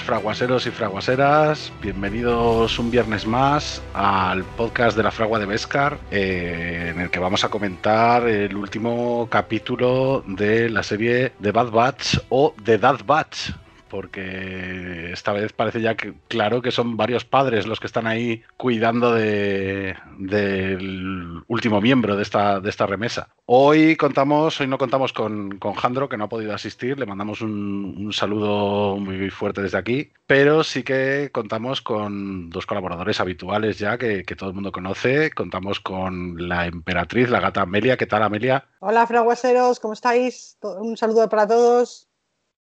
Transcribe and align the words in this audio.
Fraguaseros 0.00 0.66
y 0.66 0.70
fraguaseras. 0.70 1.72
Bienvenidos 1.82 2.78
un 2.78 2.90
viernes 2.90 3.26
más 3.26 3.82
al 3.92 4.44
podcast 4.44 4.96
de 4.96 5.02
la 5.02 5.10
Fragua 5.10 5.38
de 5.38 5.44
Vescar, 5.44 5.98
eh, 6.10 6.92
en 6.94 7.00
el 7.00 7.10
que 7.10 7.18
vamos 7.18 7.44
a 7.44 7.48
comentar 7.48 8.26
el 8.26 8.56
último 8.56 9.28
capítulo 9.28 10.24
de 10.26 10.70
la 10.70 10.82
serie 10.82 11.32
de 11.38 11.52
Bad 11.52 11.70
Batch 11.70 12.18
o 12.30 12.54
The 12.64 12.78
Bad 12.78 13.04
Batch, 13.04 13.50
porque 13.92 15.12
esta 15.12 15.34
vez 15.34 15.52
parece 15.52 15.82
ya 15.82 15.98
que, 15.98 16.14
claro 16.26 16.62
que 16.62 16.70
son 16.70 16.96
varios 16.96 17.26
padres 17.26 17.66
los 17.66 17.78
que 17.78 17.86
están 17.86 18.06
ahí 18.06 18.42
cuidando 18.56 19.12
de, 19.12 19.94
del 20.16 21.42
último 21.46 21.78
miembro 21.82 22.16
de 22.16 22.22
esta, 22.22 22.58
de 22.58 22.70
esta 22.70 22.86
remesa. 22.86 23.28
Hoy 23.44 23.96
contamos, 23.96 24.58
hoy 24.62 24.66
no 24.66 24.78
contamos 24.78 25.12
con, 25.12 25.58
con 25.58 25.74
Jandro, 25.74 26.08
que 26.08 26.16
no 26.16 26.24
ha 26.24 26.28
podido 26.30 26.54
asistir, 26.54 26.98
le 26.98 27.04
mandamos 27.04 27.42
un, 27.42 27.94
un, 27.98 28.14
saludo 28.14 28.96
muy 28.96 29.28
fuerte 29.28 29.60
desde 29.60 29.76
aquí, 29.76 30.10
pero 30.26 30.64
sí 30.64 30.84
que 30.84 31.28
contamos 31.30 31.82
con 31.82 32.48
dos 32.48 32.64
colaboradores 32.64 33.20
habituales 33.20 33.78
ya 33.78 33.98
que, 33.98 34.24
que 34.24 34.36
todo 34.36 34.48
el 34.48 34.54
mundo 34.54 34.72
conoce. 34.72 35.32
Contamos 35.32 35.80
con 35.80 36.48
la 36.48 36.64
emperatriz, 36.64 37.28
la 37.28 37.40
gata 37.40 37.60
Amelia. 37.60 37.98
¿Qué 37.98 38.06
tal, 38.06 38.22
Amelia? 38.22 38.64
Hola, 38.80 39.06
fraguaseros, 39.06 39.80
¿cómo 39.80 39.92
estáis? 39.92 40.56
Un 40.62 40.96
saludo 40.96 41.28
para 41.28 41.46
todos. 41.46 42.08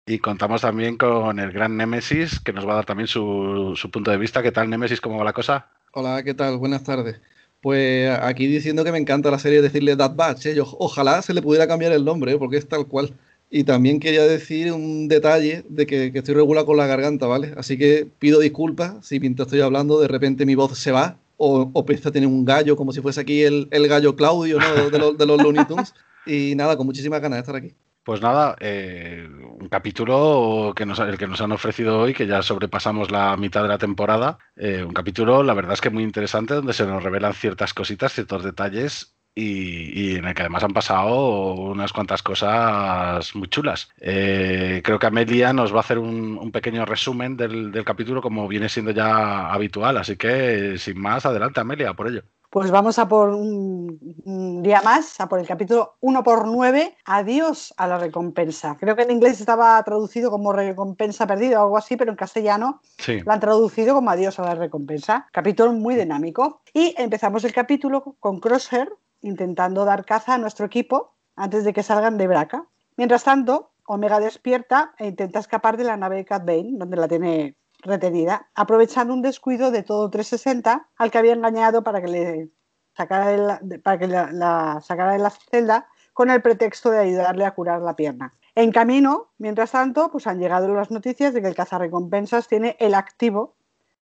Y 0.09 0.21
contamos 0.21 0.63
también 0.63 0.97
con 0.97 1.39
el 1.39 1.53
gran 1.53 1.77
Némesis, 1.77 2.41
que 2.41 2.55
nos 2.55 2.67
va 2.67 2.73
a 2.73 2.77
dar 2.77 2.87
también 2.87 3.07
su, 3.07 3.75
su, 3.77 3.91
punto 3.91 4.11
de 4.11 4.17
vista. 4.17 4.43
¿Qué 4.43 4.51
tal, 4.51 4.71
Némesis? 4.71 5.03
¿Cómo 5.03 5.19
va 5.19 5.25
la 5.25 5.35
cosa? 5.35 5.67
Hola, 5.93 6.23
¿qué 6.23 6.33
tal? 6.33 6.57
Buenas 6.57 6.83
tardes. 6.83 7.21
Pues 7.61 8.09
aquí 8.23 8.47
diciendo 8.47 8.85
que 8.85 8.93
me 8.93 8.97
encanta 8.97 9.31
la 9.31 9.39
serie 9.39 9.61
decirle 9.61 9.97
That 9.97 10.15
Batch. 10.17 10.47
¿eh? 10.47 10.57
ojalá 10.63 11.21
se 11.21 11.35
le 11.35 11.43
pudiera 11.43 11.69
cambiar 11.69 11.93
el 11.93 12.07
nombre, 12.07 12.33
¿eh? 12.33 12.39
porque 12.39 12.57
es 12.57 12.67
tal 12.67 12.87
cual. 12.87 13.13
Y 13.51 13.65
también 13.65 14.01
quería 14.01 14.23
decir 14.23 14.73
un 14.73 15.09
detalle 15.09 15.67
de 15.69 15.87
que, 15.87 16.11
que 16.11 16.21
estoy 16.21 16.35
regular 16.35 16.65
con 16.65 16.79
la 16.79 16.87
garganta, 16.87 17.27
¿vale? 17.27 17.53
Así 17.59 17.77
que 17.77 18.09
pido 18.19 18.41
disculpas 18.41 19.07
si 19.07 19.21
mientras 19.21 19.49
estoy 19.49 19.61
hablando 19.61 20.01
de 20.01 20.09
repente 20.09 20.47
mi 20.47 20.55
voz 20.55 20.79
se 20.79 20.91
va 20.91 21.19
o, 21.37 21.71
o 21.71 21.81
empieza 21.81 22.09
a 22.09 22.13
tener 22.13 22.29
un 22.29 22.47
gallo, 22.47 22.77
como 22.77 22.93
si 22.93 23.03
fuese 23.03 23.21
aquí 23.21 23.43
el, 23.43 23.69
el 23.71 23.87
gallo 23.87 24.17
Claudio, 24.17 24.59
¿no? 24.59 24.75
De, 24.75 24.91
de, 24.91 24.99
los, 24.99 25.19
de 25.19 25.27
los 25.27 25.43
Looney 25.43 25.67
Tunes. 25.67 25.93
Y 26.25 26.55
nada, 26.55 26.79
con 26.79 26.87
muchísimas 26.87 27.21
ganas 27.21 27.37
de 27.37 27.41
estar 27.41 27.57
aquí. 27.57 27.75
Pues 28.09 28.23
nada, 28.23 28.57
eh, 28.61 29.29
un 29.61 29.69
capítulo 29.69 30.73
que 30.75 30.87
nos, 30.87 30.99
el 30.99 31.19
que 31.19 31.27
nos 31.27 31.43
han 31.43 31.53
ofrecido 31.53 31.99
hoy, 32.01 32.15
que 32.15 32.27
ya 32.27 32.41
sobrepasamos 32.41 33.11
la 33.11 33.37
mitad 33.37 33.61
de 33.61 33.69
la 33.69 33.77
temporada. 33.77 34.39
Eh, 34.57 34.83
un 34.83 34.95
capítulo, 34.95 35.43
la 35.43 35.53
verdad 35.53 35.75
es 35.75 35.83
que 35.83 35.91
muy 35.91 36.05
interesante, 36.05 36.55
donde 36.55 36.73
se 36.73 36.87
nos 36.87 37.03
revelan 37.03 37.35
ciertas 37.35 37.75
cositas, 37.75 38.15
ciertos 38.15 38.43
detalles 38.45 39.15
y, 39.35 40.17
en 40.17 40.25
el 40.25 40.35
que 40.35 40.41
además 40.41 40.65
han 40.65 40.73
pasado 40.73 41.53
unas 41.53 41.93
cuantas 41.93 42.23
cosas 42.23 43.37
muy 43.37 43.49
chulas. 43.49 43.91
Eh, 43.99 44.81
creo 44.83 44.99
que 44.99 45.07
Amelia 45.07 45.53
nos 45.53 45.71
va 45.75 45.77
a 45.77 45.81
hacer 45.81 45.99
un, 45.99 46.39
un 46.39 46.51
pequeño 46.51 46.87
resumen 46.87 47.37
del, 47.37 47.71
del, 47.73 47.85
capítulo 47.85 48.23
como 48.23 48.49
viene 48.49 48.71
siendo 48.71 48.91
ya 48.93 49.51
habitual, 49.53 49.99
así 49.99 50.17
que 50.17 50.79
sin 50.79 50.99
más, 50.99 51.27
adelante 51.27 51.61
Amelia, 51.61 51.93
por 51.93 52.09
ello. 52.09 52.23
Pues 52.51 52.71
vamos 52.71 52.99
a 52.99 53.09
por 53.09 53.29
un, 53.31 53.99
un, 54.25 54.63
día 54.63 54.81
más, 54.81 55.21
a 55.21 55.29
por 55.29 55.39
el 55.39 55.47
capítulo 55.47 55.97
1 56.01 56.23
por 56.23 56.47
9, 56.47 56.97
Adiós 57.05 57.75
a 57.77 57.87
la 57.87 57.99
recompensa. 57.99 58.79
Creo 58.81 58.97
que 58.97 59.03
en 59.03 59.11
inglés 59.11 59.39
estaba 59.39 59.83
traducido 59.83 60.31
como 60.31 60.55
recompensa 60.55 61.27
perdida 61.27 61.61
o 61.61 61.65
algo 61.65 61.77
así, 61.77 61.97
pero 61.97 62.11
en 62.11 62.17
castellano 62.17 62.81
sí. 62.97 63.21
lo 63.21 63.33
han 63.33 63.41
traducido 63.41 63.95
como 63.95 64.11
Adiós 64.11 64.39
a 64.39 64.45
la 64.45 64.55
recompensa. 64.55 65.27
Capítulo 65.31 65.75
muy 65.75 65.95
dinámico. 65.95 66.63
Y 66.73 66.95
empezamos 66.97 67.45
el 67.45 67.53
capítulo 67.53 68.17
con 68.19 68.41
Crosshair 68.41 68.91
intentando 69.21 69.85
dar 69.85 70.07
caza 70.07 70.35
a 70.35 70.39
nuestro 70.39 70.65
equipo 70.65 71.15
antes 71.37 71.65
de 71.65 71.75
que 71.75 71.83
salgan 71.83 72.17
de 72.17 72.29
Braca. 72.29 72.65
Mientras 72.97 73.25
tanto, 73.25 73.73
Omega 73.87 74.21
despierta 74.21 74.95
e 74.99 75.07
intenta 75.07 75.39
escapar 75.39 75.77
de 75.77 75.85
la 75.85 75.99
nave 75.99 76.17
de 76.17 76.25
Cat 76.25 76.47
Bane, 76.47 76.71
donde 76.73 76.97
la 76.97 77.09
tiene 77.09 77.57
retenida, 77.83 78.49
aprovechando 78.55 79.15
un 79.15 79.23
descuido 79.23 79.71
de 79.71 79.83
todo 79.83 80.11
360 80.11 80.89
al 80.97 81.11
que 81.11 81.19
había 81.19 81.33
engañado 81.33 81.83
para 81.83 82.01
que 82.01 82.09
le 82.09 82.51
sacara 82.97 83.37
la, 83.37 83.61
para 83.83 83.99
que 83.99 84.09
la, 84.09 84.81
sacara 84.85 85.13
de 85.13 85.19
la 85.19 85.31
celda 85.31 85.89
con 86.13 86.31
el 86.31 86.43
pretexto 86.43 86.91
de 86.91 86.99
ayudarle 86.99 87.45
a 87.45 87.55
curar 87.55 87.81
la 87.81 87.95
pierna. 87.95 88.33
En 88.57 88.73
camino, 88.73 89.29
mientras 89.39 89.71
tanto, 89.71 90.11
pues 90.11 90.27
han 90.27 90.41
llegado 90.41 90.67
las 90.75 90.91
noticias 90.91 91.33
de 91.33 91.41
que 91.41 91.49
el 91.49 91.55
cazarrecompensas 91.55 92.49
tiene 92.49 92.77
el 92.81 92.95
activo 92.95 93.55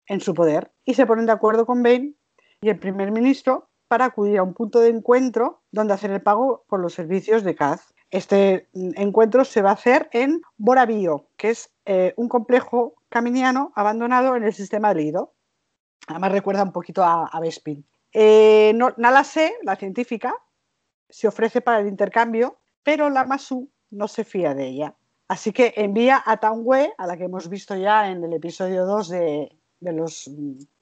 en 0.06 0.20
su 0.20 0.34
poder 0.34 0.70
y 0.84 0.92
se 0.92 1.06
ponen 1.06 1.24
de 1.24 1.32
acuerdo 1.32 1.64
con 1.64 1.82
Bane 1.82 2.14
y 2.60 2.68
el 2.68 2.78
primer 2.78 3.12
ministro 3.12 3.70
para 3.88 4.06
acudir 4.06 4.38
a 4.38 4.42
un 4.42 4.52
punto 4.52 4.80
de 4.80 4.88
encuentro 4.88 5.62
donde 5.70 5.94
hacer 5.94 6.10
el 6.10 6.20
pago 6.20 6.64
por 6.68 6.80
los 6.80 6.92
servicios 6.92 7.44
de 7.44 7.54
Kaz. 7.54 7.94
Este 8.10 8.68
encuentro 8.74 9.44
se 9.46 9.62
va 9.62 9.70
a 9.70 9.74
hacer 9.74 10.10
en 10.12 10.42
Boravio, 10.58 11.28
que 11.38 11.50
es 11.50 11.70
eh, 11.86 12.12
un 12.16 12.28
complejo 12.28 12.94
caminiano 13.12 13.72
abandonado 13.76 14.34
en 14.34 14.42
el 14.42 14.52
sistema 14.52 14.92
Lido. 14.92 15.34
Además 16.08 16.32
recuerda 16.32 16.64
un 16.64 16.72
poquito 16.72 17.04
a, 17.04 17.26
a 17.26 17.38
Bespin. 17.38 17.86
Eh, 18.12 18.76
la 18.96 19.76
científica, 19.76 20.34
se 21.08 21.28
ofrece 21.28 21.60
para 21.60 21.80
el 21.80 21.88
intercambio, 21.88 22.58
pero 22.82 23.10
la 23.10 23.24
Masu 23.24 23.70
no 23.90 24.08
se 24.08 24.24
fía 24.24 24.54
de 24.54 24.66
ella. 24.66 24.96
Así 25.28 25.52
que 25.52 25.74
envía 25.76 26.22
a 26.24 26.38
Tangue, 26.38 26.92
a 26.98 27.06
la 27.06 27.16
que 27.16 27.24
hemos 27.24 27.48
visto 27.48 27.76
ya 27.76 28.10
en 28.10 28.24
el 28.24 28.32
episodio 28.32 28.84
2 28.86 29.08
de, 29.10 29.58
de, 29.80 29.92
los, 29.92 30.30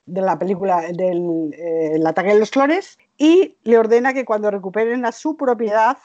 de 0.06 0.20
la 0.22 0.38
película 0.38 0.80
del 0.92 1.52
eh, 1.52 2.00
ataque 2.06 2.32
de 2.32 2.38
los 2.38 2.50
clones, 2.50 2.98
y 3.18 3.58
le 3.64 3.78
ordena 3.78 4.14
que 4.14 4.24
cuando 4.24 4.50
recuperen 4.50 5.04
a 5.04 5.12
su 5.12 5.36
propiedad 5.36 5.98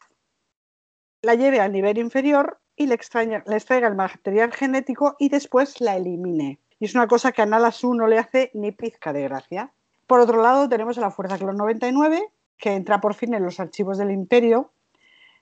la 1.22 1.36
lleve 1.36 1.60
al 1.60 1.72
nivel 1.72 1.98
inferior 1.98 2.60
y 2.76 2.88
le, 2.88 2.96
extraña, 2.96 3.44
le 3.48 3.56
extraiga 3.56 3.88
el 3.88 3.96
material 3.96 4.52
genético 4.52 5.16
y 5.20 5.30
después 5.30 5.80
la 5.82 5.96
elimine. 5.96 6.60
Y 6.80 6.86
es 6.86 6.96
una 6.96 7.08
cosa 7.08 7.32
que 7.32 7.42
a 7.42 7.46
Nala 7.46 7.72
Su 7.72 7.94
no 7.94 8.08
le 8.08 8.20
hace 8.20 8.52
ni 8.54 8.72
pizca 8.72 9.14
de 9.14 9.24
gracia. 9.24 9.72
Por 10.08 10.20
otro 10.20 10.42
lado, 10.42 10.68
tenemos 10.70 10.98
a 10.98 11.02
la 11.02 11.12
Fuerza 11.12 11.38
Clon 11.38 11.58
99, 11.58 12.30
que 12.58 12.74
entra 12.74 13.02
por 13.02 13.14
fin 13.14 13.34
en 13.34 13.44
los 13.44 13.60
archivos 13.60 13.98
del 13.98 14.12
Imperio 14.12 14.72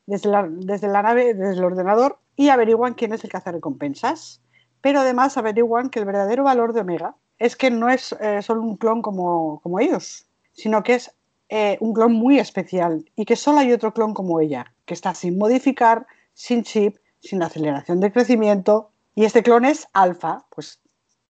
desde 0.06 0.30
la, 0.30 0.48
desde 0.48 0.88
la 0.88 1.02
nave, 1.02 1.34
desde 1.34 1.60
el 1.60 1.64
ordenador, 1.64 2.20
y 2.36 2.50
averiguan 2.50 2.94
quién 2.94 3.14
es 3.14 3.24
el 3.24 3.32
cazarrecompensas. 3.32 4.42
Pero 4.82 5.00
además 5.00 5.38
averiguan 5.38 5.90
que 5.90 6.00
el 6.00 6.06
verdadero 6.06 6.44
valor 6.44 6.74
de 6.74 6.82
Omega 6.82 7.16
es 7.40 7.56
que 7.56 7.72
no 7.72 7.90
es 7.90 8.16
eh, 8.20 8.42
solo 8.42 8.62
un 8.62 8.78
clon 8.78 9.02
como, 9.02 9.60
como 9.62 9.80
ellos, 9.80 10.26
sino 10.54 10.84
que 10.84 10.96
es 10.96 11.12
eh, 11.50 11.78
un 11.82 11.94
clon 11.94 12.14
muy 12.14 12.40
especial 12.40 13.10
y 13.16 13.26
que 13.26 13.36
solo 13.36 13.60
hay 13.60 13.72
otro 13.74 13.94
clon 13.94 14.14
como 14.14 14.40
ella, 14.40 14.74
que 14.86 14.94
está 14.94 15.14
sin 15.14 15.38
modificar, 15.38 16.06
sin 16.34 16.64
chip, 16.64 16.98
sin 17.24 17.42
aceleración 17.42 18.00
de 18.00 18.12
crecimiento. 18.12 18.92
Y 19.16 19.26
este 19.26 19.44
clon 19.44 19.66
es 19.66 19.88
alfa. 19.94 20.46
Pues 20.50 20.82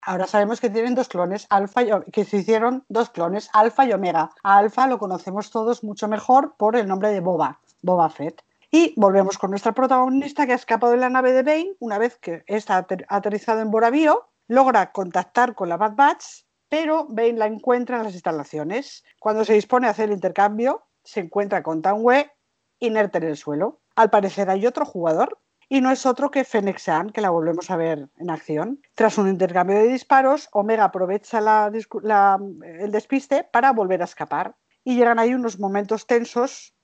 ahora 0.00 0.26
sabemos 0.26 0.60
que 0.60 0.70
tienen 0.70 0.94
dos 0.94 1.08
clones, 1.08 1.46
alfa 1.50 1.82
y, 1.82 1.90
que 2.12 2.24
se 2.24 2.38
hicieron 2.38 2.84
dos 2.88 3.10
clones, 3.10 3.50
alfa 3.52 3.84
y 3.84 3.92
omega. 3.92 4.30
A 4.42 4.58
alfa 4.58 4.86
lo 4.86 4.98
conocemos 4.98 5.50
todos 5.50 5.84
mucho 5.84 6.08
mejor 6.08 6.54
por 6.56 6.76
el 6.76 6.88
nombre 6.88 7.10
de 7.10 7.20
Boba, 7.20 7.60
Boba 7.82 8.08
Fett. 8.08 8.42
Y 8.70 8.94
volvemos 8.96 9.36
con 9.36 9.50
nuestra 9.50 9.72
protagonista 9.72 10.46
que 10.46 10.52
ha 10.52 10.56
escapado 10.56 10.92
de 10.92 10.98
la 10.98 11.10
nave 11.10 11.32
de 11.32 11.42
Bane 11.42 11.76
una 11.78 11.98
vez 11.98 12.16
que 12.16 12.42
está 12.46 12.78
ater 12.78 13.04
aterrizado 13.08 13.60
en 13.60 13.70
Boravio, 13.70 14.28
logra 14.48 14.92
contactar 14.92 15.54
con 15.54 15.68
la 15.68 15.76
Bad 15.76 15.94
Batch, 15.94 16.24
pero 16.70 17.06
Bane 17.10 17.34
la 17.34 17.46
encuentra 17.46 17.98
en 17.98 18.04
las 18.04 18.14
instalaciones. 18.14 19.04
Cuando 19.20 19.44
se 19.44 19.52
dispone 19.52 19.88
a 19.88 19.90
hacer 19.90 20.08
el 20.08 20.14
intercambio, 20.14 20.84
se 21.04 21.20
encuentra 21.20 21.62
con 21.62 21.82
Tanwe 21.82 22.32
inerte 22.78 23.18
en 23.18 23.24
el 23.24 23.36
suelo. 23.36 23.80
Al 23.94 24.08
parecer 24.08 24.48
hay 24.48 24.66
otro 24.66 24.86
jugador 24.86 25.38
y 25.72 25.80
no 25.80 25.90
es 25.90 26.04
otro 26.04 26.30
que 26.30 26.44
Fennec 26.44 26.76
San, 26.76 27.08
que 27.08 27.22
la 27.22 27.30
volvemos 27.30 27.70
a 27.70 27.76
ver 27.76 28.06
en 28.18 28.28
acción. 28.28 28.82
Tras 28.94 29.16
un 29.16 29.26
intercambio 29.26 29.78
de 29.78 29.88
disparos, 29.88 30.50
Omega 30.52 30.84
aprovecha 30.84 31.38
el 31.38 32.92
despiste 32.92 33.42
para 33.42 33.72
volver 33.72 34.02
a 34.02 34.04
escapar 34.04 34.54
y 34.84 34.96
llegan 34.96 35.18
ahí 35.18 35.32
unos 35.32 35.58
momentos 35.58 36.06
tensos, 36.06 36.74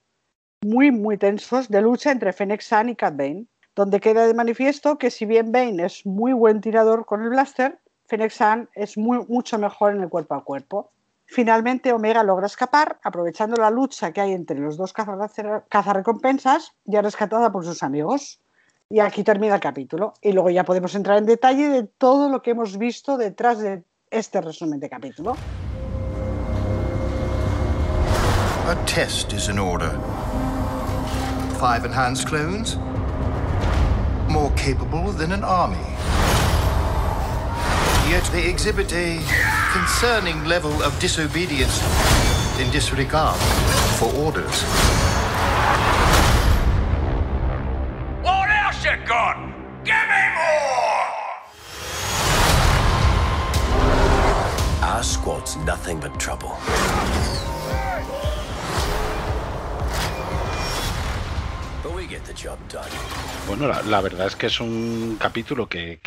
muy, 0.63 0.91
muy 0.91 1.19
tensos, 1.19 1.69
de 1.69 1.83
lucha 1.83 2.13
entre 2.13 2.33
Fennec 2.33 2.63
San 2.63 2.89
y 2.89 2.97
Cat 2.97 3.15
Bane, 3.15 3.47
donde 3.77 4.01
queda 4.01 4.27
de 4.27 4.33
manifiesto 4.33 4.97
que 4.97 5.11
si 5.11 5.27
bien 5.27 5.53
Bane 5.53 5.85
es 5.85 6.07
muy 6.07 6.33
buen 6.33 6.63
tirador 6.63 7.05
con 7.05 7.23
el 7.23 7.29
blaster, 7.29 7.79
Fennec 8.07 8.31
San 8.31 8.71
es 8.73 8.97
mucho 8.97 9.59
mejor 9.59 9.97
en 9.97 10.01
el 10.01 10.09
cuerpo 10.09 10.35
a 10.35 10.45
cuerpo. 10.45 10.93
Finalmente, 11.27 11.93
Omega 11.93 12.23
logra 12.23 12.47
escapar, 12.47 12.99
aprovechando 13.03 13.61
la 13.61 13.71
lucha 13.71 14.13
que 14.15 14.23
hay 14.23 14.33
entre 14.33 14.59
los 14.59 14.79
dos 14.79 14.95
cazarrecompensas, 14.95 16.73
ya 16.87 17.03
rescatada 17.03 17.53
por 17.53 17.67
sus 17.67 17.83
amigos. 17.83 18.41
Y 18.91 19.01
aquí 19.01 19.23
termina 19.23 19.55
el 19.55 19.61
capítulo. 19.61 20.15
Y 20.23 20.33
luego 20.33 20.49
ya 20.49 20.65
podemos 20.65 20.95
entrar 20.95 21.19
en 21.19 21.27
detalle 21.27 21.69
de 21.69 21.83
todo 21.85 22.31
lo 22.31 22.41
que 22.41 22.53
hemos 22.53 22.79
visto 22.79 23.19
detrás 23.19 23.59
de 23.59 23.85
este 24.11 24.41
resumen 24.41 24.81
de 24.81 24.89
capítulo. 24.89 25.37
A 28.67 28.75
test 28.87 29.33
is 29.35 29.49
in 29.49 29.59
order. 29.59 29.91
Five 31.59 31.85
enhanced 31.85 32.29
clones, 32.29 32.79
more 34.29 34.51
capable 34.57 35.13
than 35.13 35.33
an 35.33 35.45
army. 35.45 35.77
Yet 38.09 38.25
they 38.33 38.49
exhibit 38.49 38.91
a 38.95 39.19
concerning 39.73 40.47
level 40.47 40.73
of 40.83 40.99
disobedience 40.99 41.83
in 42.59 42.71
disregard 42.71 43.39
for 43.99 44.11
orders. 44.15 44.65
your 48.89 49.07
gun! 49.07 49.53
Give 49.85 49.95
me 49.95 50.23
more! 50.35 51.09
Our 54.83 55.03
squad's 55.03 55.57
nothing 55.57 56.01
but 56.01 56.19
trouble. 56.19 56.57
Bueno, 63.47 63.69
la, 63.69 64.01
verdad 64.01 64.27
es 64.27 64.37
que 64.37 64.47
es 64.47 64.61
un 64.61 65.17
capítulo 65.19 65.69
que, 65.69 65.99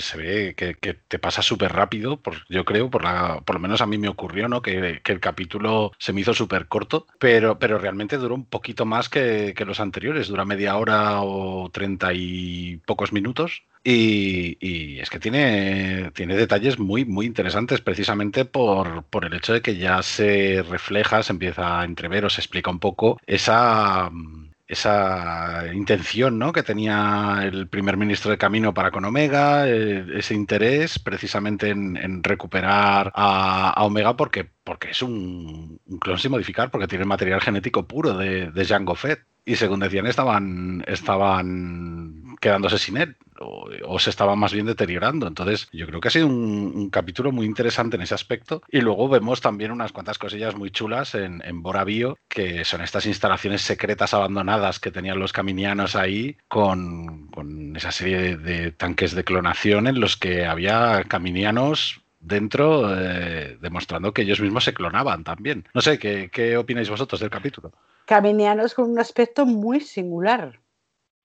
se 0.00 0.16
ve 0.18 0.54
que, 0.54 0.74
te 0.74 1.18
pasa 1.18 1.42
súper 1.42 1.72
rápido, 1.72 2.18
por, 2.18 2.46
yo 2.48 2.64
creo, 2.64 2.90
por, 2.90 3.04
la, 3.04 3.40
por 3.44 3.56
lo 3.56 3.60
menos 3.60 3.80
a 3.80 3.86
mí 3.86 3.98
me 3.98 4.08
ocurrió, 4.08 4.48
¿no? 4.48 4.62
Que, 4.62 5.00
el 5.04 5.20
capítulo 5.20 5.92
se 5.98 6.12
me 6.12 6.20
hizo 6.20 6.34
súper 6.34 6.66
corto, 6.66 7.06
pero, 7.18 7.58
pero 7.58 7.78
realmente 7.78 8.16
duró 8.16 8.34
un 8.34 8.44
poquito 8.44 8.84
más 8.86 9.08
que, 9.08 9.54
los 9.66 9.80
anteriores, 9.80 10.28
dura 10.28 10.44
media 10.44 10.76
hora 10.76 11.22
o 11.22 11.70
treinta 11.70 12.12
y 12.12 12.78
pocos 12.86 13.12
minutos. 13.12 13.62
Y, 13.82 14.98
es 15.00 15.08
que 15.08 15.18
tiene, 15.18 16.10
tiene 16.12 16.36
detalles 16.36 16.78
muy, 16.78 17.06
muy 17.06 17.24
interesantes 17.24 17.80
precisamente 17.80 18.44
por, 18.44 19.04
por 19.04 19.24
el 19.24 19.32
hecho 19.34 19.54
de 19.54 19.62
que 19.62 19.76
ya 19.76 20.02
se 20.02 20.62
refleja, 20.68 21.22
se 21.22 21.32
empieza 21.32 21.80
a 21.80 21.84
entrever 21.84 22.26
o 22.26 22.30
se 22.30 22.42
explica 22.42 22.70
un 22.70 22.78
poco 22.78 23.18
esa 23.26 24.10
esa 24.70 25.64
intención 25.74 26.38
¿no? 26.38 26.52
que 26.52 26.62
tenía 26.62 27.40
el 27.42 27.66
primer 27.66 27.96
ministro 27.96 28.30
de 28.30 28.38
Camino 28.38 28.72
para 28.72 28.92
con 28.92 29.04
Omega, 29.04 29.68
eh, 29.68 30.06
ese 30.14 30.34
interés 30.34 31.00
precisamente 31.00 31.70
en, 31.70 32.22
recuperar 32.22 33.10
a, 33.16 33.82
Omega 33.84 34.16
porque, 34.16 34.48
porque 34.62 34.90
es 34.90 35.02
un, 35.02 35.80
clon 36.00 36.18
sin 36.18 36.30
modificar, 36.30 36.70
porque 36.70 36.86
tiene 36.86 37.04
material 37.04 37.40
genético 37.40 37.88
puro 37.88 38.16
de, 38.16 38.52
de 38.52 38.64
Jango 38.64 38.94
Fett. 38.94 39.24
Y 39.44 39.56
según 39.56 39.80
decían, 39.80 40.06
estaban, 40.06 40.84
estaban 40.86 42.36
quedándose 42.40 42.78
sin 42.78 42.98
él 42.98 43.16
o, 43.40 43.98
se 43.98 44.10
estaba 44.10 44.36
más 44.36 44.52
bien 44.52 44.66
deteriorando. 44.66 45.26
Entonces, 45.26 45.68
yo 45.72 45.86
creo 45.86 46.00
que 46.00 46.08
ha 46.08 46.10
sido 46.10 46.26
un, 46.26 46.90
capítulo 46.90 47.32
muy 47.32 47.46
interesante 47.46 47.96
en 47.96 48.02
ese 48.02 48.14
aspecto. 48.14 48.62
Y 48.70 48.80
luego 48.80 49.08
vemos 49.08 49.40
también 49.40 49.70
unas 49.70 49.92
cuantas 49.92 50.18
cosillas 50.18 50.54
muy 50.56 50.70
chulas 50.70 51.14
en, 51.14 51.42
en 51.44 51.62
que 52.28 52.64
son 52.64 52.80
estas 52.82 53.06
instalaciones 53.06 53.62
secretas 53.62 54.14
abandonadas 54.14 54.80
que 54.80 54.90
tenían 54.90 55.18
los 55.18 55.32
caminianos 55.32 55.96
ahí 55.96 56.36
con, 56.48 57.30
esa 57.76 57.92
serie 57.92 58.36
de, 58.36 58.72
tanques 58.72 59.14
de 59.14 59.24
clonación 59.24 59.86
en 59.86 60.00
los 60.00 60.16
que 60.16 60.46
había 60.46 61.04
caminianos 61.04 62.02
dentro, 62.20 62.94
eh, 62.94 63.56
demostrando 63.60 64.12
que 64.12 64.22
ellos 64.22 64.40
mismos 64.40 64.64
se 64.64 64.74
clonaban 64.74 65.24
también. 65.24 65.66
No 65.74 65.80
sé, 65.80 65.98
¿qué, 65.98 66.30
¿qué 66.32 66.56
opináis 66.56 66.90
vosotros 66.90 67.20
del 67.20 67.30
capítulo? 67.30 67.72
Caminianos 68.04 68.74
con 68.74 68.90
un 68.90 68.98
aspecto 68.98 69.46
muy 69.46 69.80
singular. 69.80 70.59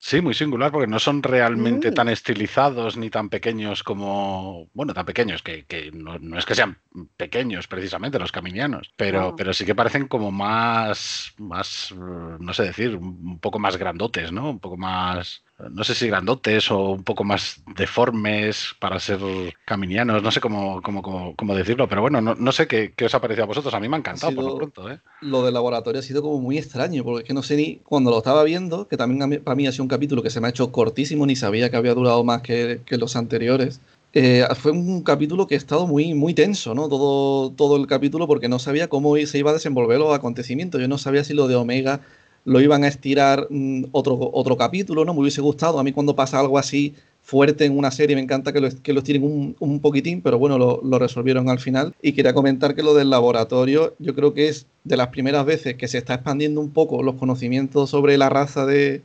Sí, 0.08 0.22
muy 0.22 0.36
singular 0.36 0.72
porque 0.72 0.86
no 0.86 1.00
son 1.00 1.24
realmente 1.24 1.90
mm. 1.90 1.94
tan 1.96 2.10
estilizados 2.10 2.96
ni 2.96 3.10
tan 3.10 3.28
pequeños 3.28 3.82
como, 3.82 4.70
bueno, 4.76 4.94
tan 4.94 5.04
pequeños, 5.04 5.42
que, 5.42 5.66
no, 5.94 6.38
es 6.38 6.46
que 6.46 6.54
sean 6.54 6.78
pequeños 7.18 7.68
precisamente 7.68 8.20
los 8.20 8.32
caminianos, 8.32 8.94
pero, 8.98 9.36
pero 9.36 9.52
sí 9.52 9.66
que 9.66 9.74
parecen 9.74 10.08
como 10.08 10.30
más, 10.30 11.34
más, 11.40 11.92
no 11.92 12.54
sé 12.54 12.66
decir, 12.66 12.96
un 12.96 13.40
poco 13.40 13.58
más 13.58 13.78
grandotes, 13.78 14.32
¿no? 14.32 14.52
Un 14.52 14.60
poco 14.60 14.78
más, 14.78 15.44
no 15.58 15.84
sé 15.84 15.96
si 15.96 16.08
grandotes 16.08 16.70
o 16.70 16.92
un 16.92 17.04
poco 17.04 17.24
más 17.24 17.62
deformes 17.76 18.76
para 18.80 19.00
ser 19.00 19.20
caminianos, 19.64 20.22
no 20.22 20.32
sé 20.32 20.42
cómo, 20.42 20.82
cómo, 20.82 21.34
cómo, 21.36 21.56
decirlo, 21.56 21.88
pero 21.88 22.02
bueno, 22.02 22.22
no, 22.22 22.52
sé 22.52 22.68
qué, 22.68 22.94
os 23.06 23.16
ha 23.16 23.22
parecido 23.22 23.46
a 23.46 23.48
vosotros, 23.48 23.74
a 23.74 23.80
mí 23.80 23.88
me 23.88 23.96
ha 23.96 24.00
encantado 24.00 24.36
por 24.36 24.44
lo 24.44 24.58
pronto. 24.58 24.92
¿eh? 24.92 25.00
Lo 25.22 25.44
del 25.44 25.54
laboratorio 25.54 26.00
ha 26.00 26.04
sido 26.04 26.22
como 26.22 26.40
muy 26.40 26.58
extraño, 26.58 27.04
porque 27.04 27.24
es 27.24 27.28
que 27.28 27.34
no 27.34 27.42
sé 27.42 27.56
ni, 27.56 27.78
cuando 27.78 28.12
lo 28.12 28.18
estaba 28.18 28.44
viendo, 28.44 28.88
que 28.88 28.98
también 28.98 29.42
para 29.44 29.56
mí 29.56 29.66
ha 29.66 29.72
sido 29.72 29.84
un 29.84 29.90
capítulo 29.90 30.22
que 30.22 30.30
se 30.30 30.42
me 30.42 30.48
ha 30.48 30.50
hecho 30.50 30.72
cortísimo, 30.72 31.26
ni 31.26 31.36
sabía 31.36 31.70
que 31.70 31.78
había 31.78 31.94
durado 31.94 32.24
más 32.24 32.42
que, 32.42 32.82
que 32.86 32.98
los 32.98 33.16
anteriores. 33.16 33.80
Eh, 34.18 34.46
fue 34.56 34.72
un 34.72 35.04
capítulo 35.04 35.46
que 35.46 35.56
ha 35.56 35.58
estado 35.58 35.88
muy, 35.88 36.14
muy 36.14 36.34
tenso, 36.34 36.74
¿no? 36.74 36.88
Todo, 36.88 37.52
todo 37.52 37.76
el 37.76 37.86
capítulo, 37.86 38.28
porque 38.28 38.48
no 38.48 38.60
sabía 38.60 38.88
cómo 38.88 39.18
se 39.18 39.38
iba 39.38 39.52
a 39.52 39.54
desenvolver 39.54 40.00
los 40.00 40.16
acontecimientos. 40.16 40.80
Yo 40.80 40.88
no 40.88 40.98
sabía 40.98 41.26
si 41.26 41.34
lo 41.34 41.50
de 41.50 41.56
Omega 41.56 42.00
lo 42.46 42.62
iban 42.62 42.84
a 42.84 42.88
estirar 42.88 43.48
mm, 43.50 43.86
otro, 43.92 44.18
otro 44.34 44.56
capítulo, 44.56 45.04
¿no? 45.04 45.14
Me 45.14 45.22
hubiese 45.22 45.42
gustado. 45.42 45.80
A 45.80 45.84
mí 45.84 45.92
cuando 45.92 46.16
pasa 46.16 46.40
algo 46.40 46.58
así 46.58 46.96
fuerte 47.22 47.66
en 47.66 47.76
una 47.76 47.90
serie 47.90 48.16
me 48.16 48.22
encanta 48.22 48.54
que 48.54 48.62
lo, 48.62 48.70
que 48.84 48.94
lo 48.94 49.00
estiren 49.00 49.24
un, 49.24 49.56
un, 49.60 49.80
poquitín, 49.80 50.22
pero 50.22 50.38
bueno, 50.38 50.60
lo, 50.60 50.80
lo, 50.84 51.00
resolvieron 51.00 51.50
al 51.50 51.60
final. 51.60 51.94
Y 52.02 52.14
quería 52.14 52.36
comentar 52.36 52.76
que 52.76 52.84
lo 52.84 52.94
del 52.94 53.10
laboratorio 53.10 53.96
yo 53.98 54.14
creo 54.14 54.34
que 54.36 54.48
es 54.48 54.68
de 54.84 54.96
las 54.96 55.08
primeras 55.08 55.44
veces 55.46 55.76
que 55.76 55.88
se 55.88 55.98
está 55.98 56.14
expandiendo 56.14 56.62
un 56.62 56.70
poco 56.70 57.02
los 57.02 57.16
conocimientos 57.16 57.90
sobre 57.90 58.18
la 58.20 58.30
raza 58.30 58.68
de, 58.68 59.02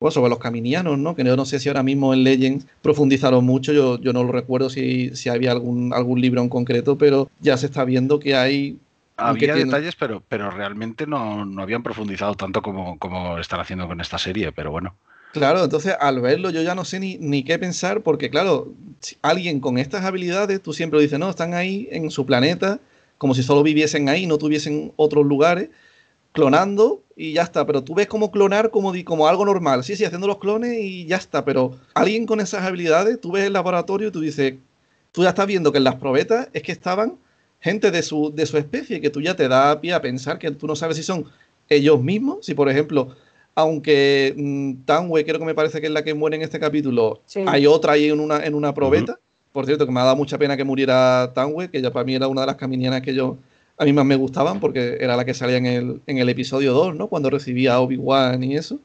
bueno, 0.00 0.10
sobre 0.10 0.28
los 0.28 0.38
caminianos, 0.38 0.98
¿no? 0.98 1.14
Que 1.14 1.24
yo 1.24 1.34
no 1.34 1.46
sé 1.46 1.60
si 1.60 1.70
ahora 1.70 1.82
mismo 1.82 2.12
en 2.12 2.24
Legends 2.24 2.66
profundizaron 2.82 3.44
mucho, 3.46 3.72
yo, 3.72 3.98
yo 4.00 4.12
no 4.12 4.22
lo 4.22 4.32
recuerdo 4.32 4.68
si, 4.68 5.16
si 5.16 5.30
había 5.30 5.52
algún, 5.52 5.94
algún 5.94 6.20
libro 6.20 6.42
en 6.42 6.50
concreto, 6.50 6.98
pero 6.98 7.30
ya 7.40 7.56
se 7.56 7.66
está 7.66 7.84
viendo 7.86 8.18
que 8.18 8.34
hay 8.34 8.76
había 9.16 9.54
detalles, 9.54 9.94
pero, 9.96 10.22
pero 10.28 10.50
realmente 10.50 11.06
no, 11.06 11.46
habían 11.60 11.82
profundizado 11.82 12.34
tanto 12.34 12.62
como, 12.62 12.98
como 12.98 13.38
están 13.38 13.60
haciendo 13.60 13.86
con 13.86 14.00
esta 14.00 14.18
serie, 14.18 14.52
pero 14.52 14.70
bueno. 14.70 14.96
Claro, 15.32 15.64
entonces 15.64 15.96
al 15.98 16.20
verlo 16.20 16.50
yo 16.50 16.60
ya 16.60 16.74
no 16.74 16.84
sé 16.84 17.00
ni, 17.00 17.16
ni 17.16 17.42
qué 17.42 17.58
pensar, 17.58 18.02
porque 18.02 18.28
claro, 18.28 18.72
alguien 19.22 19.60
con 19.60 19.78
estas 19.78 20.04
habilidades, 20.04 20.62
tú 20.62 20.74
siempre 20.74 21.00
dices, 21.00 21.18
no, 21.18 21.30
están 21.30 21.54
ahí 21.54 21.88
en 21.90 22.10
su 22.10 22.26
planeta, 22.26 22.80
como 23.16 23.34
si 23.34 23.42
solo 23.42 23.62
viviesen 23.62 24.08
ahí, 24.08 24.26
no 24.26 24.36
tuviesen 24.36 24.92
otros 24.96 25.24
lugares, 25.24 25.70
clonando 26.32 27.02
y 27.16 27.32
ya 27.32 27.42
está. 27.42 27.66
Pero 27.66 27.84
tú 27.84 27.94
ves 27.94 28.08
como 28.08 28.30
clonar 28.30 28.70
como, 28.70 28.92
como 29.04 29.28
algo 29.28 29.44
normal, 29.44 29.84
sí, 29.84 29.96
sí, 29.96 30.04
haciendo 30.04 30.26
los 30.26 30.38
clones 30.38 30.78
y 30.80 31.06
ya 31.06 31.16
está. 31.16 31.44
Pero 31.44 31.78
alguien 31.94 32.26
con 32.26 32.40
esas 32.40 32.64
habilidades, 32.64 33.20
tú 33.20 33.32
ves 33.32 33.44
el 33.44 33.52
laboratorio 33.52 34.08
y 34.08 34.10
tú 34.10 34.20
dices, 34.20 34.54
tú 35.12 35.22
ya 35.22 35.30
estás 35.30 35.46
viendo 35.46 35.72
que 35.72 35.78
en 35.78 35.84
las 35.84 35.96
probetas 35.96 36.48
es 36.52 36.62
que 36.62 36.72
estaban 36.72 37.16
gente 37.62 37.90
de 37.92 38.02
su, 38.02 38.32
de 38.34 38.44
su 38.44 38.58
especie, 38.58 39.00
que 39.00 39.08
tú 39.08 39.22
ya 39.22 39.34
te 39.34 39.48
da 39.48 39.80
pie 39.80 39.94
a 39.94 40.02
pensar 40.02 40.38
que 40.38 40.50
tú 40.50 40.66
no 40.66 40.76
sabes 40.76 40.96
si 40.96 41.02
son 41.02 41.26
ellos 41.68 42.02
mismos, 42.02 42.44
si 42.44 42.54
por 42.54 42.68
ejemplo, 42.68 43.14
aunque 43.54 44.34
mm, 44.36 44.84
Tanwe 44.84 45.24
creo 45.24 45.38
que 45.38 45.44
me 45.44 45.54
parece 45.54 45.80
que 45.80 45.86
es 45.86 45.92
la 45.92 46.02
que 46.02 46.12
muere 46.12 46.36
en 46.36 46.42
este 46.42 46.58
capítulo, 46.58 47.20
hay 47.46 47.66
otra 47.66 47.92
ahí 47.92 48.10
en 48.10 48.20
una, 48.20 48.44
en 48.44 48.54
una 48.54 48.74
probeta. 48.74 49.18
Por 49.52 49.66
cierto, 49.66 49.86
que 49.86 49.92
me 49.92 50.00
ha 50.00 50.04
dado 50.04 50.16
mucha 50.16 50.38
pena 50.38 50.56
que 50.56 50.64
muriera 50.64 51.30
Tanwe, 51.34 51.70
que 51.70 51.80
ya 51.80 51.92
para 51.92 52.04
mí 52.04 52.14
era 52.14 52.26
una 52.26 52.40
de 52.40 52.46
las 52.48 52.56
caminianas 52.56 53.02
que 53.02 53.14
yo 53.14 53.36
a 53.78 53.84
mí 53.84 53.92
más 53.92 54.04
me 54.04 54.16
gustaban 54.16 54.60
porque 54.60 54.96
era 55.00 55.16
la 55.16 55.24
que 55.24 55.34
salía 55.34 55.56
en 55.56 55.66
el, 55.66 56.00
en 56.06 56.18
el 56.18 56.28
episodio 56.28 56.72
2, 56.72 56.96
¿no? 56.96 57.08
Cuando 57.08 57.30
recibía 57.30 57.74
a 57.74 57.80
Obi-Wan 57.80 58.42
y 58.42 58.56
eso. 58.56 58.78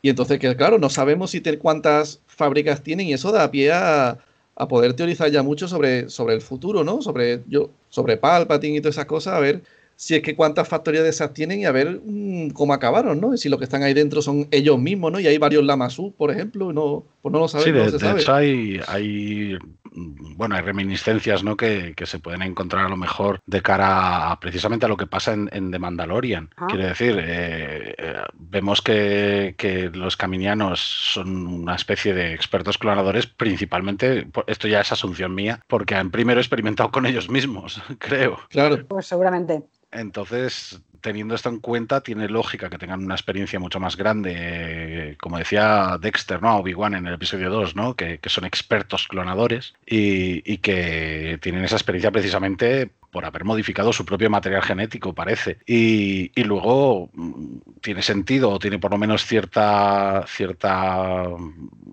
Y 0.00 0.08
entonces, 0.08 0.40
que 0.40 0.56
claro, 0.56 0.78
no 0.78 0.90
sabemos 0.90 1.30
si 1.30 1.40
cuántas 1.56 2.20
fábricas 2.26 2.82
tienen 2.82 3.06
y 3.06 3.12
eso 3.12 3.30
da 3.30 3.50
pie 3.50 3.72
a, 3.72 4.18
a 4.56 4.68
poder 4.68 4.94
teorizar 4.94 5.30
ya 5.30 5.42
mucho 5.42 5.68
sobre, 5.68 6.08
sobre 6.08 6.34
el 6.34 6.40
futuro, 6.40 6.84
¿no? 6.84 7.02
Sobre, 7.02 7.42
yo, 7.48 7.70
sobre 7.88 8.16
Palpatine 8.16 8.76
y 8.76 8.80
todas 8.80 8.96
esas 8.96 9.06
cosas, 9.06 9.34
a 9.34 9.40
ver 9.40 9.62
si 9.96 10.14
es 10.16 10.22
que 10.22 10.34
cuántas 10.34 10.68
factorías 10.68 11.04
de 11.04 11.10
esas 11.10 11.32
tienen 11.32 11.60
y 11.60 11.64
a 11.64 11.72
ver 11.72 12.00
mm, 12.04 12.50
cómo 12.50 12.72
acabaron, 12.72 13.20
¿no? 13.20 13.34
Y 13.34 13.38
si 13.38 13.48
lo 13.48 13.58
que 13.58 13.64
están 13.64 13.82
ahí 13.82 13.94
dentro 13.94 14.20
son 14.20 14.48
ellos 14.50 14.78
mismos, 14.78 15.12
¿no? 15.12 15.20
Y 15.20 15.26
hay 15.26 15.38
varios 15.38 15.64
Lamassu, 15.64 16.12
por 16.12 16.30
ejemplo, 16.30 16.72
no, 16.72 17.04
pues 17.22 17.32
no 17.32 17.38
lo 17.38 17.48
sabemos. 17.48 17.92
Sí, 17.92 17.98
de, 17.98 18.10
hecho 18.12 18.34
hay, 18.34 18.80
hay, 18.88 19.54
mm, 19.54 19.81
bueno, 19.94 20.56
hay 20.56 20.62
reminiscencias, 20.62 21.42
¿no? 21.42 21.56
Que, 21.56 21.94
se 22.02 22.18
pueden 22.18 22.42
encontrar 22.42 22.86
a 22.86 22.88
lo 22.88 22.96
mejor 22.96 23.40
de 23.46 23.62
cara 23.62 24.32
a, 24.32 24.40
precisamente 24.40 24.86
a 24.86 24.88
lo 24.88 24.96
que 24.96 25.06
pasa 25.06 25.32
en, 25.32 25.48
en 25.52 25.70
The 25.70 25.78
Mandalorian. 25.78 26.50
Quiere 26.68 26.88
decir, 26.88 27.16
eh, 27.18 27.94
eh, 27.96 28.22
vemos 28.34 28.82
que, 28.82 29.54
que, 29.56 29.90
los 29.90 30.16
caminianos 30.16 30.80
son 30.80 31.46
una 31.46 31.76
especie 31.76 32.12
de 32.12 32.34
expertos 32.34 32.78
clonadores, 32.78 33.26
principalmente, 33.26 34.26
esto 34.46 34.68
ya 34.68 34.80
es 34.80 34.92
asunción 34.92 35.34
mía, 35.34 35.60
porque 35.68 35.94
han 35.94 36.10
primero 36.10 36.40
experimentado 36.40 36.90
con 36.90 37.06
ellos 37.06 37.30
mismos, 37.30 37.80
creo. 37.98 38.40
Claro. 38.48 38.84
Pues 38.86 39.06
seguramente. 39.06 39.62
Entonces, 39.92 40.82
teniendo 41.02 41.34
esto 41.34 41.50
en 41.50 41.58
cuenta, 41.58 42.00
tiene 42.00 42.28
lógica 42.28 42.70
que 42.70 42.78
tengan 42.78 43.04
una 43.04 43.14
experiencia 43.14 43.60
mucho 43.60 43.80
más 43.80 43.96
grande, 43.96 45.16
como 45.20 45.36
decía 45.36 45.98
Dexter, 46.00 46.40
¿no? 46.40 46.56
Obi-Wan 46.58 46.94
en 46.94 47.06
el 47.06 47.14
episodio 47.14 47.50
2, 47.50 47.76
¿no? 47.76 47.94
Que, 47.94 48.20
son 48.26 48.46
expertos 48.46 49.08
clonadores 49.08 49.74
y, 49.84 50.56
que 50.58 51.38
tienen 51.42 51.64
esa 51.64 51.76
experiencia 51.76 52.10
precisamente 52.10 52.90
por 53.10 53.26
haber 53.26 53.44
modificado 53.44 53.92
su 53.92 54.06
propio 54.06 54.30
material 54.30 54.62
genético, 54.62 55.14
parece. 55.14 55.58
Y, 55.66 56.30
luego 56.44 57.10
mm, 57.12 57.58
tiene 57.82 58.00
sentido, 58.00 58.48
o 58.48 58.58
tiene 58.58 58.78
por 58.78 58.92
lo 58.92 58.96
menos 58.96 59.26
cierta, 59.26 60.24
cierta, 60.26 61.24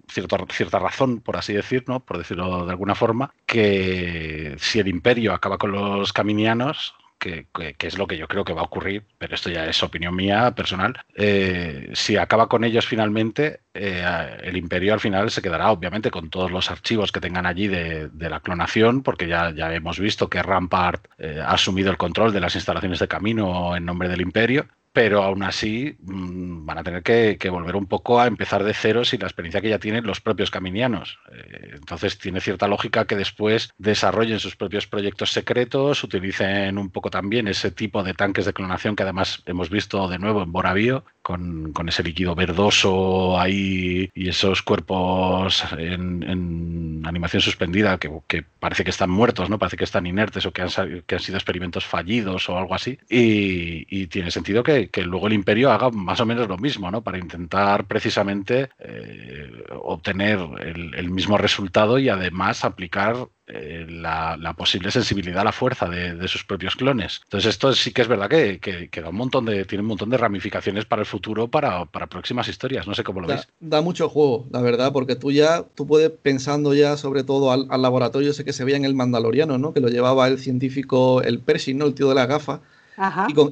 cierta, 0.08 0.38
cierta 0.50 0.80
razón, 0.80 1.20
por 1.20 1.36
así 1.36 1.52
decir, 1.52 1.84
¿no? 1.88 2.00
por 2.00 2.20
decirlo 2.20 2.66
de 2.66 2.72
alguna 2.72 2.96
forma, 2.96 3.34
que 3.46 4.56
si 4.60 4.80
el 4.80 4.88
imperio 4.88 5.34
acaba 5.34 5.58
con 5.58 5.74
los 5.74 6.14
caminianos, 6.14 6.96
que, 7.20 7.48
es 7.80 7.98
lo 7.98 8.08
que 8.08 8.18
yo 8.18 8.28
creo 8.28 8.44
que 8.44 8.54
va 8.54 8.62
a 8.62 8.66
ocurrir, 8.66 9.04
pero 9.18 9.36
esto 9.36 9.50
ya 9.50 9.66
es 9.66 9.84
opinión 9.84 10.16
mía 10.16 10.56
personal, 10.56 10.96
eh, 11.16 11.92
si 11.94 12.18
acaba 12.18 12.48
con 12.48 12.64
ellos 12.64 12.88
finalmente, 12.88 13.60
eh, 13.74 14.38
el 14.42 14.58
imperio 14.58 14.94
al 14.94 15.00
final 15.00 15.30
se 15.30 15.42
quedará 15.42 15.72
obviamente 15.72 16.10
con 16.10 16.30
todos 16.30 16.50
los 16.50 16.72
archivos 16.72 17.12
que 17.12 17.20
tengan 17.20 17.46
allí 17.46 17.68
de, 17.68 18.10
la 18.30 18.40
clonación, 18.40 19.04
porque 19.04 19.28
ya, 19.28 19.50
hemos 19.74 20.00
visto 20.00 20.30
que 20.30 20.42
Rampart 20.42 21.06
eh, 21.18 21.42
ha 21.44 21.52
asumido 21.52 21.92
el 21.92 21.98
control 21.98 22.32
de 22.32 22.40
las 22.40 22.56
instalaciones 22.56 23.00
de 23.00 23.08
camino 23.08 23.76
en 23.76 23.86
nombre 23.86 24.08
del 24.08 24.22
imperio, 24.22 24.68
pero 24.94 25.24
aún 25.24 25.44
así 25.44 25.96
mm, 26.00 26.66
van 26.66 26.78
a 26.80 26.84
tener 26.84 27.04
que, 27.04 27.50
volver 27.50 27.76
un 27.76 27.88
poco 27.88 28.20
a 28.20 28.28
empezar 28.28 28.64
de 28.64 28.74
cero 28.74 29.06
sin 29.06 29.22
la 29.22 29.28
experiencia 29.28 29.62
que 29.62 29.70
ya 29.70 29.80
tienen 29.80 30.06
los 30.06 30.22
propios 30.22 30.52
caminianos. 30.52 31.20
Eh, 31.32 31.72
entonces 31.76 32.18
tiene 32.18 32.42
cierta 32.42 32.68
lógica 32.68 33.06
que 33.06 33.16
después 33.16 33.72
desarrollen 33.78 34.40
sus 34.40 34.56
propios 34.56 34.88
proyectos 34.88 35.32
secretos, 35.32 36.04
utilicen 36.04 36.78
un 36.78 36.90
poco 36.90 37.10
también 37.10 37.48
ese 37.48 37.72
tipo 37.72 38.04
de 38.04 38.14
tanques 38.14 38.46
de 38.46 38.54
clonación 38.54 38.96
que 38.96 39.04
además 39.04 39.42
hemos 39.46 39.70
visto 39.70 40.08
de 40.08 40.20
nuevo 40.20 40.44
en 40.44 40.52
Boravio, 40.52 41.06
con, 41.22 41.88
ese 41.88 42.04
líquido 42.04 42.36
verdoso 42.36 43.40
ahí 43.40 44.10
y 44.14 44.30
esos 44.30 44.62
cuerpos 44.62 45.64
en, 45.78 47.04
animación 47.06 47.42
suspendida 47.42 47.98
que, 47.98 48.44
parece 48.60 48.84
que 48.84 48.90
están 48.90 49.10
muertos, 49.10 49.50
¿no? 49.50 49.58
Parece 49.60 49.78
que 49.78 49.84
están 49.84 50.06
inertes 50.06 50.46
o 50.46 50.52
que 50.52 50.62
han 50.62 50.70
sido 50.70 51.38
experimentos 51.38 51.86
fallidos 51.86 52.50
o 52.50 52.58
algo 52.58 52.76
así. 52.76 53.00
Y, 53.10 54.08
tiene 54.08 54.32
sentido 54.32 54.64
que, 54.64 54.79
luego 55.04 55.28
el 55.28 55.34
imperio 55.34 55.72
haga 55.72 55.90
más 55.90 56.20
o 56.20 56.26
menos 56.26 56.48
lo 56.48 56.58
mismo, 56.58 56.92
¿no? 56.92 57.02
Para 57.02 57.18
intentar 57.18 57.86
precisamente 57.86 58.70
eh, 58.80 59.64
obtener 59.82 60.40
el, 60.60 61.10
mismo 61.10 61.38
resultado 61.38 61.98
y 61.98 62.08
además 62.08 62.64
aplicar 62.64 63.28
eh, 63.48 63.86
la, 63.90 64.54
posible 64.58 64.92
sensibilidad 64.92 65.42
a 65.42 65.46
la 65.46 65.52
fuerza 65.52 65.88
de, 65.88 66.28
sus 66.28 66.44
propios 66.44 66.76
clones. 66.76 67.22
Entonces 67.24 67.50
esto 67.50 67.74
sí 67.74 67.92
que 67.92 68.04
es 68.04 68.08
verdad 68.08 68.30
que, 68.30 68.90
da 69.02 69.10
un 69.10 69.16
montón 69.16 69.46
de, 69.46 69.66
tiene 69.66 69.82
un 69.82 69.88
montón 69.88 70.10
de 70.10 70.18
ramificaciones 70.18 70.86
para 70.86 71.02
el 71.02 71.06
futuro, 71.06 71.48
para, 71.48 71.86
próximas 71.86 72.48
historias. 72.48 72.88
No 72.88 72.94
sé 72.94 73.04
cómo 73.04 73.22
lo 73.22 73.28
da, 73.28 73.36
veis. 73.36 73.48
Da 73.60 73.82
mucho 73.82 74.10
juego, 74.10 74.48
la 74.52 74.62
verdad, 74.62 74.94
porque 74.94 75.16
tú 75.16 75.32
ya, 75.32 75.64
tú 75.76 75.88
puedes 75.88 76.12
pensando 76.12 76.74
ya 76.74 76.98
sobre 76.98 77.24
todo 77.24 77.52
al, 77.52 77.68
laboratorio 77.82 78.32
ese 78.32 78.46
que 78.46 78.54
se 78.54 78.64
veía 78.64 78.78
en 78.78 78.86
el 78.86 78.96
Mandaloriano, 78.96 79.58
¿no? 79.58 79.74
Que 79.74 79.80
lo 79.80 79.90
llevaba 79.90 80.28
el 80.28 80.40
científico, 80.40 81.22
el 81.22 81.40
Pershing, 81.40 81.78
¿no? 81.78 81.86
El 81.86 81.96
tío 81.96 82.10
de 82.10 82.16
la 82.16 82.26
gafa 82.26 82.62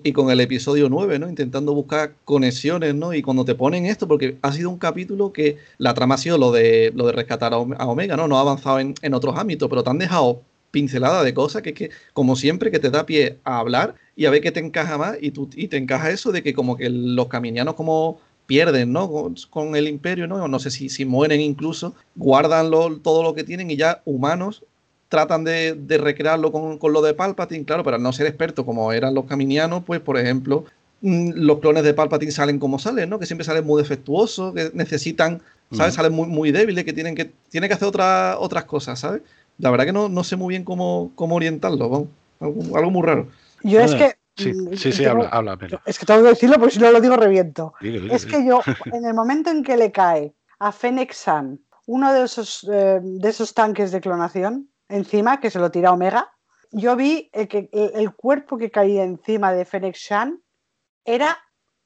y 0.04 0.12
con, 0.12 0.30
el 0.30 0.42
episodio 0.42 0.90
9, 0.90 1.20
¿no? 1.20 1.30
Intentando 1.30 1.74
buscar 1.74 2.14
conexiones, 2.26 2.94
¿no? 2.96 3.14
Y 3.14 3.22
cuando 3.22 3.46
te 3.46 3.56
ponen 3.56 3.86
esto, 3.86 4.08
porque 4.08 4.38
ha 4.42 4.52
sido 4.52 4.70
un 4.70 4.78
capítulo 4.78 5.32
que 5.32 5.58
la 5.78 5.94
trama 5.94 6.16
ha 6.16 6.18
sido 6.18 6.38
lo 6.38 6.52
de, 6.52 6.92
lo 6.94 7.06
de 7.08 7.14
rescatar 7.14 7.54
a 7.54 7.58
Omega, 7.58 8.18
¿no? 8.18 8.28
No 8.28 8.38
ha 8.38 8.42
avanzado 8.42 8.80
en, 8.80 9.14
otros 9.14 9.38
ámbitos, 9.38 9.70
pero 9.70 9.84
te 9.84 9.90
han 9.90 10.00
dejado 10.00 10.42
pincelada 10.72 11.24
de 11.24 11.34
cosas 11.34 11.62
que, 11.62 11.74
que, 11.74 11.92
como 12.14 12.36
siempre, 12.36 12.72
que 12.72 12.80
te 12.80 12.90
da 12.90 13.06
pie 13.06 13.38
a 13.46 13.60
hablar 13.60 13.96
y 14.16 14.26
a 14.26 14.32
ver 14.32 14.42
qué 14.42 14.52
te 14.52 14.60
encaja 14.60 14.98
más 14.98 15.18
y, 15.22 15.32
tú, 15.32 15.50
y 15.56 15.70
te 15.70 15.78
encaja 15.78 16.12
eso 16.12 16.32
de 16.32 16.44
que 16.44 16.54
como 16.54 16.76
que 16.76 16.90
los 16.90 17.28
caminianos 17.28 17.76
como 17.76 18.20
pierden, 18.48 18.92
¿no? 18.92 19.10
Con, 19.50 19.76
el 19.76 19.88
imperio, 19.88 20.28
¿no? 20.28 20.46
No 20.48 20.60
sé 20.60 20.72
si, 20.72 20.90
si 20.90 21.06
mueren 21.06 21.40
incluso, 21.40 21.96
guardan 22.16 22.70
todo 23.02 23.24
lo 23.24 23.34
que 23.34 23.44
tienen 23.44 23.72
y 23.72 23.78
ya 23.78 24.02
humanos 24.06 24.64
tratan 25.10 25.44
de, 25.44 25.98
recrearlo 26.00 26.52
con, 26.52 26.94
lo 26.94 27.02
de 27.02 27.14
Palpatine, 27.14 27.66
claro, 27.66 27.84
pero 27.84 27.96
al 27.96 28.04
no 28.04 28.12
ser 28.12 28.28
experto 28.28 28.66
como 28.66 28.92
eran 28.92 29.14
los 29.14 29.26
caminianos, 29.26 29.84
pues 29.86 30.00
por 30.00 30.18
ejemplo, 30.18 30.66
mm, 31.02 31.32
los 31.36 31.60
clones 31.60 31.84
de 31.84 31.94
Palpatine 31.94 32.32
salen 32.32 32.60
como 32.60 32.80
salen, 32.80 33.10
¿no? 33.10 33.20
Que 33.20 33.26
siempre 33.26 33.46
salen 33.46 33.66
muy 33.66 33.82
defectuosos, 33.82 34.54
que 34.54 34.72
necesitan, 34.74 35.42
¿sabes? 35.72 35.94
Salen 35.94 36.14
muy, 36.14 36.28
muy 36.28 36.52
débiles, 36.52 36.84
que 36.84 36.94
tienen 36.94 37.16
que, 37.16 37.32
tienen 37.50 37.70
que 37.70 37.74
hacer 37.76 37.88
otra, 37.88 38.38
otras 38.40 38.66
cosas, 38.66 39.00
¿sabes? 39.00 39.22
La 39.58 39.72
verdad 39.72 39.86
que 39.86 39.94
no, 39.94 40.10
no 40.10 40.24
sé 40.24 40.36
muy 40.36 40.52
bien 40.52 40.64
cómo, 40.64 41.12
cómo 41.16 41.36
orientarlo, 41.36 42.08
Algo, 42.40 42.92
muy 42.92 43.06
raro. 43.06 43.28
Yo 43.64 43.80
es 43.82 43.96
que 43.96 44.16
Sí, 44.38 44.54
mm, 44.54 44.76
sí, 44.76 44.92
sí 44.92 45.04
habla, 45.06 45.30
habla 45.30 45.58
Es 45.88 45.98
que 45.98 46.06
tengo 46.06 46.22
que 46.22 46.30
decirlo 46.30 46.58
porque 46.60 46.76
si 46.76 46.80
no 46.80 46.92
lo 46.92 47.02
digo 47.02 47.16
reviento. 47.16 47.74
es 47.82 48.24
que 48.28 48.46
yo, 48.46 48.62
en 48.94 49.04
el 49.06 49.16
momento 49.16 49.50
en 49.50 49.64
que 49.64 49.76
le 49.78 49.92
cae 49.92 50.32
a 50.60 50.72
Fennec 50.72 51.12
San 51.12 51.60
uno 51.88 52.14
de 52.14 52.26
esos, 52.26 52.68
eh, 52.72 53.00
de 53.02 53.30
esos 53.30 53.54
tanques 53.54 53.92
de 53.92 54.02
clonación, 54.02 54.70
encima, 54.90 55.40
que 55.40 55.50
se 55.50 55.60
lo 55.60 55.72
tira 55.72 55.92
Omega, 55.92 56.32
yo 56.72 56.96
vi 56.96 57.30
el, 57.34 57.48
que, 57.48 57.70
el, 57.72 58.14
cuerpo 58.14 58.58
que 58.58 58.72
caía 58.72 59.04
encima 59.04 59.54
de 59.54 59.66
Fennec 59.66 59.96
Shan 59.96 60.42
era 61.06 61.38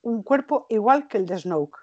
un 0.02 0.24
cuerpo 0.24 0.66
igual 0.70 1.08
que 1.08 1.18
el 1.18 1.26
de 1.26 1.40
Snoke. 1.40 1.78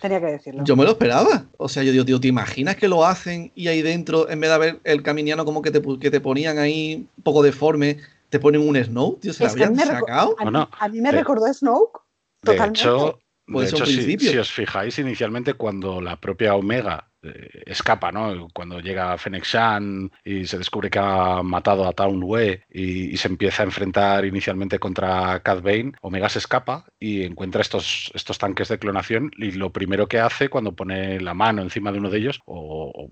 Tenía 0.00 0.20
que 0.20 0.26
decirlo. 0.26 0.64
Yo 0.64 0.76
me 0.76 0.84
lo 0.84 0.92
esperaba. 0.92 1.44
O 1.58 1.68
sea, 1.68 1.82
yo 1.82 1.92
digo, 1.92 2.04
tío, 2.04 2.20
¿te 2.20 2.28
imaginas 2.28 2.76
que 2.76 2.88
lo 2.88 3.04
hacen 3.04 3.52
y 3.54 3.68
ahí 3.68 3.82
dentro, 3.82 4.28
en 4.30 4.40
vez 4.40 4.50
de 4.50 4.54
haber 4.54 4.80
el 4.84 5.02
caminiano 5.02 5.44
como 5.44 5.62
que 5.62 5.70
te, 5.70 5.82
que 5.98 6.10
te 6.10 6.20
ponían 6.20 6.58
ahí 6.58 7.08
un 7.16 7.22
poco 7.22 7.42
deforme, 7.42 7.98
te 8.30 8.40
ponen 8.40 8.66
un 8.66 8.82
Snoke? 8.82 9.20
Tío, 9.20 9.32
¿se 9.32 9.44
lo 9.44 9.50
habían 9.50 9.76
sacado? 9.76 10.36
A, 10.38 10.88
mí, 10.88 11.00
me 11.00 11.12
recordó 11.12 11.46
a 11.46 11.52
Snoke. 11.52 12.00
Totalmente. 12.42 12.80
De 12.80 12.86
hecho, 12.86 13.18
de 13.46 13.64
hecho 13.66 13.86
si, 13.86 14.38
os 14.38 14.50
fijáis, 14.50 14.98
inicialmente 14.98 15.54
cuando 15.54 16.00
la 16.00 16.18
propia 16.18 16.54
Omega 16.54 17.09
eh, 17.22 17.62
escapa, 17.66 18.10
¿no? 18.10 18.48
Cuando 18.54 18.80
llega 18.80 19.18
Fennec 19.18 19.44
Shan 19.44 20.10
y 20.24 20.46
se 20.46 20.56
descubre 20.56 20.88
que 20.88 20.98
ha 20.98 21.42
matado 21.42 21.86
a 21.86 21.92
Town 21.92 22.22
Wei 22.22 22.62
y, 22.70 23.16
se 23.18 23.28
empieza 23.28 23.62
a 23.62 23.66
enfrentar 23.66 24.24
inicialmente 24.24 24.78
contra 24.78 25.40
Cad 25.40 25.60
Bane, 25.60 25.92
Omega 26.00 26.30
se 26.30 26.38
escapa 26.38 26.86
y 26.98 27.24
encuentra 27.24 27.60
estos, 27.60 28.10
estos 28.14 28.38
tanques 28.38 28.68
de 28.68 28.78
clonación 28.78 29.30
y 29.36 29.50
lo 29.52 29.70
primero 29.70 30.08
que 30.08 30.18
hace 30.18 30.48
cuando 30.48 30.72
pone 30.72 31.20
la 31.20 31.34
mano 31.34 31.60
encima 31.60 31.92
de 31.92 31.98
uno 31.98 32.08
de 32.08 32.18
ellos 32.18 32.40
o, 32.46 33.10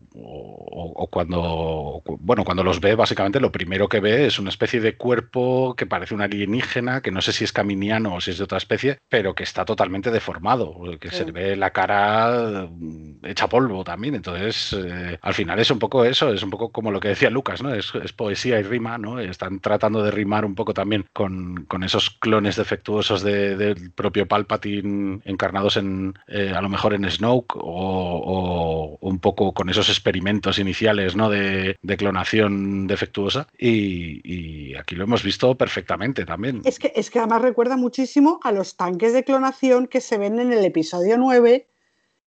cuando, 1.11 2.03
bueno, 2.21 2.45
cuando 2.45 2.65
los 2.65 2.81
ve, 2.81 2.95
básicamente 2.95 3.41
lo 3.41 3.53
primero 3.53 3.89
que 3.89 4.01
ve 4.01 4.27
es 4.27 4.39
una 4.39 4.51
especie 4.51 4.81
de 4.81 4.97
cuerpo 4.97 5.75
que 5.77 5.87
parece 5.87 6.15
un 6.15 6.23
alienígena, 6.23 7.03
que 7.03 7.11
no 7.11 7.21
sé 7.21 7.33
si 7.33 7.45
es 7.45 7.53
caminiano 7.53 8.15
o 8.15 8.21
si 8.21 8.31
es 8.31 8.39
de 8.39 8.45
otra 8.45 8.59
especie, 8.59 8.99
pero 9.09 9.35
que 9.35 9.43
está 9.43 9.65
totalmente 9.65 10.11
deformado, 10.11 10.81
que 10.99 11.11
se 11.11 11.27
le 11.27 11.33
ve 11.33 11.57
la 11.57 11.71
cara 11.71 12.69
mm, 12.71 13.27
hecha 13.27 13.49
polvo 13.49 13.85
también 13.85 13.98
entonces, 14.05 14.73
eh, 14.73 15.19
al 15.21 15.35
final 15.35 15.59
es 15.59 15.71
un 15.71 15.79
poco 15.79 16.05
eso, 16.05 16.33
es 16.33 16.43
un 16.43 16.51
poco 16.51 16.71
como 16.71 16.91
lo 16.91 17.01
que 17.01 17.09
decía 17.09 17.31
Lucas, 17.31 17.63
¿no? 17.63 17.75
Es, 17.75 17.93
poesía 18.17 18.59
y 18.59 18.63
rima, 18.63 18.99
¿no? 18.99 19.21
Están 19.21 19.61
tratando 19.61 20.03
de 20.03 20.11
rimar 20.11 20.45
un 20.45 20.55
poco 20.55 20.75
también 20.75 21.05
con, 21.13 21.67
esos 21.83 22.11
clones 22.11 22.57
defectuosos 22.57 23.23
del 23.23 23.91
propio 23.93 24.27
Palpatine 24.27 25.21
encarnados 25.25 25.77
en, 25.77 26.19
eh, 26.27 26.53
a 26.55 26.61
lo 26.61 26.69
mejor 26.69 26.95
en 26.95 27.09
Snoke 27.09 27.55
o, 27.57 28.99
un 29.01 29.19
poco 29.19 29.53
con 29.53 29.69
esos 29.69 29.89
experimentos 29.89 30.59
iniciales, 30.59 31.17
¿no? 31.17 31.31
De, 31.31 31.77
clonación 31.99 32.87
defectuosa 32.87 33.49
y, 33.59 34.73
aquí 34.77 34.95
lo 34.95 35.03
hemos 35.03 35.25
visto 35.25 35.57
perfectamente 35.57 36.25
también. 36.25 36.63
Es 36.65 36.79
que, 36.79 36.93
es 36.95 37.11
que 37.11 37.19
además 37.19 37.43
recuerda 37.43 37.77
muchísimo 37.77 38.39
a 38.45 38.53
los 38.53 38.77
tanques 38.77 39.13
de 39.13 39.25
clonación 39.25 39.89
que 39.89 40.01
se 40.01 40.17
ven 40.17 40.39
en 40.39 40.53
el 40.53 40.65
episodio 40.65 41.19
9 41.19 41.67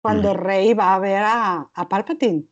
cuando 0.01 0.33
Rey 0.33 0.73
va 0.73 0.95
a 0.95 0.99
ver 0.99 1.23
a, 1.25 1.87
Palpatine. 1.89 2.45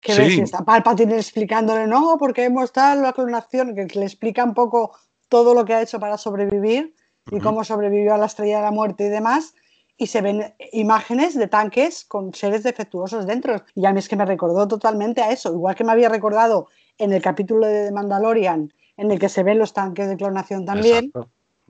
Que 0.00 0.14
ves, 0.14 0.38
está 0.38 0.64
Palpatine 0.64 1.16
explicándole, 1.16 1.86
no, 1.86 2.16
porque 2.18 2.44
hemos 2.44 2.72
dado 2.72 3.00
la 3.00 3.12
clonación, 3.12 3.74
que 3.74 3.98
le 3.98 4.04
explica 4.04 4.44
un 4.44 4.54
poco 4.54 4.92
todo 5.28 5.54
lo 5.54 5.64
que 5.64 5.74
ha 5.74 5.82
hecho 5.82 5.98
para 5.98 6.18
sobrevivir 6.18 6.94
y 7.30 7.40
cómo 7.40 7.64
sobrevivió 7.64 8.14
a 8.14 8.18
la 8.18 8.26
estrella 8.26 8.58
de 8.58 8.64
la 8.64 8.70
muerte 8.70 9.06
y 9.06 9.08
demás. 9.08 9.54
Y 9.96 10.08
se 10.08 10.20
ven 10.20 10.54
imágenes 10.72 11.34
de 11.34 11.46
tanques 11.46 12.04
con 12.04 12.34
seres 12.34 12.64
defectuosos 12.64 13.26
dentro. 13.26 13.62
Y 13.74 13.86
a 13.86 13.92
mí 13.92 14.00
es 14.00 14.08
que 14.08 14.16
me 14.16 14.26
recordó 14.26 14.66
totalmente 14.66 15.22
a 15.22 15.30
eso. 15.30 15.52
Igual 15.52 15.76
que 15.76 15.84
me 15.84 15.92
había 15.92 16.08
recordado 16.08 16.68
en 16.98 17.12
el 17.12 17.22
capítulo 17.22 17.66
de 17.66 17.92
Mandalorian, 17.92 18.72
en 18.96 19.10
el 19.10 19.18
que 19.18 19.28
se 19.28 19.42
ven 19.42 19.58
los 19.58 19.72
tanques 19.72 20.08
de 20.08 20.16
clonación 20.16 20.66
también. 20.66 21.12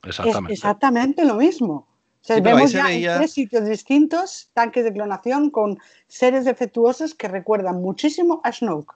Exactamente. 0.02 0.52
Es 0.52 0.58
exactamente 0.58 1.24
lo 1.24 1.34
mismo 1.34 1.86
vemos 2.28 2.72
ya 2.72 2.92
en 2.92 3.18
tres 3.18 3.32
sitios 3.32 3.66
distintos 3.66 4.50
tanques 4.54 4.84
de 4.84 4.92
clonación 4.92 5.50
con 5.50 5.78
seres 6.08 6.44
defectuosos 6.44 7.14
que 7.14 7.28
recuerdan 7.28 7.80
muchísimo 7.80 8.40
a 8.44 8.52
Snoke. 8.52 8.94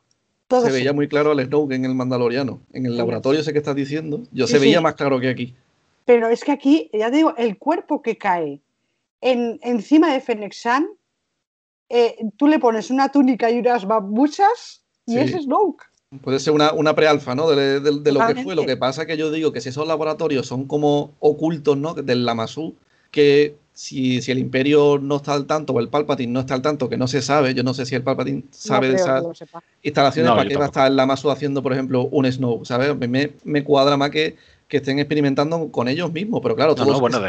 se 0.49 0.71
veía 0.71 0.93
muy 0.93 1.09
claro 1.09 1.33
al 1.33 1.45
Snoke 1.45 1.73
en 1.73 1.85
el 1.85 1.95
Mandaloriano. 1.95 2.61
En 2.73 2.87
el 2.87 2.97
laboratorio 2.97 3.41
ese 3.41 3.53
que 3.53 3.59
estás 3.59 3.77
diciendo, 3.77 4.23
yo 4.33 4.47
se 4.47 4.59
veía 4.59 4.81
más 4.81 4.95
claro 4.95 5.21
que 5.21 5.29
aquí. 5.29 5.55
Pero 6.05 6.29
es 6.29 6.43
que 6.43 6.53
aquí, 6.53 6.91
ya 6.93 7.11
digo, 7.11 7.35
el 7.37 7.59
cuerpo 7.59 8.01
que 8.01 8.17
cae 8.17 8.61
en, 9.21 9.59
encima 9.63 10.13
de 10.13 10.21
Fennec 10.21 10.55
eh, 11.91 12.17
tú 12.37 12.47
le 12.49 12.59
pones 12.59 12.91
una 12.91 13.11
túnica 13.11 13.51
y 13.51 13.59
unas 13.59 13.87
babuchas 13.87 14.83
y 15.07 15.19
es 15.19 15.33
Snoke. 15.33 15.85
Puede 16.23 16.41
ser 16.41 16.55
una, 16.55 16.73
una 16.73 16.95
prealfa, 16.95 17.35
¿no? 17.35 17.51
De, 17.51 17.81
lo 17.81 18.27
que 18.27 18.43
fue. 18.43 18.55
Lo 18.55 18.65
que 18.65 18.79
pasa 18.79 19.03
es 19.03 19.09
que 19.09 19.17
yo 19.19 19.31
digo 19.31 19.53
que 19.53 19.61
si 19.61 19.69
esos 19.69 19.87
laboratorios 19.87 20.47
son 20.47 20.67
como 20.67 21.13
ocultos, 21.21 21.77
¿no? 21.77 21.93
Del 21.93 22.25
Lamassu, 22.25 22.75
que 23.11 23.57
si, 23.79 24.19
el 24.31 24.39
Imperio 24.39 24.99
no 25.01 25.17
está 25.17 25.35
al 25.35 25.47
tanto 25.47 25.73
o 25.73 25.79
el 25.79 25.89
Palpatine 25.89 26.33
no 26.33 26.41
está 26.41 26.55
al 26.55 26.63
tanto, 26.63 26.89
que 26.89 26.97
no 26.97 27.07
se 27.07 27.23
sabe, 27.23 27.55
yo 27.55 27.63
no 27.63 27.75
sé 27.75 27.87
si 27.87 27.95
el 27.95 28.03
Palpatine 28.03 28.43
sabe 28.51 28.89
de 28.89 28.97
esas 28.97 29.25
instalaciones 29.83 30.33
para 30.33 30.49
que 30.49 30.57
va 30.57 30.65
a 30.65 30.67
estar 30.67 30.91
la 30.91 31.07
Masu 31.07 31.31
haciendo, 31.31 31.63
por 31.63 31.73
ejemplo, 31.73 32.09
un 32.11 32.27
Snow, 32.31 32.65
¿sabes? 32.65 32.97
Me, 32.97 33.35
me 33.45 33.65
cuadra 33.65 33.97
más 33.97 34.11
que, 34.11 34.37
que, 34.67 34.79
estén 34.79 34.99
experimentando 34.99 35.71
con 35.71 35.87
ellos 35.87 36.13
mismos, 36.13 36.41
pero 36.43 36.57
claro, 36.57 36.75
todo 36.75 36.99
bueno, 36.99 37.21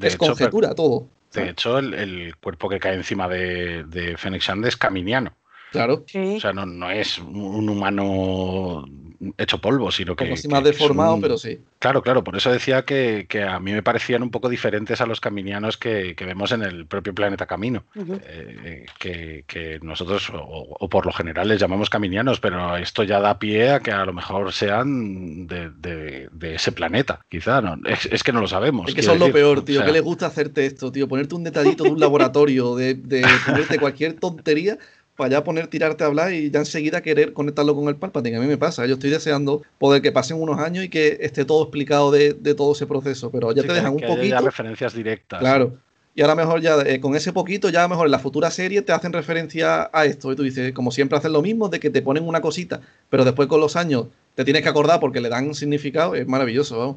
es, 0.00 0.16
conjetura, 0.16 0.74
todo. 0.74 1.08
De 1.32 1.50
hecho, 1.50 1.78
el, 1.78 2.36
cuerpo 2.36 2.68
que 2.68 2.78
cae 2.78 2.94
encima 2.94 3.28
de, 3.28 3.82
de 3.84 4.16
Fennec 4.16 4.42
Shand 4.42 4.64
es 4.64 4.76
caminiano. 4.76 5.32
Claro. 5.72 6.04
O 6.14 6.40
sea, 6.40 6.52
no, 6.52 6.64
no, 6.64 6.88
es 6.88 7.18
un 7.18 7.68
humano 7.68 8.86
hecho 9.38 9.60
polvo, 9.60 9.90
sino 9.90 10.16
que. 10.16 10.24
Como 10.24 10.36
si 10.36 10.48
más 10.48 10.64
deformado, 10.64 11.18
pero 11.20 11.38
sí. 11.38 11.58
Claro, 11.78 12.02
claro, 12.02 12.24
por 12.24 12.36
eso 12.36 12.50
decía 12.50 12.84
que, 12.84 13.26
a 13.48 13.60
mí 13.60 13.72
me 13.72 13.82
parecían 13.82 14.22
un 14.22 14.30
poco 14.30 14.48
diferentes 14.48 15.00
a 15.00 15.06
los 15.06 15.20
caminianos 15.20 15.76
que, 15.76 16.16
vemos 16.18 16.52
en 16.52 16.62
el 16.62 16.86
propio 16.86 17.14
planeta 17.14 17.46
Camino, 17.46 17.84
eh, 17.94 18.86
que, 18.98 19.78
nosotros, 19.82 20.32
o, 20.32 20.88
por 20.88 21.06
lo 21.06 21.12
general, 21.12 21.48
les 21.48 21.60
llamamos 21.60 21.90
caminianos, 21.90 22.40
pero 22.40 22.76
esto 22.76 23.02
ya 23.02 23.20
da 23.20 23.38
pie 23.38 23.70
a 23.70 23.80
que 23.80 23.92
a 23.92 24.04
lo 24.04 24.12
mejor 24.12 24.52
sean 24.52 25.46
de, 25.46 26.28
ese 26.40 26.72
planeta, 26.72 27.20
quizá, 27.28 27.60
¿no? 27.60 27.78
Es, 27.84 28.22
que 28.22 28.32
no 28.32 28.40
lo 28.40 28.48
sabemos. 28.48 28.88
Es 28.88 28.94
que 28.94 29.02
son 29.02 29.18
lo 29.18 29.30
peor, 29.30 29.64
tío, 29.64 29.84
que 29.84 29.92
les 29.92 30.02
gusta 30.02 30.26
hacerte 30.26 30.66
esto, 30.66 30.90
tío, 30.90 31.06
ponerte 31.06 31.34
un 31.34 31.44
detallito 31.44 31.84
de 31.84 31.90
un 31.90 32.00
laboratorio, 32.00 32.74
de, 32.74 32.94
de 32.94 33.22
ponerte 33.46 33.78
cualquier 33.78 34.14
tontería 34.14 34.78
para 35.16 35.30
ya 35.30 35.44
poner, 35.44 35.66
tirarte 35.68 36.04
a 36.04 36.08
hablar 36.08 36.32
y 36.32 36.50
ya 36.50 36.60
enseguida 36.60 37.00
querer 37.00 37.32
conectarlo 37.32 37.74
con 37.74 37.88
el 37.88 37.96
Palpatine. 37.96 38.36
A 38.36 38.40
mí 38.40 38.46
me 38.46 38.58
pasa, 38.58 38.86
yo 38.86 38.94
estoy 38.94 39.10
deseando 39.10 39.62
poder 39.78 40.02
que 40.02 40.12
pasen 40.12 40.40
unos 40.40 40.60
años 40.60 40.84
y 40.84 40.88
que 40.88 41.18
esté 41.20 41.44
todo 41.44 41.62
explicado 41.62 42.10
de, 42.10 42.34
todo 42.54 42.72
ese 42.72 42.86
proceso, 42.86 43.30
pero 43.30 43.52
ya 43.52 43.62
te 43.62 43.72
dejan 43.72 43.94
un 43.94 44.00
poquito. 44.00 44.40
referencias 44.40 44.94
directas. 44.94 45.40
Claro. 45.40 45.78
Y 46.14 46.22
ahora 46.22 46.34
mejor 46.34 46.62
ya, 46.62 46.80
eh, 46.80 46.98
con 46.98 47.14
ese 47.14 47.32
poquito, 47.34 47.68
ya 47.68 47.86
mejor 47.88 48.06
en 48.06 48.12
la 48.12 48.18
futura 48.18 48.50
serie 48.50 48.80
te 48.80 48.92
hacen 48.92 49.12
referencia 49.12 49.90
a 49.92 50.06
esto. 50.06 50.32
Y 50.32 50.36
tú 50.36 50.44
dices, 50.44 50.72
como 50.72 50.90
siempre 50.90 51.18
hacen 51.18 51.32
lo 51.32 51.42
mismo, 51.42 51.68
de 51.68 51.78
que 51.78 51.90
te 51.90 52.00
ponen 52.00 52.26
una 52.26 52.40
cosita, 52.40 52.80
pero 53.10 53.24
después 53.24 53.48
con 53.48 53.60
los 53.60 53.76
años 53.76 54.06
te 54.34 54.44
tienes 54.44 54.62
que 54.62 54.68
acordar 54.68 54.98
porque 54.98 55.20
le 55.20 55.28
dan 55.28 55.54
significado, 55.54 56.14
es 56.14 56.26
maravilloso, 56.26 56.78
vamos. 56.78 56.96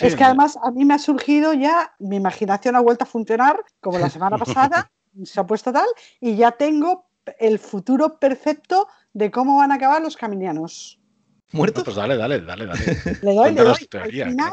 es 0.00 0.16
que 0.16 0.24
además 0.24 0.58
a 0.60 0.72
mí 0.72 0.84
me 0.84 0.94
ha 0.94 0.98
surgido 0.98 1.52
ya, 1.52 1.92
mi 2.00 2.16
imaginación 2.16 2.74
ha 2.74 2.80
vuelto 2.80 3.04
a 3.04 3.06
funcionar, 3.06 3.60
como 3.80 4.00
la 4.00 4.10
semana 4.10 4.38
pasada, 4.44 4.90
se 5.24 5.40
ha 5.40 5.46
puesto 5.46 5.72
tal, 5.72 5.86
y 6.20 6.36
ya 6.36 6.52
tengo 6.52 7.06
el 7.38 7.58
futuro 7.58 8.18
perfecto 8.18 8.88
de 9.12 9.30
cómo 9.30 9.58
van 9.58 9.72
a 9.72 9.76
acabar 9.76 10.02
los 10.02 10.16
caminianos. 10.16 10.98
¿Muertos? 11.52 11.82
pues 11.84 11.96
dale, 11.96 12.16
dale, 12.16 12.40
dale, 12.40 12.66
dale. 12.66 12.80
Le 13.22 13.34
doy, 13.34 13.54
le 13.54 13.62
doy. 13.62 13.88
al 13.92 14.10
final, 14.10 14.52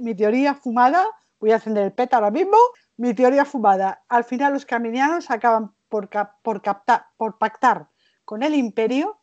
mi 0.00 0.14
teoría 0.14 0.54
fumada, 0.54 1.06
voy 1.40 1.52
a 1.52 1.54
encender 1.54 1.84
el 1.84 1.92
PET 1.92 2.12
ahora 2.12 2.30
mismo, 2.30 2.58
mi 2.96 3.14
teoría 3.14 3.44
fumada. 3.44 4.04
Al 4.08 4.24
final 4.24 4.52
los 4.52 4.66
caminianos 4.66 5.30
acaban 5.30 5.74
por, 5.88 6.10
por, 6.42 6.60
captar, 6.60 7.06
por 7.16 7.38
pactar 7.38 7.88
con 8.24 8.42
el 8.42 8.54
imperio 8.54 9.20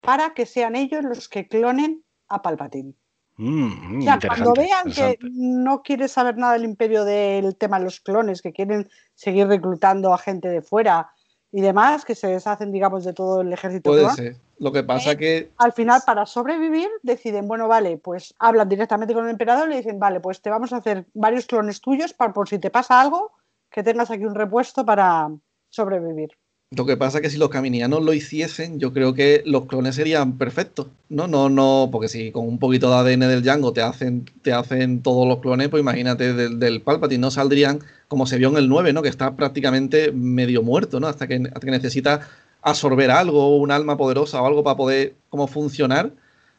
para 0.00 0.32
que 0.32 0.46
sean 0.46 0.76
ellos 0.76 1.04
los 1.04 1.28
que 1.28 1.46
clonen 1.46 2.04
a 2.28 2.40
Palpatine. 2.40 2.94
Mm, 3.38 4.00
o 4.00 4.02
sea, 4.02 4.18
cuando 4.26 4.52
vean 4.52 4.90
que 4.90 5.16
no 5.22 5.82
quiere 5.82 6.08
saber 6.08 6.36
nada 6.36 6.54
del 6.54 6.64
imperio 6.64 7.04
del 7.04 7.56
tema 7.56 7.78
de 7.78 7.84
los 7.84 8.00
clones, 8.00 8.42
que 8.42 8.52
quieren 8.52 8.90
seguir 9.14 9.46
reclutando 9.46 10.12
a 10.12 10.18
gente 10.18 10.48
de 10.48 10.60
fuera 10.60 11.12
y 11.52 11.60
demás, 11.60 12.04
que 12.04 12.16
se 12.16 12.26
deshacen, 12.26 12.72
digamos, 12.72 13.04
de 13.04 13.12
todo 13.12 13.42
el 13.42 13.52
ejército. 13.52 13.90
Puede 13.90 14.10
ser. 14.10 14.36
Lo 14.58 14.72
que 14.72 14.82
pasa 14.82 15.12
eh, 15.12 15.16
que... 15.16 15.52
Al 15.56 15.72
final, 15.72 16.02
para 16.04 16.26
sobrevivir, 16.26 16.88
deciden, 17.04 17.46
bueno, 17.46 17.68
vale, 17.68 17.96
pues 17.96 18.34
hablan 18.40 18.68
directamente 18.68 19.14
con 19.14 19.24
el 19.24 19.30
emperador 19.30 19.68
y 19.68 19.70
le 19.70 19.76
dicen, 19.78 20.00
vale, 20.00 20.18
pues 20.18 20.42
te 20.42 20.50
vamos 20.50 20.72
a 20.72 20.78
hacer 20.78 21.06
varios 21.14 21.46
clones 21.46 21.80
tuyos 21.80 22.12
para 22.12 22.32
por 22.32 22.48
si 22.48 22.58
te 22.58 22.70
pasa 22.70 23.00
algo, 23.00 23.30
que 23.70 23.84
tengas 23.84 24.10
aquí 24.10 24.24
un 24.24 24.34
repuesto 24.34 24.84
para 24.84 25.30
sobrevivir. 25.70 26.30
Lo 26.76 26.84
que 26.84 26.98
pasa 26.98 27.18
es 27.18 27.22
que 27.22 27.30
si 27.30 27.38
los 27.38 27.48
caminianos 27.48 28.02
lo 28.02 28.12
hiciesen, 28.12 28.78
yo 28.78 28.92
creo 28.92 29.14
que 29.14 29.42
los 29.46 29.64
clones 29.64 29.94
serían 29.94 30.36
perfectos. 30.36 30.88
No, 31.08 31.26
no, 31.26 31.48
no, 31.48 31.88
porque 31.90 32.08
si 32.08 32.30
con 32.30 32.46
un 32.46 32.58
poquito 32.58 32.90
de 32.90 32.96
ADN 32.96 33.20
del 33.20 33.42
Django 33.42 33.72
te 33.72 33.80
hacen, 33.80 34.26
te 34.42 34.52
hacen 34.52 35.02
todos 35.02 35.26
los 35.26 35.38
clones, 35.40 35.70
pues 35.70 35.80
imagínate 35.80 36.34
del, 36.34 36.58
del 36.58 36.82
Palpatine, 36.82 37.22
no 37.22 37.30
saldrían 37.30 37.80
como 38.06 38.26
se 38.26 38.36
vio 38.36 38.50
en 38.50 38.58
el 38.58 38.68
9, 38.68 38.92
¿no? 38.92 39.00
Que 39.00 39.08
está 39.08 39.34
prácticamente 39.34 40.12
medio 40.12 40.62
muerto, 40.62 41.00
¿no? 41.00 41.06
Hasta 41.06 41.26
que, 41.26 41.36
hasta 41.36 41.60
que 41.60 41.70
necesita 41.70 42.28
absorber 42.60 43.10
algo, 43.10 43.56
un 43.56 43.70
alma 43.70 43.96
poderosa 43.96 44.42
o 44.42 44.46
algo 44.46 44.62
para 44.62 44.76
poder 44.76 45.14
como 45.30 45.46
funcionar 45.46 46.12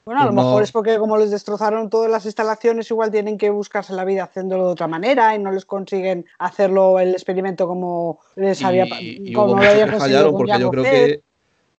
bueno, 0.09 0.23
a 0.23 0.25
lo 0.25 0.33
mejor 0.33 0.63
es 0.63 0.71
porque 0.71 0.97
como 0.97 1.17
les 1.19 1.29
destrozaron 1.29 1.87
todas 1.87 2.09
las 2.09 2.25
instalaciones, 2.25 2.89
igual 2.89 3.11
tienen 3.11 3.37
que 3.37 3.51
buscarse 3.51 3.93
la 3.93 4.03
vida 4.05 4.23
haciéndolo 4.23 4.65
de 4.65 4.71
otra 4.71 4.87
manera 4.87 5.35
y 5.35 5.39
no 5.39 5.51
les 5.51 5.65
consiguen 5.65 6.25
hacerlo 6.39 6.99
el 6.99 7.11
experimento 7.11 7.67
como 7.67 8.19
les 8.35 8.63
había 8.63 8.87
y, 8.99 9.31
como 9.33 9.55
había 9.55 9.85
que 9.85 9.99
fallaron 9.99 10.31
porque 10.31 10.59
yo 10.59 10.71
creo 10.71 10.83
que 10.83 11.21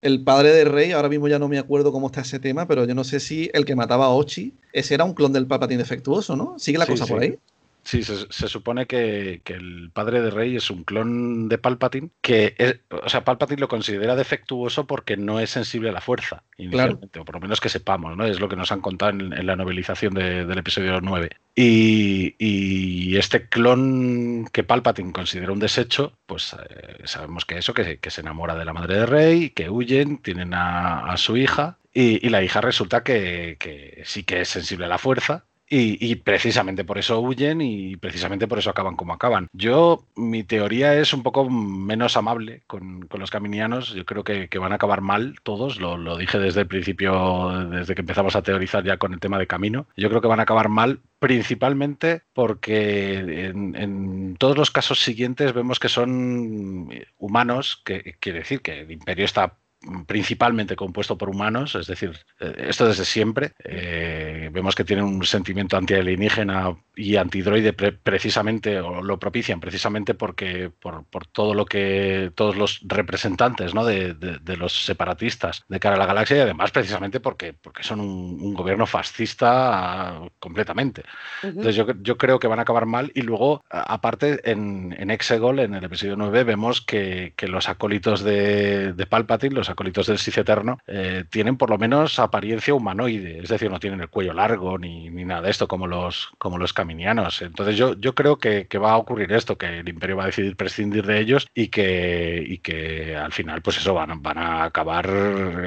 el 0.02 0.22
padre 0.22 0.52
de 0.52 0.64
Rey, 0.64 0.92
ahora 0.92 1.08
mismo 1.08 1.26
ya 1.26 1.40
no 1.40 1.48
me 1.48 1.58
acuerdo 1.58 1.90
cómo 1.90 2.06
está 2.06 2.20
ese 2.20 2.38
tema, 2.38 2.68
pero 2.68 2.84
yo 2.84 2.94
no 2.94 3.02
sé 3.02 3.18
si 3.18 3.50
el 3.52 3.64
que 3.64 3.74
mataba 3.74 4.06
a 4.06 4.10
Ochi, 4.10 4.54
ese 4.72 4.94
era 4.94 5.02
un 5.02 5.14
clon 5.14 5.32
del 5.32 5.48
Palpatine 5.48 5.78
defectuoso, 5.78 6.36
¿no? 6.36 6.56
¿Sigue 6.56 6.78
la 6.78 6.86
cosa 6.86 7.06
por 7.06 7.20
ahí? 7.20 7.36
Sí, 7.82 8.02
se, 8.02 8.48
supone 8.48 8.86
que, 8.86 9.42
el 9.44 9.90
padre 9.92 10.20
de 10.20 10.30
Rey 10.30 10.56
es 10.56 10.70
un 10.70 10.84
clon 10.84 11.48
de 11.48 11.58
Palpatine, 11.58 12.10
que 12.20 12.80
o 12.90 13.08
sea, 13.08 13.24
Palpatine 13.24 13.60
lo 13.60 13.68
considera 13.68 14.16
defectuoso 14.16 14.86
porque 14.86 15.16
no 15.16 15.40
es 15.40 15.50
sensible 15.50 15.88
a 15.88 15.92
la 15.92 16.00
fuerza, 16.00 16.42
inicialmente, 16.58 17.18
o 17.18 17.24
por 17.24 17.36
lo 17.36 17.40
menos 17.40 17.60
que 17.60 17.68
sepamos, 17.68 18.16
¿no? 18.16 18.26
Es 18.26 18.38
lo 18.38 18.48
que 18.48 18.56
nos 18.56 18.70
han 18.72 18.80
contado 18.80 19.12
en, 19.12 19.46
la 19.46 19.56
novelización 19.56 20.14
del 20.14 20.58
episodio 20.58 21.00
9. 21.00 21.30
Y, 21.54 23.16
este 23.16 23.48
clon 23.48 24.48
que 24.52 24.62
Palpatine 24.62 25.12
considera 25.12 25.52
un 25.52 25.58
desecho, 25.58 26.16
pues 26.26 26.54
eh, 26.54 27.02
sabemos 27.04 27.44
que 27.44 27.58
eso, 27.58 27.74
que, 27.74 27.98
se 28.10 28.20
enamora 28.20 28.54
de 28.56 28.64
la 28.64 28.72
madre 28.72 28.96
de 28.96 29.06
Rey, 29.06 29.50
que 29.50 29.68
huyen, 29.68 30.18
tienen 30.18 30.52
a, 30.54 31.14
su 31.16 31.36
hija, 31.36 31.78
y, 31.92 32.28
la 32.28 32.42
hija 32.42 32.60
resulta 32.60 33.02
que, 33.02 33.56
que, 33.58 34.02
sí 34.04 34.22
que 34.22 34.42
es 34.42 34.48
sensible 34.48 34.86
a 34.86 34.88
la 34.88 34.98
fuerza 34.98 35.44
y, 35.72 36.16
precisamente 36.16 36.84
por 36.84 36.98
eso 36.98 37.20
huyen 37.20 37.60
y 37.60 37.96
precisamente 37.96 38.48
por 38.48 38.58
eso 38.58 38.70
acaban 38.70 38.96
como 38.96 39.12
acaban. 39.12 39.46
Yo, 39.52 40.04
mi 40.16 40.42
teoría 40.42 40.96
es 40.96 41.14
un 41.14 41.22
poco 41.22 41.48
menos 41.48 42.16
amable 42.16 42.62
con, 42.66 43.08
los 43.16 43.30
caminianos. 43.30 43.94
Yo 43.94 44.04
creo 44.04 44.24
que, 44.24 44.48
van 44.58 44.72
a 44.72 44.74
acabar 44.74 45.00
mal 45.00 45.36
todos. 45.44 45.80
Lo, 45.80 46.16
dije 46.16 46.38
desde 46.40 46.62
el 46.62 46.66
principio, 46.66 47.68
desde 47.70 47.94
que 47.94 48.00
empezamos 48.00 48.34
a 48.34 48.42
teorizar 48.42 48.84
ya 48.84 48.96
con 48.96 49.12
el 49.12 49.20
tema 49.20 49.38
de 49.38 49.46
camino. 49.46 49.86
Yo 49.96 50.08
creo 50.08 50.20
que 50.20 50.28
van 50.28 50.40
a 50.40 50.42
acabar 50.42 50.68
mal 50.68 51.00
principalmente 51.20 52.22
porque 52.32 53.18
en, 53.18 54.36
todos 54.38 54.56
los 54.56 54.70
casos 54.70 55.00
siguientes 55.00 55.52
vemos 55.52 55.78
que 55.78 55.88
son 55.88 56.90
humanos, 57.18 57.80
que 57.84 58.16
quiere 58.18 58.40
decir 58.40 58.62
que 58.62 58.80
el 58.80 58.90
imperio 58.90 59.24
está 59.24 59.59
principalmente 60.06 60.76
compuesto 60.76 61.16
por 61.16 61.30
humanos, 61.30 61.74
es 61.74 61.86
decir, 61.86 62.12
eh, 62.38 62.66
esto 62.68 62.86
desde 62.86 63.04
siempre. 63.04 63.52
Eh, 63.64 64.50
vemos 64.52 64.74
que 64.74 64.84
tienen 64.84 65.06
un 65.06 65.24
sentimiento 65.24 65.76
anti-alienígena 65.76 66.76
y 66.94 67.16
antidroide 67.16 67.72
precisamente, 67.72 68.78
o 68.80 69.02
lo 69.02 69.18
propician 69.18 69.58
precisamente 69.58 70.12
porque 70.12 70.70
por, 70.70 71.04
todo 71.32 71.54
lo 71.54 71.64
que 71.64 72.30
todos 72.34 72.56
los 72.56 72.80
representantes 72.84 73.74
¿no? 73.74 73.84
de, 73.84 74.14
los 74.58 74.84
separatistas 74.84 75.64
de 75.68 75.80
cara 75.80 75.94
a 75.96 75.98
la 75.98 76.06
galaxia 76.06 76.36
y 76.36 76.40
además 76.40 76.72
precisamente 76.72 77.20
porque, 77.20 77.54
porque 77.54 77.82
son 77.82 78.00
un, 78.00 78.52
gobierno 78.52 78.84
fascista 78.84 80.20
completamente. 80.38 81.04
Entonces 81.42 81.76
yo, 81.76 81.86
yo, 82.02 82.18
creo 82.18 82.38
que 82.38 82.48
van 82.48 82.58
a 82.58 82.62
acabar 82.62 82.84
mal 82.84 83.10
y 83.14 83.22
luego, 83.22 83.62
aparte, 83.70 84.40
en, 84.50 84.94
en 84.98 85.10
Exegol, 85.10 85.60
en 85.60 85.74
el 85.74 85.84
episodio 85.84 86.16
9, 86.16 86.44
vemos 86.44 86.82
que, 86.82 87.32
que 87.36 87.48
los 87.48 87.68
acólitos 87.68 88.22
de, 88.22 88.92
de 88.92 89.06
Palpatine, 89.06 89.54
los 89.54 89.69
acólitos 89.70 90.06
del 90.06 90.18
Sith 90.18 90.38
eh, 90.86 91.24
tienen 91.30 91.56
por 91.56 91.70
lo 91.70 91.78
menos 91.78 92.18
apariencia 92.18 92.74
humanoide, 92.74 93.38
es 93.38 93.48
decir, 93.48 93.70
no 93.70 93.80
tienen 93.80 94.00
el 94.00 94.08
cuello 94.08 94.32
largo 94.32 94.78
ni, 94.78 95.10
ni 95.10 95.24
nada 95.24 95.42
de 95.42 95.50
esto 95.50 95.68
como 95.68 95.86
los, 95.86 96.30
como 96.38 96.58
los 96.58 96.72
caminianos. 96.72 97.42
Entonces 97.42 97.76
yo, 97.76 97.94
yo 97.94 98.14
creo 98.14 98.38
que, 98.38 98.66
que, 98.66 98.78
va 98.78 98.92
a 98.92 98.96
ocurrir 98.96 99.32
esto, 99.32 99.58
que 99.58 99.80
el 99.80 99.88
imperio 99.88 100.16
va 100.16 100.24
a 100.24 100.26
decidir 100.26 100.56
prescindir 100.56 101.06
de 101.06 101.20
ellos 101.20 101.46
y 101.54 101.68
que, 101.68 102.44
y 102.46 102.58
que 102.58 103.16
al 103.16 103.32
final, 103.32 103.62
pues 103.62 103.78
eso, 103.78 103.94
van, 103.94 104.22
van 104.22 104.38
a 104.38 104.64
acabar 104.64 105.08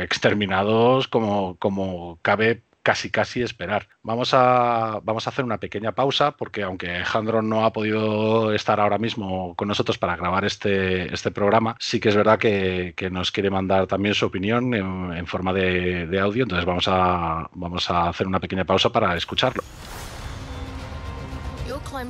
exterminados 0.02 1.08
como, 1.08 1.56
como 1.58 2.20
cabe 2.22 2.64
casi 2.84 3.10
casi 3.10 3.42
esperar. 3.42 3.88
Vamos 4.04 4.34
a, 4.34 5.00
vamos 5.04 5.26
a 5.26 5.30
hacer 5.30 5.46
una 5.46 5.58
pequeña 5.58 5.94
pausa 5.94 6.32
porque 6.32 6.64
aunque 6.64 6.94
Alejandro 6.94 7.42
no 7.42 7.66
ha 7.66 7.74
podido 7.74 8.54
estar 8.54 8.80
ahora 8.80 8.98
mismo 8.98 9.56
con 9.56 9.70
nosotros 9.70 9.98
para 9.98 10.16
grabar 10.18 10.46
este, 10.46 11.12
este 11.14 11.32
programa, 11.32 11.76
sí 11.80 12.00
que 12.00 12.10
es 12.10 12.16
verdad 12.16 12.38
que, 12.38 12.94
nos 13.12 13.32
quiere 13.32 13.50
mandar 13.50 13.88
también 13.88 14.16
su 14.16 14.26
opinión 14.26 14.74
en, 14.74 15.28
forma 15.28 15.54
de, 15.54 16.20
audio, 16.20 16.44
entonces 16.44 16.66
vamos 16.66 16.86
a, 16.88 17.50
vamos 17.54 17.90
a 17.90 18.10
hacer 18.10 18.28
una 18.28 18.40
pequeña 18.40 18.66
pausa 18.66 18.90
para 18.90 19.16
escucharlo. 19.16 19.64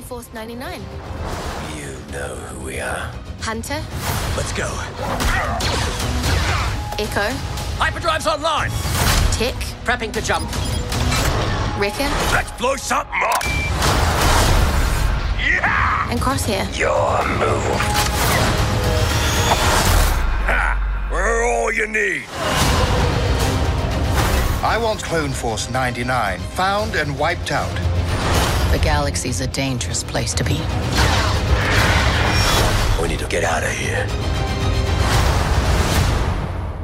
Force 0.07 0.33
99. 0.33 0.79
You 1.75 1.91
know 2.11 2.35
who 2.35 2.65
we 2.65 2.79
are. 2.79 3.11
Hunter. 3.41 3.81
Let's 4.37 4.53
go. 4.53 4.69
Echo. 6.97 7.62
Hyperdrive's 7.77 8.27
online. 8.27 8.69
Tick. 9.33 9.55
Prepping 9.83 10.13
to 10.13 10.21
jump. 10.21 10.49
Reckon? 11.77 12.11
Let's 12.31 12.51
blow 12.51 12.75
something 12.75 13.21
up! 13.23 13.43
Yeah! 15.39 16.09
And 16.09 16.19
Crosshair. 16.19 16.65
Your 16.77 17.27
move. 17.37 17.63
Ha! 20.47 21.09
We're 21.11 21.43
all 21.43 21.71
you 21.73 21.87
need. 21.87 22.23
I 24.63 24.77
want 24.81 25.03
Clone 25.03 25.31
Force 25.31 25.69
99 25.69 26.39
found 26.39 26.95
and 26.95 27.19
wiped 27.19 27.51
out. 27.51 27.75
The 28.71 28.79
galaxy's 28.79 29.41
a 29.41 29.47
dangerous 29.47 30.03
place 30.03 30.33
to 30.35 30.43
be. 30.43 30.61
We 33.01 33.09
need 33.09 33.19
to 33.19 33.27
get 33.27 33.43
out 33.43 33.63
of 33.63 33.71
here. 33.71 34.07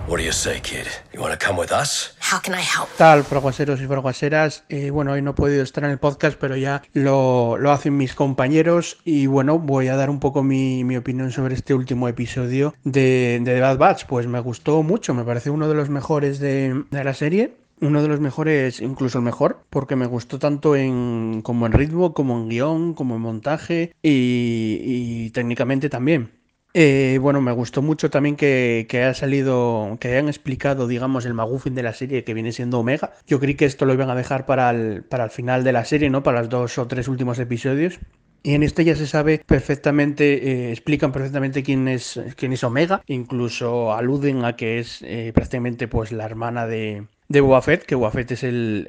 What 0.09 0.17
do 0.17 0.23
you 0.23 0.31
say, 0.31 0.59
kid? 0.59 0.87
You 1.13 1.21
want 1.21 1.39
to 1.39 1.45
come 1.45 1.59
with 1.59 1.71
us? 1.71 2.15
How 2.19 2.39
can 2.41 2.55
I 2.55 2.63
help? 2.63 2.89
tal, 2.97 3.23
fraguaseros 3.23 3.79
y 3.79 3.85
fraguaseras? 3.85 4.63
Eh, 4.67 4.89
bueno, 4.89 5.11
hoy 5.11 5.21
no 5.21 5.31
he 5.31 5.33
podido 5.35 5.61
estar 5.61 5.83
en 5.83 5.91
el 5.91 5.99
podcast, 5.99 6.35
pero 6.39 6.57
ya 6.57 6.81
lo, 6.93 7.59
lo 7.59 7.71
hacen 7.71 7.95
mis 7.95 8.15
compañeros 8.15 8.97
y 9.05 9.27
bueno, 9.27 9.59
voy 9.59 9.87
a 9.87 9.95
dar 9.95 10.09
un 10.09 10.19
poco 10.19 10.41
mi, 10.41 10.83
mi 10.83 10.97
opinión 10.97 11.31
sobre 11.31 11.53
este 11.53 11.75
último 11.75 12.07
episodio 12.07 12.73
de, 12.83 13.39
de 13.43 13.53
The 13.53 13.61
Bad 13.61 13.77
Batch. 13.77 14.05
Pues 14.05 14.25
me 14.25 14.39
gustó 14.39 14.81
mucho, 14.81 15.13
me 15.13 15.23
parece 15.23 15.51
uno 15.51 15.67
de 15.67 15.75
los 15.75 15.89
mejores 15.89 16.39
de, 16.39 16.85
de 16.89 17.03
la 17.03 17.13
serie. 17.13 17.53
Uno 17.79 18.01
de 18.01 18.07
los 18.07 18.19
mejores, 18.19 18.81
incluso 18.81 19.19
el 19.19 19.23
mejor, 19.23 19.61
porque 19.69 19.95
me 19.95 20.07
gustó 20.07 20.39
tanto 20.39 20.75
en, 20.75 21.41
como 21.43 21.67
en 21.67 21.71
ritmo, 21.71 22.15
como 22.15 22.35
en 22.37 22.49
guion, 22.49 22.93
como 22.95 23.15
en 23.15 23.21
montaje 23.21 23.93
y, 24.01 24.79
y 24.81 25.29
técnicamente 25.29 25.87
también. 25.87 26.38
Eh, 26.81 27.17
bueno, 27.21 27.41
me 27.41 27.51
gustó 27.51 27.81
mucho 27.81 28.09
también 28.09 28.37
que, 28.37 28.87
que 28.87 28.99
haya 28.99 29.13
salido, 29.13 29.97
que 29.99 30.07
hayan 30.07 30.29
explicado, 30.29 30.87
digamos, 30.87 31.25
el 31.25 31.33
McGuffin 31.33 31.75
de 31.75 31.83
la 31.83 31.93
serie 31.93 32.23
que 32.23 32.33
viene 32.33 32.53
siendo 32.53 32.79
Omega. 32.79 33.11
Yo 33.27 33.37
creí 33.41 33.55
que 33.55 33.65
esto 33.65 33.83
lo 33.83 33.93
iban 33.93 34.09
a 34.09 34.15
dejar 34.15 34.45
para 34.45 34.69
el, 34.69 35.03
para 35.03 35.25
el 35.25 35.29
final 35.29 35.65
de 35.65 35.73
la 35.73 35.83
serie, 35.83 36.09
¿no? 36.09 36.23
Para 36.23 36.39
los 36.39 36.47
dos 36.47 36.77
o 36.77 36.87
tres 36.87 37.09
últimos 37.09 37.37
episodios. 37.37 37.99
Y 38.43 38.53
en 38.53 38.63
este 38.63 38.85
ya 38.85 38.95
se 38.95 39.07
sabe 39.07 39.43
perfectamente, 39.45 40.51
eh, 40.51 40.71
explican 40.71 41.11
perfectamente 41.11 41.63
quién 41.63 41.89
es, 41.89 42.17
quién 42.37 42.53
es 42.53 42.63
Omega, 42.63 43.01
incluso 43.07 43.91
aluden 43.91 44.45
a 44.45 44.55
que 44.55 44.79
es 44.79 45.01
eh, 45.01 45.33
prácticamente 45.35 45.89
pues 45.89 46.13
la 46.13 46.23
hermana 46.23 46.65
de, 46.65 47.07
de 47.29 47.41
Boba 47.41 47.61
Fett, 47.61 47.83
que 47.85 47.93
Boba 47.93 48.09
Fett 48.09 48.31
es 48.31 48.43
el, 48.43 48.87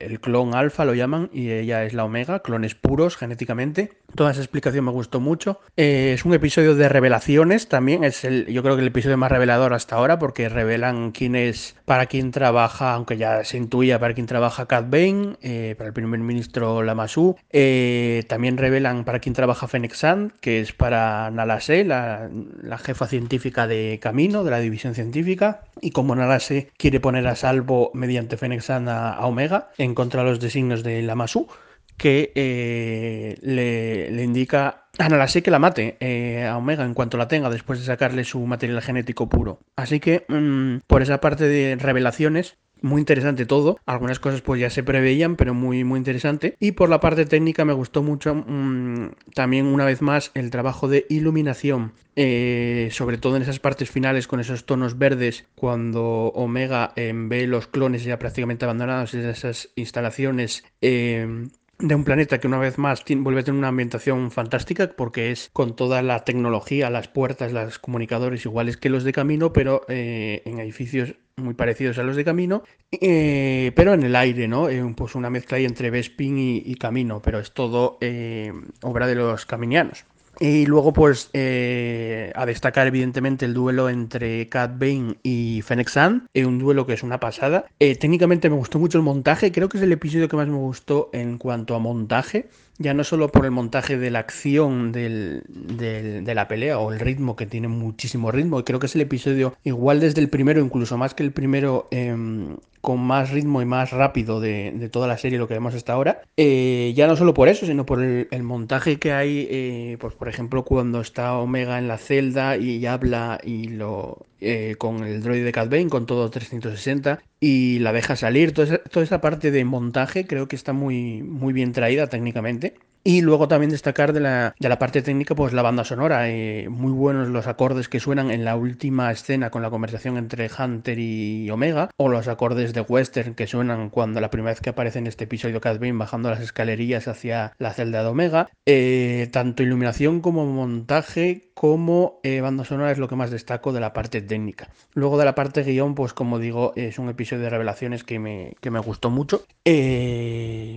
el- 0.00 0.18
clon 0.20 0.52
alfa, 0.52 0.84
lo 0.84 0.94
llaman, 0.94 1.30
y 1.32 1.50
ella 1.52 1.84
es 1.84 1.94
la 1.94 2.04
omega, 2.04 2.40
clones 2.40 2.74
puros 2.74 3.16
genéticamente. 3.16 3.92
Toda 4.16 4.32
esa 4.32 4.40
explicación 4.40 4.84
me 4.84 4.90
gustó 4.90 5.20
mucho. 5.20 5.60
Eh, 5.76 6.12
es 6.14 6.24
un 6.24 6.34
episodio 6.34 6.74
de 6.74 6.88
revelaciones 6.88 7.68
también, 7.68 8.02
es 8.02 8.24
el, 8.24 8.46
yo 8.46 8.64
creo 8.64 8.74
que 8.74 8.82
el 8.82 8.88
episodio 8.88 9.16
más 9.16 9.30
revelador 9.30 9.74
hasta 9.74 9.94
ahora, 9.94 10.18
porque 10.18 10.48
revelan 10.48 11.12
quién 11.12 11.36
es, 11.36 11.76
para 11.84 12.06
quién 12.06 12.32
trabaja, 12.32 12.94
aunque 12.94 13.16
ya 13.16 13.44
se 13.44 13.58
intuía 13.58 14.00
para 14.00 14.14
quién 14.14 14.26
trabaja 14.26 14.66
Cat 14.66 14.90
Bane, 14.90 15.36
eh, 15.42 15.76
para 15.78 15.86
el 15.88 15.94
primer 15.94 16.18
ministro 16.18 16.82
Lamassu. 16.82 17.36
Eh, 17.50 18.24
también 18.28 18.56
revelan 18.56 19.04
para 19.04 19.20
quién 19.20 19.34
trabaja 19.34 19.68
Fennec 19.68 19.94
Sand, 19.94 20.32
que 20.40 20.60
es 20.60 20.72
para 20.72 21.30
Nala 21.30 21.60
Se, 21.60 21.84
la, 21.84 22.28
la 22.60 22.78
jefa 22.78 23.06
científica 23.06 23.68
de 23.68 24.00
Camino, 24.02 24.42
de 24.42 24.50
la 24.50 24.58
división 24.58 24.96
científica. 24.96 25.60
Y 25.80 25.92
como 25.92 26.16
Nala 26.16 26.40
Se 26.40 26.72
quiere 26.76 26.98
poner 26.98 27.24
a 27.28 27.36
salvo 27.36 27.67
mediante 27.94 28.36
Fennec 28.36 28.60
Sand 28.60 28.88
a, 28.88 29.24
Omega 29.26 29.70
en 29.78 29.94
contra 29.94 30.22
de 30.22 30.30
los 30.30 30.40
designios 30.40 30.82
de 30.82 31.02
Lamassu, 31.02 31.48
que 31.96 32.32
eh, 32.34 33.36
le, 33.42 34.10
le 34.10 34.22
indica 34.22 34.88
a 34.98 35.08
Nala 35.08 35.28
Se 35.28 35.42
que 35.42 35.50
la 35.50 35.58
mate 35.58 35.96
eh, 36.00 36.44
a 36.44 36.56
Omega 36.56 36.84
en 36.84 36.94
cuanto 36.94 37.16
la 37.16 37.28
tenga 37.28 37.50
después 37.50 37.78
de 37.78 37.84
sacarle 37.84 38.24
su 38.24 38.40
material 38.40 38.82
genético 38.82 39.28
puro. 39.28 39.60
Así 39.76 40.00
que 40.00 40.24
mm, 40.28 40.86
por 40.86 41.02
esa 41.02 41.20
parte 41.20 41.48
de 41.48 41.76
revelaciones 41.76 42.56
muy 42.82 43.00
interesante 43.00 43.46
todo. 43.46 43.78
Algunas 43.86 44.18
cosas 44.18 44.40
pues 44.40 44.60
ya 44.60 44.70
se 44.70 44.82
preveían, 44.82 45.36
pero 45.36 45.54
muy 45.54 45.84
muy 45.84 45.98
interesante. 45.98 46.56
Y 46.60 46.72
por 46.72 46.88
la 46.88 47.00
parte 47.00 47.26
técnica 47.26 47.64
me 47.64 47.72
gustó 47.72 48.02
mucho 48.02 48.34
mm, 48.34 49.10
también 49.34 49.66
una 49.66 49.84
vez 49.84 50.02
más 50.02 50.30
el 50.34 50.50
trabajo 50.50 50.88
de 50.88 51.06
iluminación. 51.08 51.92
eh, 52.20 52.88
sobre 52.90 53.16
todo 53.16 53.36
en 53.36 53.42
esas 53.42 53.60
partes 53.60 53.90
finales 53.90 54.26
con 54.26 54.40
esos 54.40 54.64
tonos 54.64 54.98
verdes 54.98 55.44
cuando 55.54 56.32
Omega 56.34 56.92
eh, 56.96 57.12
ve 57.14 57.46
los 57.46 57.68
clones 57.68 58.02
ya 58.02 58.18
prácticamente 58.18 58.64
abandonados 58.64 59.14
en 59.14 59.24
esas 59.24 59.70
instalaciones 59.76 60.64
eh, 60.80 61.46
de 61.78 61.94
un 61.94 62.04
planeta 62.04 62.38
que 62.38 62.46
una 62.46 62.58
vez 62.58 62.76
más 62.76 63.04
vuelve 63.08 63.40
a 63.40 63.44
tener 63.44 63.58
una 63.58 63.68
ambientación 63.68 64.30
fantástica 64.30 64.90
porque 64.96 65.30
es 65.30 65.50
con 65.52 65.76
toda 65.76 66.02
la 66.02 66.24
tecnología, 66.24 66.90
las 66.90 67.08
puertas, 67.08 67.52
los 67.52 67.78
comunicadores 67.78 68.44
iguales 68.44 68.76
que 68.76 68.90
los 68.90 69.04
de 69.04 69.12
camino, 69.12 69.52
pero 69.52 69.82
eh, 69.88 70.42
en 70.44 70.58
edificios 70.58 71.14
muy 71.36 71.54
parecidos 71.54 71.98
a 71.98 72.02
los 72.02 72.16
de 72.16 72.24
camino, 72.24 72.62
eh, 72.90 73.72
pero 73.76 73.94
en 73.94 74.02
el 74.02 74.16
aire, 74.16 74.48
¿no? 74.48 74.68
Eh, 74.68 74.82
pues 74.96 75.14
una 75.14 75.30
mezcla 75.30 75.58
ahí 75.58 75.64
entre 75.64 75.90
Bespin 75.90 76.38
y, 76.38 76.62
y 76.64 76.74
Camino, 76.74 77.22
pero 77.22 77.38
es 77.38 77.52
todo 77.52 77.98
eh, 78.00 78.52
obra 78.82 79.06
de 79.06 79.14
los 79.14 79.46
caminianos. 79.46 80.04
Y 80.40 80.66
luego, 80.66 80.92
pues, 80.92 81.30
eh, 81.32 82.32
a 82.36 82.46
destacar 82.46 82.86
evidentemente 82.86 83.44
el 83.44 83.54
duelo 83.54 83.88
entre 83.88 84.48
Cat 84.48 84.78
Bane 84.78 85.16
y 85.24 85.62
Fennec 85.62 85.88
Sand, 85.88 86.26
eh, 86.32 86.46
un 86.46 86.60
duelo 86.60 86.86
que 86.86 86.92
es 86.92 87.02
una 87.02 87.18
pasada. 87.18 87.64
Eh, 87.80 87.96
técnicamente 87.96 88.48
me 88.48 88.56
gustó 88.56 88.78
mucho 88.78 88.98
el 88.98 89.04
montaje, 89.04 89.50
creo 89.50 89.68
que 89.68 89.78
es 89.78 89.82
el 89.82 89.90
episodio 89.90 90.28
que 90.28 90.36
más 90.36 90.46
me 90.46 90.56
gustó 90.56 91.10
en 91.12 91.38
cuanto 91.38 91.74
a 91.74 91.80
montaje, 91.80 92.48
ya 92.78 92.94
no 92.94 93.04
solo 93.04 93.28
por 93.28 93.44
el 93.44 93.50
montaje 93.50 93.98
de 93.98 94.10
la 94.10 94.20
acción 94.20 94.92
del- 94.92 95.42
de 95.48 96.34
la 96.34 96.48
pelea 96.48 96.78
o 96.78 96.92
el 96.92 97.00
ritmo, 97.00 97.36
que 97.36 97.46
tiene 97.46 97.68
muchísimo 97.68 98.30
ritmo, 98.30 98.60
y 98.60 98.62
creo 98.64 98.78
que 98.78 98.86
es 98.86 98.94
el 98.94 99.02
episodio 99.02 99.54
igual 99.64 100.00
desde 100.00 100.20
el 100.20 100.28
primero, 100.30 100.60
incluso 100.60 100.96
más 100.96 101.14
que 101.14 101.22
el 101.22 101.32
primero, 101.32 101.88
em, 101.90 102.56
con 102.80 103.00
más 103.00 103.30
ritmo 103.30 103.60
y 103.60 103.64
más 103.66 103.90
rápido 103.90 104.40
de, 104.40 104.72
de 104.74 104.88
toda 104.88 105.08
la 105.08 105.18
serie, 105.18 105.38
lo 105.38 105.48
que 105.48 105.54
vemos 105.54 105.74
hasta 105.74 105.92
ahora. 105.92 106.22
Eh, 106.36 106.92
ya 106.96 107.06
no 107.08 107.16
solo 107.16 107.34
por 107.34 107.48
eso, 107.48 107.66
sino 107.66 107.84
por 107.84 108.02
el, 108.02 108.28
el 108.30 108.42
montaje 108.44 108.98
que 108.98 109.12
hay, 109.12 109.46
eh, 109.50 109.96
pues 110.00 110.14
por 110.14 110.28
ejemplo, 110.28 110.64
cuando 110.64 111.00
está 111.00 111.36
Omega 111.38 111.78
en 111.78 111.88
la 111.88 111.98
celda 111.98 112.56
y 112.56 112.86
habla 112.86 113.40
y 113.42 113.68
lo 113.68 114.27
eh, 114.40 114.76
con 114.78 115.04
el 115.04 115.22
droide 115.22 115.44
de 115.44 115.52
Bane, 115.52 115.88
con 115.88 116.06
todo 116.06 116.30
360, 116.30 117.20
y 117.40 117.78
la 117.80 117.92
deja 117.92 118.16
salir. 118.16 118.52
Toda 118.52 118.66
esa, 118.66 118.78
toda 118.78 119.04
esa 119.04 119.20
parte 119.20 119.50
de 119.50 119.64
montaje 119.64 120.26
creo 120.26 120.48
que 120.48 120.56
está 120.56 120.72
muy, 120.72 121.22
muy 121.22 121.52
bien 121.52 121.72
traída 121.72 122.06
técnicamente. 122.08 122.74
Y 123.04 123.22
luego 123.22 123.48
también 123.48 123.70
destacar 123.70 124.12
de 124.12 124.20
la, 124.20 124.54
de 124.58 124.68
la 124.68 124.78
parte 124.78 125.00
técnica, 125.00 125.34
pues 125.34 125.54
la 125.54 125.62
banda 125.62 125.84
sonora. 125.84 126.28
eh, 126.28 126.68
muy 126.68 126.92
buenos 126.92 127.28
los 127.28 127.46
acordes 127.46 127.88
que 127.88 128.00
suenan 128.00 128.30
en 128.30 128.44
la 128.44 128.54
última 128.56 129.10
escena 129.10 129.50
con 129.50 129.62
la 129.62 129.70
conversación 129.70 130.18
entre 130.18 130.50
Hunter 130.58 130.98
y 130.98 131.48
Omega. 131.50 131.90
O 131.96 132.08
los 132.08 132.28
acordes 132.28 132.74
de 132.74 132.82
Western 132.82 133.34
que 133.34 133.46
suenan 133.46 133.88
cuando 133.88 134.20
la 134.20 134.28
primera 134.30 134.52
vez 134.52 134.60
que 134.60 134.70
aparece 134.70 134.98
en 134.98 135.06
este 135.06 135.24
episodio 135.24 135.60
Cat 135.60 135.78
Bane 135.80 135.92
bajando 135.92 136.28
las 136.28 136.40
escalerillas 136.40 137.08
hacia 137.08 137.54
la 137.58 137.72
celda 137.72 138.02
de 138.02 138.08
Omega. 138.08 138.50
Eh, 138.66 139.28
tanto 139.32 139.62
iluminación 139.62 140.20
como 140.20 140.44
montaje 140.44 141.50
como 141.54 142.20
eh, 142.22 142.40
banda 142.40 142.64
sonora 142.64 142.92
es 142.92 142.98
lo 142.98 143.08
que 143.08 143.16
más 143.16 143.30
destaco 143.30 143.72
de 143.72 143.80
la 143.80 143.92
parte 143.92 144.20
técnica. 144.20 144.68
Luego 144.92 145.18
de 145.18 145.24
la 145.24 145.34
parte 145.34 145.62
guion, 145.62 145.94
pues 145.94 146.12
como 146.12 146.38
digo, 146.38 146.72
es 146.76 146.98
un 146.98 147.08
episodio 147.08 147.44
de 147.44 147.50
revelaciones 147.50 148.04
que 148.04 148.18
me, 148.18 148.54
que 148.60 148.70
me 148.70 148.78
gustó 148.80 149.08
mucho. 149.10 149.44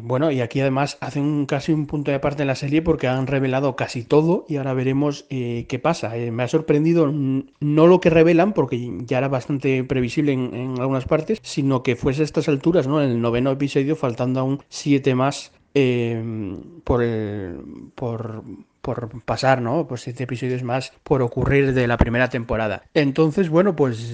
Bueno, 0.03 0.31
y 0.31 0.41
aquí 0.41 0.60
además 0.62 0.97
hacen 1.01 1.23
un- 1.23 1.45
casi 1.45 1.71
un 1.71 1.86
punto 1.88 2.11
de 2.12 2.17
aparte 2.17 2.43
en 2.43 2.47
la 2.47 2.56
serie 2.56 2.82
porque 2.82 3.08
han 3.08 3.28
revelado 3.28 3.76
casi 3.76 4.04
todo 4.04 4.45
y 4.47 4.58
ahora 4.58 4.74
veremos 4.74 5.26
eh, 5.30 5.65
qué 5.67 5.80
pasa. 5.80 6.15
Eh, 6.17 6.32
me 6.32 6.43
ha 6.43 6.47
sorprendido 6.47 7.12
no 7.12 7.88
lo 7.88 8.00
que 8.00 8.10
revelan, 8.10 8.54
porque 8.54 8.91
ya 9.06 9.17
era 9.17 9.28
bastante 9.28 9.84
previsible 9.84 10.34
en, 10.34 10.76
algunas 10.80 11.06
partes, 11.06 11.39
sino 11.41 11.84
que 11.84 11.95
fuese 11.95 12.21
a 12.21 12.26
estas 12.26 12.47
alturas, 12.47 12.88
¿no? 12.88 13.02
En 13.02 13.10
el 13.10 13.21
noveno 13.21 13.52
episodio, 13.52 13.95
faltando 13.95 14.39
aún 14.39 14.63
siete 14.69 15.15
más 15.15 15.52
eh, 15.74 16.21
por, 16.84 17.02
el- 17.02 17.58
por, 17.95 18.43
pasar, 19.26 19.62
¿no? 19.62 19.88
Pues 19.88 20.02
siete 20.02 20.24
episodios 20.24 20.63
más 20.63 20.91
por 21.04 21.21
ocurrir 21.21 21.74
de 21.74 21.88
la 21.88 21.97
primera 21.97 22.30
temporada. 22.30 22.84
Entonces, 22.93 23.50
bueno, 23.50 23.76
pues 23.76 24.10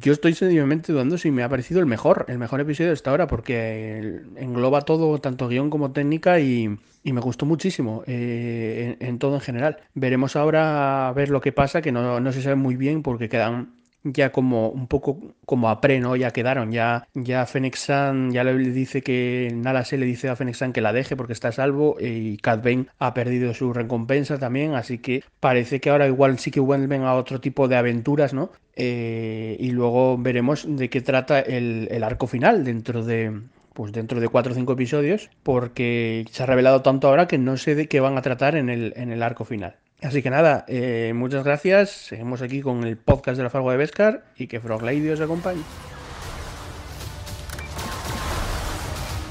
yo 0.00 0.12
estoy 0.12 0.34
sencillamente 0.34 0.92
dudando 0.92 1.18
si 1.18 1.30
me 1.30 1.42
ha 1.42 1.48
parecido 1.48 1.80
el 1.80 1.86
mejor, 1.86 2.24
el 2.28 2.38
mejor 2.38 2.60
episodio 2.60 2.92
hasta 2.92 3.10
ahora, 3.10 3.26
porque 3.26 4.22
engloba 4.36 4.80
todo, 4.82 5.18
tanto 5.20 5.48
guion 5.48 5.68
como 5.70 5.92
técnica, 5.92 6.40
y, 6.40 6.78
y 7.06 7.12
me 7.12 7.20
gustó 7.20 7.46
muchísimo 7.46 8.02
eh, 8.08 8.96
en, 8.98 9.20
todo 9.20 9.36
en 9.36 9.40
general. 9.40 9.76
Veremos 9.94 10.34
ahora 10.34 11.06
a 11.06 11.12
ver 11.12 11.30
lo 11.30 11.40
que 11.40 11.52
pasa, 11.52 11.80
que 11.80 11.92
no, 11.92 12.18
no 12.18 12.32
se 12.32 12.42
sabe 12.42 12.56
muy 12.56 12.74
bien 12.74 13.04
porque 13.04 13.28
quedan 13.28 13.74
ya 14.02 14.32
como 14.32 14.70
un 14.70 14.88
poco 14.88 15.36
como 15.44 15.68
a 15.68 15.80
pre, 15.80 16.00
¿no? 16.00 16.16
Ya 16.16 16.32
quedaron, 16.32 16.72
ya, 16.72 17.06
ya 17.14 17.46
ya 17.46 18.44
le 18.44 18.58
dice 18.58 19.02
que 19.02 19.52
Nala 19.54 19.84
se 19.84 19.98
le 19.98 20.06
dice 20.06 20.28
a 20.28 20.34
Fennec 20.34 20.56
Sand 20.56 20.74
que 20.74 20.80
la 20.80 20.92
deje 20.92 21.14
porque 21.14 21.32
está 21.32 21.48
a 21.48 21.52
salvo 21.52 21.96
y 22.00 22.38
Cat 22.38 22.66
ha 22.98 23.14
perdido 23.14 23.54
su 23.54 23.72
recompensa 23.72 24.38
también, 24.38 24.74
así 24.74 24.98
que 24.98 25.22
parece 25.38 25.80
que 25.80 25.90
ahora 25.90 26.08
igual 26.08 26.40
sí 26.40 26.50
que 26.50 26.60
vuelven 26.60 27.02
a 27.02 27.14
otro 27.14 27.40
tipo 27.40 27.68
de 27.68 27.76
aventuras, 27.76 28.34
¿no? 28.34 28.50
Eh, 28.74 29.56
y 29.60 29.70
luego 29.70 30.18
veremos 30.18 30.66
de 30.68 30.90
qué 30.90 31.02
trata 31.02 31.38
el, 31.38 31.86
el 31.92 32.02
arco 32.02 32.26
final 32.26 32.64
dentro 32.64 33.04
de, 33.04 33.32
pues 33.76 33.92
dentro 33.92 34.20
de 34.20 34.28
cuatro 34.28 34.52
o 34.52 34.54
cinco 34.54 34.72
episodios, 34.72 35.28
porque 35.42 36.24
se 36.32 36.42
ha 36.42 36.46
revelado 36.46 36.80
tanto 36.80 37.08
ahora 37.08 37.28
que 37.28 37.36
no 37.36 37.58
sé 37.58 37.74
de 37.74 37.88
qué 37.88 38.00
van 38.00 38.16
a 38.16 38.22
tratar 38.22 38.56
en 38.56 38.70
el, 38.70 38.94
en 38.96 39.12
el 39.12 39.22
arco 39.22 39.44
final. 39.44 39.76
Así 40.02 40.22
que 40.22 40.30
nada, 40.30 40.64
eh, 40.66 41.12
muchas 41.14 41.44
gracias. 41.44 41.90
Seguimos 41.90 42.40
aquí 42.40 42.62
con 42.62 42.84
el 42.84 42.96
podcast 42.96 43.36
de 43.36 43.44
la 43.44 43.50
Fargo 43.50 43.70
de 43.70 43.76
Vescar 43.76 44.24
y 44.38 44.46
que 44.46 44.60
Frog 44.60 44.82
Lady 44.82 45.10
os 45.10 45.20
acompañe. 45.20 45.60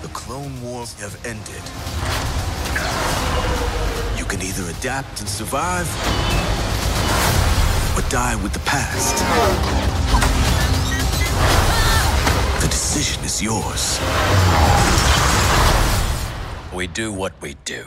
The 0.03 0.09
Clone 0.13 0.53
Wars 0.61 0.95
have 1.01 1.17
ended. 1.27 1.63
You 4.15 4.25
can 4.25 4.41
either 4.43 4.69
adapt 4.79 5.21
and 5.21 5.27
survive, 5.27 5.87
or 7.97 8.03
die 8.11 8.35
with 8.43 8.53
the 8.53 8.59
past. 8.59 9.94
Decision 12.95 13.25
is 13.25 13.43
yours. 13.43 13.99
We 16.73 16.87
do 16.87 17.11
what 17.11 17.33
we 17.41 17.55
do. 17.65 17.83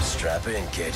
Strap 0.00 0.48
in, 0.48 0.66
kid. 0.68 0.94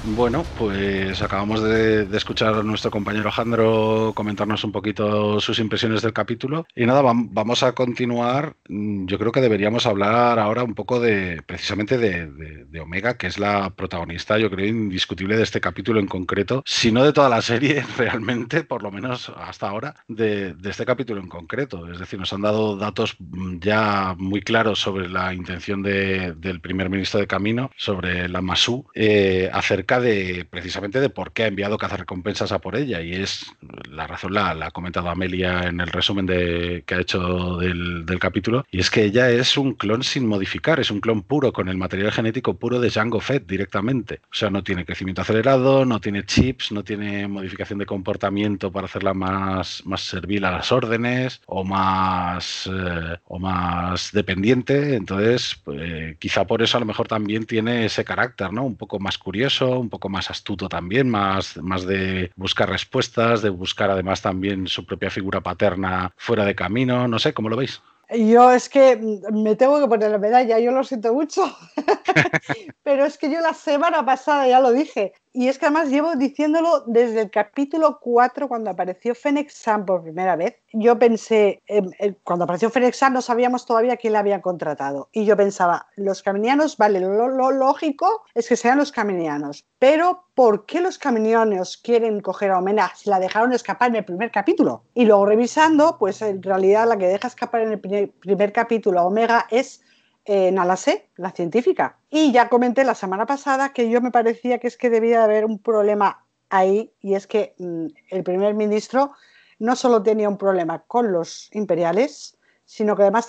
Bueno, 0.00 0.44
pues 0.54 1.20
acabamos 1.22 1.60
de, 1.60 2.06
escuchar 2.16 2.54
a 2.54 2.62
nuestro 2.62 2.90
compañero 2.90 3.24
Alejandro 3.24 4.12
comentarnos 4.14 4.62
un 4.62 4.70
poquito 4.70 5.40
sus 5.40 5.58
impresiones 5.58 6.02
del 6.02 6.12
capítulo. 6.12 6.66
Y 6.76 6.86
nada, 6.86 7.02
vamos 7.02 7.62
a 7.64 7.72
continuar. 7.72 8.54
Yo 8.68 9.18
creo 9.18 9.32
que 9.32 9.40
deberíamos 9.40 9.86
hablar 9.86 10.38
ahora 10.38 10.62
un 10.62 10.74
poco 10.74 11.00
de 11.00 11.42
precisamente 11.44 11.98
de, 11.98 12.28
de, 12.28 12.80
Omega, 12.80 13.16
que 13.16 13.26
es 13.26 13.40
la 13.40 13.70
protagonista, 13.70 14.38
yo 14.38 14.50
creo, 14.50 14.66
indiscutible 14.66 15.36
de 15.36 15.42
este 15.42 15.60
capítulo 15.60 15.98
en 15.98 16.06
concreto, 16.06 16.62
si 16.64 16.92
no 16.92 17.02
de 17.02 17.12
toda 17.12 17.28
la 17.28 17.42
serie, 17.42 17.84
realmente, 17.98 18.62
por 18.62 18.84
lo 18.84 18.92
menos 18.92 19.32
hasta 19.36 19.68
ahora, 19.68 19.96
de, 20.06 20.54
este 20.64 20.86
capítulo 20.86 21.20
en 21.20 21.28
concreto. 21.28 21.90
Es 21.90 21.98
decir, 21.98 22.20
nos 22.20 22.32
han 22.32 22.42
dado 22.42 22.76
datos 22.76 23.16
ya 23.58 24.14
muy 24.16 24.42
claros 24.42 24.78
sobre 24.78 25.08
la 25.08 25.34
intención 25.34 25.82
del 25.82 26.60
primer 26.60 26.88
ministro 26.88 27.18
de 27.18 27.26
Camino, 27.26 27.72
sobre 27.76 28.28
la 28.28 28.42
Masú, 28.42 28.86
eh, 28.94 29.50
acerca 29.52 29.88
de 30.00 30.46
precisamente 30.48 31.00
de 31.00 31.10
por 31.10 31.32
qué 31.32 31.44
ha 31.44 31.48
enviado 31.48 31.78
cazarrecompensas 31.78 32.52
a 32.52 32.60
por 32.60 32.76
ella. 32.76 33.00
Y 33.00 33.14
es 33.14 33.46
la 33.90 34.06
razón, 34.06 34.34
la, 34.34 34.50
ha 34.50 34.70
comentado 34.70 35.08
Amelia 35.08 35.64
en 35.64 35.80
el 35.80 35.88
resumen 35.88 36.26
de, 36.26 36.84
que 36.86 36.94
ha 36.94 37.00
hecho 37.00 37.56
del, 37.58 38.06
del, 38.06 38.18
capítulo. 38.18 38.66
Y 38.70 38.80
es 38.80 38.90
que 38.90 39.04
ella 39.04 39.30
es 39.30 39.56
un 39.56 39.74
clon 39.74 40.02
sin 40.02 40.26
modificar, 40.26 40.80
es 40.80 40.90
un 40.90 41.00
clon 41.00 41.22
puro, 41.22 41.52
con 41.52 41.68
el 41.68 41.76
material 41.76 42.12
genético 42.12 42.54
puro 42.54 42.80
de 42.80 42.90
Django 42.90 43.20
Fett 43.20 43.46
directamente. 43.46 44.20
O 44.30 44.34
sea, 44.34 44.50
no 44.50 44.62
tiene 44.62 44.84
crecimiento 44.84 45.22
acelerado, 45.22 45.84
no 45.84 46.00
tiene 46.00 46.24
chips, 46.24 46.72
no 46.72 46.84
tiene 46.84 47.28
modificación 47.28 47.78
de 47.78 47.86
comportamiento 47.86 48.72
para 48.72 48.86
hacerla 48.86 49.14
más, 49.14 49.82
más 49.86 50.02
servil 50.02 50.44
a 50.44 50.50
las 50.50 50.72
órdenes 50.72 51.40
o 51.46 51.64
más, 51.64 52.68
eh, 52.72 53.16
o 53.26 53.38
más 53.38 54.12
dependiente. 54.12 54.96
Entonces, 54.96 55.60
pues, 55.64 56.16
quizá 56.18 56.46
por 56.46 56.62
eso 56.62 56.76
a 56.76 56.80
lo 56.80 56.86
mejor 56.86 57.08
también 57.08 57.46
tiene 57.46 57.86
ese 57.86 58.04
carácter, 58.04 58.52
¿no? 58.52 58.64
Un 58.64 58.76
poco 58.76 58.98
más 58.98 59.18
curioso, 59.18 59.77
un 59.78 59.88
poco 59.88 60.08
más 60.08 60.30
astuto 60.30 60.68
también, 60.68 61.08
más, 61.08 61.56
más 61.58 61.86
de 61.86 62.30
buscar 62.36 62.68
respuestas, 62.68 63.42
de 63.42 63.50
buscar 63.50 63.90
además 63.90 64.22
también 64.22 64.66
su 64.66 64.84
propia 64.84 65.10
figura 65.10 65.40
paterna 65.40 66.12
fuera 66.16 66.44
de 66.44 66.54
camino. 66.54 67.08
No 67.08 67.18
sé, 67.18 67.32
¿cómo 67.32 67.48
lo 67.48 67.56
veis? 67.56 67.80
Yo 68.10 68.50
es 68.52 68.70
que 68.70 68.98
me 69.30 69.54
tengo 69.54 69.78
que 69.80 69.86
poner 69.86 70.10
la 70.10 70.18
medalla, 70.18 70.58
yo 70.58 70.72
lo 70.72 70.82
siento 70.82 71.12
mucho, 71.12 71.44
pero 72.82 73.04
es 73.04 73.18
que 73.18 73.30
yo 73.30 73.40
la 73.40 73.52
semana 73.52 74.02
pasada 74.04 74.48
ya 74.48 74.60
lo 74.60 74.72
dije, 74.72 75.12
y 75.32 75.48
es 75.48 75.58
que 75.58 75.66
además 75.66 75.88
llevo 75.88 76.14
diciéndolo 76.16 76.84
desde 76.86 77.22
el 77.22 77.30
capítulo 77.30 77.98
4 78.00 78.48
cuando 78.48 78.70
apareció 78.70 79.14
Fennec 79.14 79.50
Sam 79.50 79.84
por 79.86 80.02
primera 80.02 80.36
vez. 80.36 80.56
Yo 80.72 80.98
pensé, 80.98 81.62
eh, 81.66 81.82
eh, 81.98 82.14
cuando 82.24 82.44
apareció 82.44 82.70
Fennec 82.70 82.94
Sam 82.94 83.14
no 83.14 83.22
sabíamos 83.22 83.66
todavía 83.66 83.96
quién 83.96 84.12
la 84.12 84.20
había 84.20 84.42
contratado, 84.42 85.08
y 85.12 85.24
yo 85.24 85.36
pensaba, 85.36 85.86
los 85.96 86.22
caminianos, 86.22 86.76
vale, 86.76 87.00
lo, 87.00 87.28
lo 87.28 87.50
lógico 87.50 88.24
es 88.34 88.48
que 88.48 88.56
sean 88.56 88.78
los 88.78 88.92
caminianos, 88.92 89.66
pero 89.78 90.24
¿por 90.34 90.66
qué 90.66 90.80
los 90.80 90.98
caminianos 90.98 91.76
quieren 91.76 92.20
coger 92.20 92.50
a 92.50 92.58
Omena 92.58 92.92
si 92.94 93.10
la 93.10 93.20
dejaron 93.20 93.52
escapar 93.52 93.90
en 93.90 93.96
el 93.96 94.04
primer 94.04 94.30
capítulo? 94.30 94.84
Y 94.94 95.04
luego 95.04 95.26
revisando, 95.26 95.96
pues 95.98 96.22
en 96.22 96.42
realidad 96.42 96.88
la 96.88 96.96
que 96.96 97.06
deja 97.06 97.28
escapar 97.28 97.62
en 97.62 97.72
el 97.72 97.80
primer, 97.80 98.10
primer 98.10 98.52
capítulo 98.52 99.00
a 99.00 99.04
Omega 99.04 99.46
es 99.50 99.82
Nalase, 100.28 101.08
la 101.16 101.30
científica. 101.30 101.98
Y 102.10 102.32
ya 102.32 102.48
comenté 102.48 102.84
la 102.84 102.94
semana 102.94 103.24
pasada 103.24 103.72
que 103.72 103.88
yo 103.88 104.00
me 104.00 104.10
parecía 104.10 104.58
que 104.58 104.66
es 104.66 104.76
que 104.76 104.90
debía 104.90 105.24
haber 105.24 105.44
un 105.46 105.58
problema 105.58 106.26
ahí 106.50 106.92
y 107.00 107.14
es 107.14 107.26
que 107.26 107.54
mm, 107.58 107.86
el 108.10 108.24
primer 108.24 108.54
ministro 108.54 109.12
no 109.58 109.74
solo 109.74 110.02
tenía 110.02 110.28
un 110.28 110.38
problema 110.38 110.84
con 110.86 111.12
los 111.12 111.48
imperiales, 111.52 112.36
sino 112.64 112.94
que 112.94 113.02
además 113.02 113.28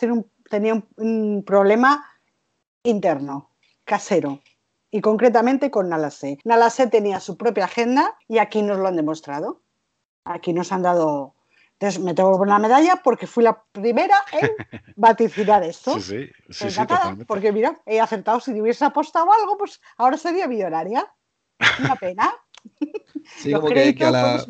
tenía 0.49 0.83
un 0.97 1.43
problema 1.45 2.05
interno, 2.83 3.49
casero, 3.85 4.41
y 4.91 5.01
concretamente 5.01 5.71
con 5.71 5.89
Nalase. 5.89 6.39
Nalase 6.43 6.87
tenía 6.87 7.19
su 7.19 7.37
propia 7.37 7.65
agenda 7.65 8.17
y 8.27 8.39
aquí 8.39 8.61
nos 8.61 8.77
lo 8.77 8.87
han 8.87 8.95
demostrado. 8.95 9.61
Aquí 10.25 10.53
nos 10.53 10.71
han 10.71 10.81
dado 10.81 11.35
entonces 11.79 12.03
me 12.03 12.13
tengo 12.13 12.33
que 12.33 12.39
poner 12.39 12.51
la 12.51 12.59
medalla 12.59 13.01
porque 13.01 13.25
fui 13.25 13.41
la 13.41 13.63
primera 13.71 14.15
en 14.33 14.49
vaticinar 14.97 15.63
esto. 15.63 15.97
Sí, 16.01 16.27
sí, 16.49 16.69
sí, 16.69 16.71
sí 16.71 16.81
Porque 17.25 17.53
mira, 17.53 17.79
he 17.85 18.01
acertado. 18.01 18.41
Si 18.41 18.53
te 18.53 18.61
hubiese 18.61 18.83
apostado 18.83 19.31
algo, 19.31 19.57
pues 19.57 19.79
ahora 19.95 20.17
sería 20.17 20.45
millonaria. 20.47 21.07
Una 21.79 21.95
pena. 21.95 22.33
Sí, 23.37 23.53
como 23.53 23.67
que, 23.67 23.93
que, 23.93 24.03
a 24.03 24.11
la, 24.11 24.43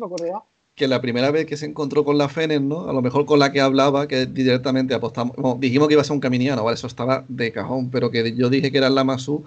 que, 0.74 0.88
la, 0.88 1.00
primera 1.00 1.30
vez 1.30 1.44
que 1.44 1.56
se 1.56 1.66
encontró 1.66 2.02
con 2.02 2.16
la 2.16 2.28
Fénix, 2.28 2.62
¿no? 2.62 2.88
A 2.88 2.92
lo 2.92 3.02
mejor 3.02 3.26
con 3.26 3.38
la 3.38 3.52
que 3.52 3.60
hablaba, 3.60 4.08
que 4.08 4.26
directamente 4.26 4.94
apostamos. 4.94 5.36
Bueno, 5.36 5.58
dijimos 5.60 5.86
que 5.86 5.94
iba 5.94 6.00
a 6.00 6.04
ser 6.04 6.14
un 6.14 6.20
caminiano, 6.20 6.64
¿vale? 6.64 6.74
Eso 6.74 6.86
estaba 6.86 7.24
de 7.28 7.52
cajón, 7.52 7.90
pero 7.90 8.10
que 8.10 8.34
yo 8.34 8.48
dije 8.48 8.72
que 8.72 8.78
era 8.78 8.88
la 8.88 9.04
Masú, 9.04 9.44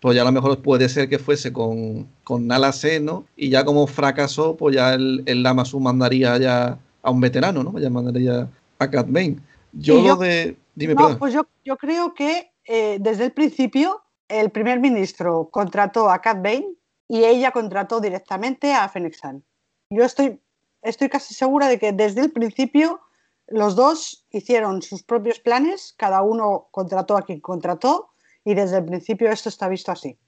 pues 0.00 0.14
ya 0.14 0.22
a 0.22 0.26
lo 0.26 0.32
mejor 0.32 0.60
puede 0.60 0.88
ser 0.88 1.08
que 1.08 1.18
fuese 1.18 1.52
con, 1.52 2.06
con 2.24 2.46
Nala 2.46 2.72
C, 2.72 3.00
¿no? 3.00 3.24
Y 3.36 3.48
ya 3.48 3.64
como 3.64 3.86
fracasó, 3.86 4.56
pues 4.56 4.76
ya 4.76 4.94
el, 4.94 5.22
el 5.26 5.42
Lamasu 5.42 5.80
mandaría 5.80 6.36
ya 6.36 6.78
a 7.04 7.10
un 7.10 7.20
veterano, 7.20 7.62
¿no? 7.62 7.78
Ya 7.78 7.90
mandaría 7.90 8.48
a 8.78 8.90
Cat 8.90 9.06
Bane. 9.08 9.36
Yo, 9.72 9.96
yo, 9.96 10.08
lo 10.08 10.16
de. 10.16 10.56
Dime, 10.74 10.94
no, 10.94 11.16
pues 11.18 11.32
yo, 11.32 11.46
yo, 11.64 11.76
creo 11.76 12.14
que 12.14 12.50
eh, 12.66 12.98
desde 13.00 13.26
el 13.26 13.32
principio 13.32 14.02
el 14.28 14.50
primer 14.50 14.80
ministro 14.80 15.48
contrató 15.52 16.10
a 16.10 16.20
Cat 16.20 16.38
Bane 16.42 16.74
y 17.06 17.24
ella 17.24 17.52
contrató 17.52 18.00
directamente 18.00 18.72
a 18.72 18.88
Fenixan. 18.88 19.44
Yo 19.90 20.02
estoy, 20.04 20.40
estoy 20.82 21.08
casi 21.08 21.34
segura 21.34 21.68
de 21.68 21.78
que 21.78 21.92
desde 21.92 22.22
el 22.22 22.32
principio 22.32 23.00
los 23.46 23.76
dos 23.76 24.24
hicieron 24.30 24.80
sus 24.80 25.02
propios 25.02 25.38
planes, 25.38 25.94
cada 25.98 26.22
uno 26.22 26.68
contrató 26.70 27.16
a 27.16 27.22
quien 27.22 27.40
contrató 27.40 28.10
y 28.44 28.54
desde 28.54 28.78
el 28.78 28.86
principio 28.86 29.30
esto 29.30 29.50
está 29.50 29.68
visto 29.68 29.92
así. 29.92 30.18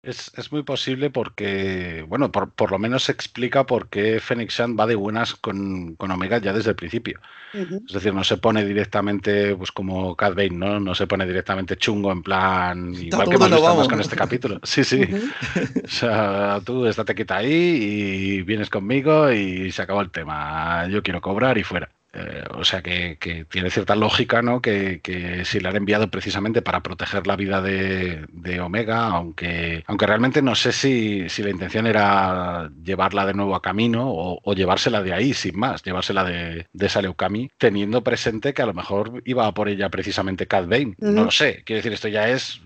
Es, 0.00 0.30
es, 0.36 0.52
muy 0.52 0.62
posible 0.62 1.10
porque, 1.10 2.04
bueno, 2.06 2.30
por, 2.30 2.52
por, 2.52 2.70
lo 2.70 2.78
menos 2.78 3.04
se 3.04 3.12
explica 3.12 3.66
por 3.66 3.88
qué 3.88 4.20
Phoenix 4.20 4.54
Shan 4.54 4.76
va 4.78 4.86
de 4.86 4.94
buenas 4.94 5.34
con, 5.34 5.96
con 5.96 6.12
Omega 6.12 6.38
ya 6.38 6.52
desde 6.52 6.70
el 6.70 6.76
principio. 6.76 7.18
Uh 7.52 7.58
-huh. 7.58 7.82
Es 7.84 7.94
decir, 7.94 8.14
no 8.14 8.22
se 8.22 8.36
pone 8.36 8.64
directamente, 8.64 9.56
pues 9.56 9.72
como 9.72 10.14
Cad 10.14 10.34
Bane, 10.36 10.50
¿no? 10.50 10.78
No 10.78 10.94
se 10.94 11.08
pone 11.08 11.26
directamente 11.26 11.76
chungo 11.76 12.12
en 12.12 12.22
plan, 12.22 12.94
igual 12.94 13.28
que 13.28 13.34
hemos 13.34 13.50
visto 13.50 13.74
más 13.74 13.88
con 13.88 14.00
este 14.00 14.16
capítulo. 14.16 14.60
Sí, 14.64 14.84
sí. 14.84 15.00
Uh 15.02 15.06
-huh. 15.56 15.84
o 15.84 15.88
sea, 15.88 16.60
tú 16.64 16.86
estate 16.86 17.14
quita 17.16 17.36
ahí 17.38 17.52
y 17.52 18.42
vienes 18.42 18.70
conmigo 18.70 19.32
y 19.32 19.72
se 19.72 19.82
acabó 19.82 20.00
el 20.00 20.10
tema. 20.10 20.86
Yo 20.88 21.02
quiero 21.02 21.20
cobrar 21.20 21.58
y 21.58 21.64
fuera. 21.64 21.88
Eh, 22.18 22.44
o 22.54 22.64
sea 22.64 22.82
que, 22.82 23.16
que, 23.18 23.44
tiene 23.44 23.70
cierta 23.70 23.94
lógica, 23.94 24.42
¿no? 24.42 24.60
Que, 24.60 25.00
que, 25.00 25.44
si 25.44 25.60
la 25.60 25.70
han 25.70 25.76
enviado 25.76 26.10
precisamente 26.10 26.62
para 26.62 26.82
proteger 26.82 27.26
la 27.26 27.36
vida 27.36 27.62
de, 27.62 28.26
de 28.32 28.60
Omega, 28.60 29.06
aunque, 29.06 29.84
aunque 29.86 30.06
realmente 30.06 30.42
no 30.42 30.54
sé 30.54 30.72
si, 30.72 31.28
si, 31.28 31.42
la 31.42 31.50
intención 31.50 31.86
era 31.86 32.70
llevarla 32.82 33.26
de 33.26 33.34
nuevo 33.34 33.54
a 33.54 33.62
camino 33.62 34.10
o, 34.10 34.40
o 34.42 34.54
llevársela 34.54 35.02
de 35.02 35.12
ahí, 35.12 35.32
sin 35.34 35.58
más, 35.58 35.82
llevársela 35.82 36.24
de, 36.24 36.66
de 36.72 36.88
Saleukami, 36.88 37.50
teniendo 37.58 38.02
presente 38.02 38.52
que 38.52 38.62
a 38.62 38.66
lo 38.66 38.74
mejor 38.74 39.22
iba 39.24 39.46
a 39.46 39.54
por 39.54 39.68
ella 39.68 39.88
precisamente 39.88 40.46
Cad 40.46 40.66
Bane. 40.66 40.94
Uh 40.98 41.06
-huh. 41.06 41.12
No 41.12 41.24
lo 41.24 41.30
sé, 41.30 41.62
quiero 41.64 41.78
decir, 41.78 41.92
esto 41.92 42.08
ya 42.08 42.28
es 42.28 42.60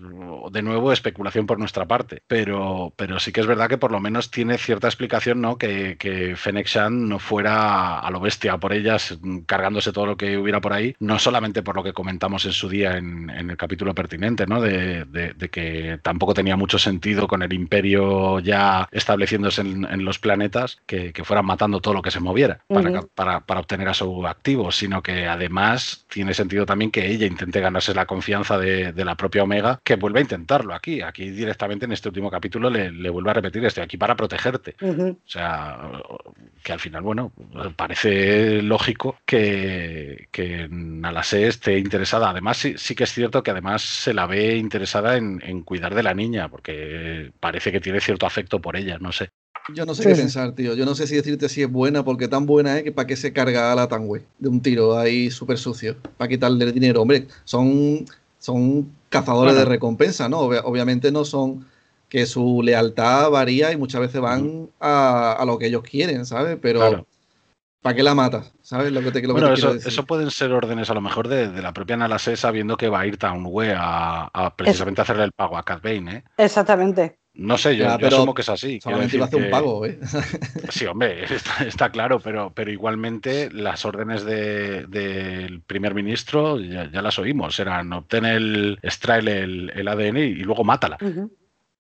de 0.51 0.61
nuevo 0.61 0.91
especulación 0.91 1.45
por 1.45 1.59
nuestra 1.59 1.85
parte, 1.85 2.21
pero, 2.27 2.93
pero 2.95 3.19
sí 3.19 3.31
que 3.31 3.41
es 3.41 3.47
verdad 3.47 3.69
que 3.69 3.77
por 3.77 3.91
lo 3.91 3.99
menos 3.99 4.31
tiene 4.31 4.57
cierta 4.57 4.87
explicación, 4.87 5.41
¿no? 5.41 5.57
Que, 5.57 5.97
que 5.97 6.35
Fennec 6.35 6.67
Shan 6.67 7.07
no 7.09 7.19
fuera 7.19 7.99
a 7.99 8.11
lo 8.11 8.19
bestia 8.19 8.57
por 8.57 8.73
ellas 8.73 9.17
cargándose 9.45 9.91
todo 9.91 10.05
lo 10.05 10.17
que 10.17 10.37
hubiera 10.37 10.61
por 10.61 10.73
ahí, 10.73 10.95
no 10.99 11.19
solamente 11.19 11.63
por 11.63 11.75
lo 11.75 11.83
que 11.83 11.93
comentamos 11.93 12.45
en 12.45 12.51
su 12.51 12.69
día 12.69 12.97
en, 12.97 13.29
en 13.29 13.49
el 13.49 13.57
capítulo 13.57 13.93
pertinente, 13.93 14.45
¿no? 14.47 14.61
De, 14.61 15.05
de, 15.05 15.33
de, 15.33 15.49
que 15.49 15.99
tampoco 16.01 16.33
tenía 16.33 16.55
mucho 16.55 16.77
sentido 16.79 17.27
con 17.27 17.43
el 17.43 17.53
imperio 17.53 18.39
ya 18.39 18.87
estableciéndose 18.91 19.61
en, 19.61 19.85
en 19.85 20.05
los 20.05 20.19
planetas, 20.19 20.79
que, 20.85 21.13
que, 21.13 21.23
fueran 21.23 21.45
matando 21.45 21.79
todo 21.79 21.93
lo 21.93 22.01
que 22.01 22.11
se 22.11 22.19
moviera 22.19 22.59
para, 22.67 22.89
uh 22.89 22.93
-huh. 22.93 23.09
para, 23.15 23.39
para, 23.41 23.59
obtener 23.61 23.87
a 23.87 23.93
su 23.93 24.25
activo, 24.27 24.71
sino 24.71 25.01
que 25.01 25.27
además 25.27 26.05
tiene 26.09 26.33
sentido 26.33 26.65
también 26.65 26.91
que 26.91 27.07
ella 27.07 27.25
intente 27.25 27.59
ganarse 27.59 27.93
la 27.93 28.05
confianza 28.05 28.57
de, 28.57 28.91
de 28.93 29.05
la 29.05 29.15
propia 29.15 29.43
Omega, 29.43 29.79
que 29.83 29.95
vuelve 29.95 30.19
a 30.19 30.21
intentarlo 30.23 30.73
aquí. 30.73 31.01
Aquí 31.01 31.29
directamente 31.31 31.85
en 31.85 31.91
este 31.91 32.09
último 32.09 32.29
capítulo 32.29 32.69
le, 32.69 32.91
le 32.91 33.09
vuelve 33.09 33.31
a 33.31 33.33
repetir, 33.33 33.63
estoy 33.65 33.83
aquí 33.83 33.97
para 33.97 34.15
protegerte. 34.15 34.75
Uh 34.81 34.87
-huh. 34.93 35.11
O 35.13 35.29
sea, 35.29 35.79
que 36.63 36.73
al 36.73 36.79
final, 36.79 37.01
bueno, 37.03 37.31
parece 37.75 38.61
lógico 38.61 39.17
que, 39.25 40.27
que 40.31 40.67
Nalase 40.69 41.47
esté 41.47 41.77
interesada. 41.77 42.29
Además, 42.29 42.57
sí, 42.57 42.75
sí, 42.77 42.95
que 42.95 43.05
es 43.05 43.13
cierto 43.13 43.43
que 43.43 43.51
además 43.51 43.81
se 43.81 44.13
la 44.13 44.27
ve 44.27 44.57
interesada 44.57 45.17
en, 45.17 45.41
en, 45.45 45.63
cuidar 45.63 45.95
de 45.95 46.03
la 46.03 46.13
niña, 46.13 46.49
porque 46.49 47.31
parece 47.39 47.71
que 47.71 47.79
tiene 47.79 48.01
cierto 48.01 48.25
afecto 48.25 48.59
por 48.61 48.75
ella, 48.75 48.97
no 48.99 49.11
sé. 49.11 49.29
Yo 49.73 49.85
no 49.85 49.95
sé 49.95 50.03
sí. 50.03 50.09
qué 50.09 50.15
pensar, 50.15 50.53
tío. 50.53 50.73
Yo 50.73 50.85
no 50.85 50.93
sé 50.93 51.07
si 51.07 51.15
decirte 51.15 51.47
si 51.47 51.61
es 51.61 51.71
buena, 51.71 52.03
porque 52.03 52.27
tan 52.27 52.45
buena 52.45 52.77
es 52.77 52.83
que 52.83 52.91
para 52.91 53.07
qué 53.07 53.15
se 53.15 53.31
carga 53.31 53.71
a 53.71 53.75
la 53.75 53.87
Tanwe 53.87 54.23
de 54.39 54.49
un 54.49 54.61
tiro 54.61 54.97
ahí 54.97 55.31
súper 55.31 55.57
sucio, 55.57 55.95
para 56.17 56.27
quitarle 56.27 56.65
el 56.65 56.73
dinero. 56.73 57.01
Hombre, 57.01 57.27
son, 57.45 58.05
son 58.39 58.91
cazadores 59.07 59.53
bueno. 59.53 59.65
de 59.67 59.73
recompensa, 59.73 60.27
¿no? 60.27 60.39
Ob 60.39 60.53
obviamente 60.65 61.11
no 61.11 61.23
son 61.23 61.65
que 62.09 62.25
su 62.25 62.61
lealtad 62.61 63.31
varía 63.31 63.71
y 63.71 63.77
muchas 63.77 64.01
veces 64.01 64.19
van 64.19 64.69
a, 64.79 65.31
a 65.31 65.45
lo 65.45 65.57
que 65.57 65.67
ellos 65.67 65.81
quieren, 65.83 66.25
¿sabes? 66.25 66.57
Pero 66.61 66.79
claro. 66.81 67.07
¿Para 67.83 67.95
qué 67.95 68.01
la 68.03 68.15
matas? 68.15 68.53
¿Sabes 68.61 68.91
lo 68.91 69.03
que 69.03 69.11
te, 69.11 69.21
lo 69.27 69.33
bueno, 69.33 69.49
que 69.49 69.53
te 69.55 69.59
eso, 69.59 69.73
decir? 69.73 69.87
eso, 69.89 70.05
pueden 70.05 70.31
ser 70.31 70.51
órdenes 70.53 70.89
a 70.89 70.93
lo 70.95 71.01
mejor 71.01 71.27
de, 71.27 71.49
de 71.49 71.61
la 71.61 71.73
propia 71.73 71.97
Nalase 71.97 72.35
sabiendo 72.37 72.77
que 72.77 72.89
va 72.89 73.01
a 73.01 73.05
ir 73.07 73.17
Townway 73.17 73.71
a, 73.75 74.23
a 74.33 74.55
precisamente 74.55 75.01
es... 75.01 75.03
hacerle 75.03 75.25
el 75.25 75.33
pago 75.33 75.57
a 75.57 75.63
Cat 75.63 75.83
Bane, 75.83 76.15
¿eh? 76.17 76.23
Exactamente. 76.37 77.19
No 77.35 77.57
sé, 77.57 77.75
yo, 77.75 77.85
Ya, 77.85 77.97
yo 77.97 78.07
asumo 78.07 78.33
que 78.35 78.43
es 78.43 78.49
así. 78.49 78.79
Quiero 78.79 78.81
Solamente 78.83 79.17
lo 79.17 79.23
hace 79.25 79.35
decir 79.35 79.45
un 79.47 79.51
pago, 79.51 79.85
¿eh? 79.85 79.99
Sí, 80.69 80.85
hombre, 80.85 81.23
está, 81.33 81.65
está 81.65 81.89
claro, 81.91 82.19
pero, 82.19 82.51
pero 82.53 82.71
igualmente 82.71 83.49
las 83.51 83.85
órdenes 83.85 84.23
de- 84.23 84.85
del 84.87 85.61
primer 85.61 85.93
ministro 85.95 86.59
ya, 86.59 86.89
ya 86.91 87.01
las 87.01 87.19
oímos. 87.19 87.59
Eran 87.59 87.91
obtén 87.91 88.25
el, 88.25 88.79
extrae 88.81 89.19
el, 89.19 89.71
el 89.75 89.87
ADN 89.87 90.17
y 90.17 90.35
luego 90.35 90.63
mátala. 90.63 90.97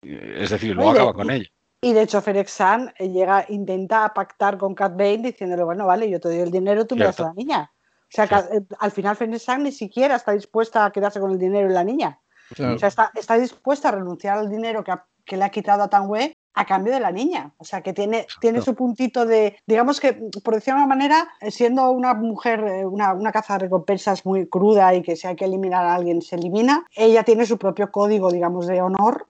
Es 0.02 0.50
decir, 0.50 0.74
luego 0.74 0.90
Oye, 0.90 0.98
acaba 1.00 1.12
con 1.12 1.30
ella. 1.30 1.48
Y 1.84 1.92
de 1.94 2.02
hecho, 2.02 2.22
Fennec 2.22 2.46
San 2.46 2.94
eh, 2.98 3.08
llega, 3.08 3.44
intenta 3.48 4.08
pactar 4.14 4.56
con 4.56 4.72
Cat 4.74 4.92
Bane 4.92 5.18
diciéndole, 5.18 5.64
bueno, 5.64 5.84
vale, 5.84 6.08
yo 6.08 6.20
te 6.20 6.28
doy 6.28 6.38
el 6.38 6.52
dinero, 6.52 6.86
tú 6.86 6.94
me 6.94 7.04
das 7.06 7.18
a 7.18 7.24
la 7.24 7.34
niña. 7.34 7.72
O 7.74 8.06
sea, 8.08 8.28
que, 8.28 8.34
eh, 8.36 8.62
al 8.78 8.92
final 8.92 9.16
Fennec 9.16 9.40
San 9.40 9.64
ni 9.64 9.72
siquiera 9.72 10.14
está 10.14 10.30
dispuesta 10.32 10.84
a 10.84 10.92
quedarse 10.92 11.18
con 11.18 11.32
el 11.32 11.38
dinero 11.38 11.68
y 11.68 11.72
la 11.72 11.82
niña. 11.82 12.20
Claro. 12.54 12.76
O 12.76 12.78
sea, 12.78 12.88
está, 12.88 13.10
está 13.14 13.34
dispuesta 13.36 13.88
a 13.88 13.92
renunciar 13.92 14.38
al 14.38 14.48
dinero 14.48 14.84
que, 14.84 14.92
ha- 14.92 15.06
que 15.24 15.36
le 15.36 15.44
ha 15.44 15.48
quitado 15.50 15.82
a 15.82 15.88
Tanway 15.88 16.32
a 16.54 16.66
cambio 16.66 16.92
de 16.92 17.00
la 17.00 17.10
niña. 17.10 17.52
O 17.56 17.64
sea, 17.64 17.80
que 17.80 17.92
tiene, 17.92 18.26
tiene 18.40 18.60
su 18.60 18.74
puntito 18.76 19.24
de, 19.26 19.56
digamos 19.66 19.98
que, 19.98 20.12
por 20.44 20.54
decirlo 20.54 20.78
de 20.78 20.84
una 20.84 20.94
manera, 20.94 21.28
eh, 21.40 21.50
siendo 21.50 21.90
una 21.90 22.14
mujer, 22.14 22.62
una, 22.86 23.12
una 23.14 23.32
caza 23.32 23.54
de 23.54 23.60
recompensas 23.60 24.24
muy 24.24 24.46
cruda 24.48 24.94
y 24.94 25.02
que 25.02 25.16
si 25.16 25.26
hay 25.26 25.34
que 25.34 25.46
eliminar 25.46 25.84
a 25.84 25.94
alguien, 25.94 26.22
se 26.22 26.36
elimina, 26.36 26.86
ella 26.94 27.24
tiene 27.24 27.44
su 27.46 27.58
propio 27.58 27.90
código, 27.90 28.30
digamos, 28.30 28.66
de 28.68 28.82
honor, 28.82 29.26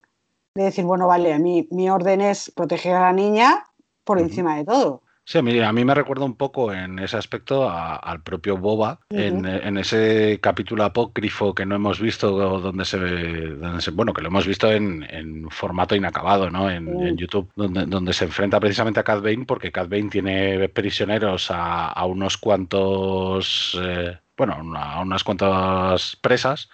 de 0.55 0.65
decir, 0.65 0.85
bueno, 0.85 1.07
vale, 1.07 1.33
a 1.33 1.39
mí, 1.39 1.67
mi 1.71 1.89
orden 1.89 2.21
es 2.21 2.51
proteger 2.55 2.95
a 2.95 3.01
la 3.01 3.13
niña 3.13 3.63
por 4.03 4.19
encima 4.19 4.55
de 4.57 4.65
todo. 4.65 5.01
Sí, 5.25 5.37
a 5.37 5.41
mí, 5.41 5.57
a 5.57 5.71
mí 5.71 5.85
me 5.85 5.95
recuerda 5.95 6.25
un 6.25 6.35
poco 6.35 6.73
en 6.73 6.99
ese 6.99 7.15
aspecto 7.15 7.67
a- 7.69 7.95
al 7.95 8.21
propio 8.23 8.57
Boba, 8.57 8.99
en, 9.09 9.45
en 9.45 9.77
ese 9.77 10.39
capítulo 10.41 10.83
apócrifo 10.83 11.55
que 11.55 11.65
no 11.65 11.75
hemos 11.75 11.99
visto, 12.01 12.29
donde 12.59 12.83
se, 12.83 12.97
donde 12.99 13.81
se- 13.81 13.91
bueno, 13.91 14.13
que 14.13 14.21
lo 14.21 14.27
hemos 14.27 14.45
visto 14.45 14.69
en, 14.69 15.03
en 15.09 15.49
formato 15.49 15.95
inacabado, 15.95 16.49
¿no? 16.51 16.69
En, 16.69 16.87
en 17.07 17.17
YouTube, 17.17 17.49
donde, 17.55 17.85
donde 17.85 18.11
se 18.13 18.25
enfrenta 18.25 18.59
precisamente 18.59 18.99
a 18.99 19.03
Cad 19.03 19.21
Bane, 19.21 19.45
porque 19.47 19.71
Cad 19.71 19.87
Bane 19.87 20.09
tiene 20.09 20.67
prisioneros 20.69 21.49
a, 21.51 21.87
a 21.87 22.05
unos 22.05 22.37
cuantos, 22.37 23.79
eh, 23.81 24.19
bueno, 24.37 24.53
a 24.75 25.01
unas 25.01 25.23
cuantas 25.23 26.15
presas 26.15 26.69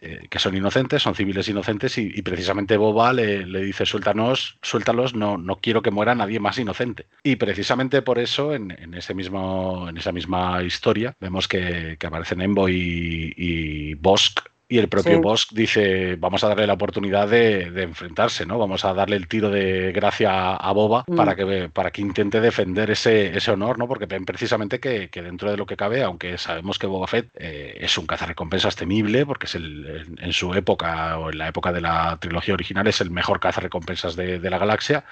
eh, 0.00 0.26
que 0.30 0.38
son 0.38 0.56
inocentes, 0.56 1.02
son 1.02 1.14
civiles 1.14 1.48
inocentes, 1.48 1.98
y, 1.98 2.10
y 2.14 2.22
precisamente 2.22 2.76
Boba 2.76 3.12
le, 3.12 3.46
le 3.46 3.62
dice, 3.62 3.84
suéltanos, 3.86 4.58
suéltalos, 4.62 5.14
no, 5.14 5.36
no 5.38 5.56
quiero 5.56 5.82
que 5.82 5.90
muera 5.90 6.14
nadie 6.14 6.40
más 6.40 6.58
inocente. 6.58 7.06
Y 7.22 7.36
precisamente 7.36 8.02
por 8.02 8.18
eso, 8.18 8.54
en, 8.54 8.70
en 8.70 8.94
ese 8.94 9.14
mismo, 9.14 9.88
en 9.88 9.96
esa 9.98 10.12
misma 10.12 10.62
historia, 10.62 11.14
vemos 11.20 11.46
que, 11.48 11.96
que 11.98 12.06
aparecen 12.06 12.40
Envoy 12.40 12.74
y, 12.74 13.34
y 13.36 13.94
Bosk. 13.94 14.51
Y 14.72 14.78
el 14.78 14.88
propio 14.88 15.20
Sí. 15.36 15.54
Dice, 15.54 16.16
vamos 16.16 16.42
a 16.44 16.48
darle 16.48 16.66
la 16.66 16.72
oportunidad 16.72 17.28
de, 17.28 17.70
de 17.70 17.82
enfrentarse, 17.82 18.46
¿no? 18.46 18.58
Vamos 18.58 18.84
a 18.86 18.94
darle 18.94 19.16
el 19.16 19.28
tiro 19.28 19.50
de 19.50 19.92
gracia 19.92 20.54
a 20.54 20.72
Boba 20.72 21.04
Mm. 21.06 21.16
para, 21.16 21.36
que, 21.36 21.68
para 21.72 21.90
que 21.90 22.00
intente 22.00 22.40
defender 22.40 22.90
ese, 22.90 23.36
ese 23.36 23.50
honor, 23.50 23.78
¿no? 23.78 23.86
Porque 23.86 24.06
ven 24.06 24.24
precisamente 24.24 24.80
que, 24.80 25.10
que 25.10 25.20
dentro 25.20 25.50
de 25.50 25.56
lo 25.58 25.66
que 25.66 25.76
cabe, 25.76 26.02
aunque 26.02 26.38
sabemos 26.38 26.78
que 26.78 26.86
Boba 26.86 27.06
Fett 27.06 27.28
eh, 27.34 27.76
es 27.80 27.98
un 27.98 28.06
cazarrecompensas 28.06 28.74
temible, 28.76 29.26
porque 29.26 29.44
es 29.46 29.54
el, 29.56 30.06
en, 30.18 30.24
en 30.24 30.32
su 30.32 30.54
época 30.54 31.18
o 31.18 31.30
en 31.30 31.36
la 31.38 31.48
época 31.48 31.70
de 31.72 31.82
la 31.82 32.16
trilogía 32.18 32.54
original 32.54 32.86
es 32.86 33.00
el 33.02 33.10
mejor 33.10 33.40
cazarrecompensas 33.40 34.16
de, 34.16 34.38
de 34.38 34.50
la 34.50 34.56
galaxia, 34.58 35.04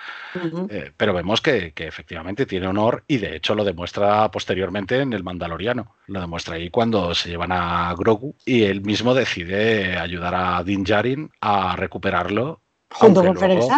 eh, 0.71 0.91
pero 0.97 1.13
vemos 1.13 1.41
que, 1.43 1.73
que 1.73 1.87
efectivamente 1.87 2.47
tiene 2.47 2.67
honor 2.67 3.05
y 3.09 3.19
de 3.19 3.37
hecho 3.37 3.55
lo 3.55 3.65
demuestra 3.65 4.31
posteriormente 4.31 5.01
en 5.01 5.13
el 5.13 5.23
Mandaloriano. 5.23 5.95
Lo 6.07 6.21
demuestra 6.21 6.55
ahí 6.57 6.71
cuando 6.71 7.15
se 7.15 7.29
llevan 7.29 7.53
a 7.53 7.95
Grogu 7.97 8.35
y 8.47 8.63
él 8.63 8.81
mismo 8.81 9.15
decide 9.15 9.50
ayudar 9.55 10.35
a 10.35 10.63
Din 10.65 10.85
Djarin 10.85 11.31
a 11.41 11.77
recuperarlo. 11.77 12.63
Junto 12.91 13.21
con 13.23 13.35
luego- 13.35 13.69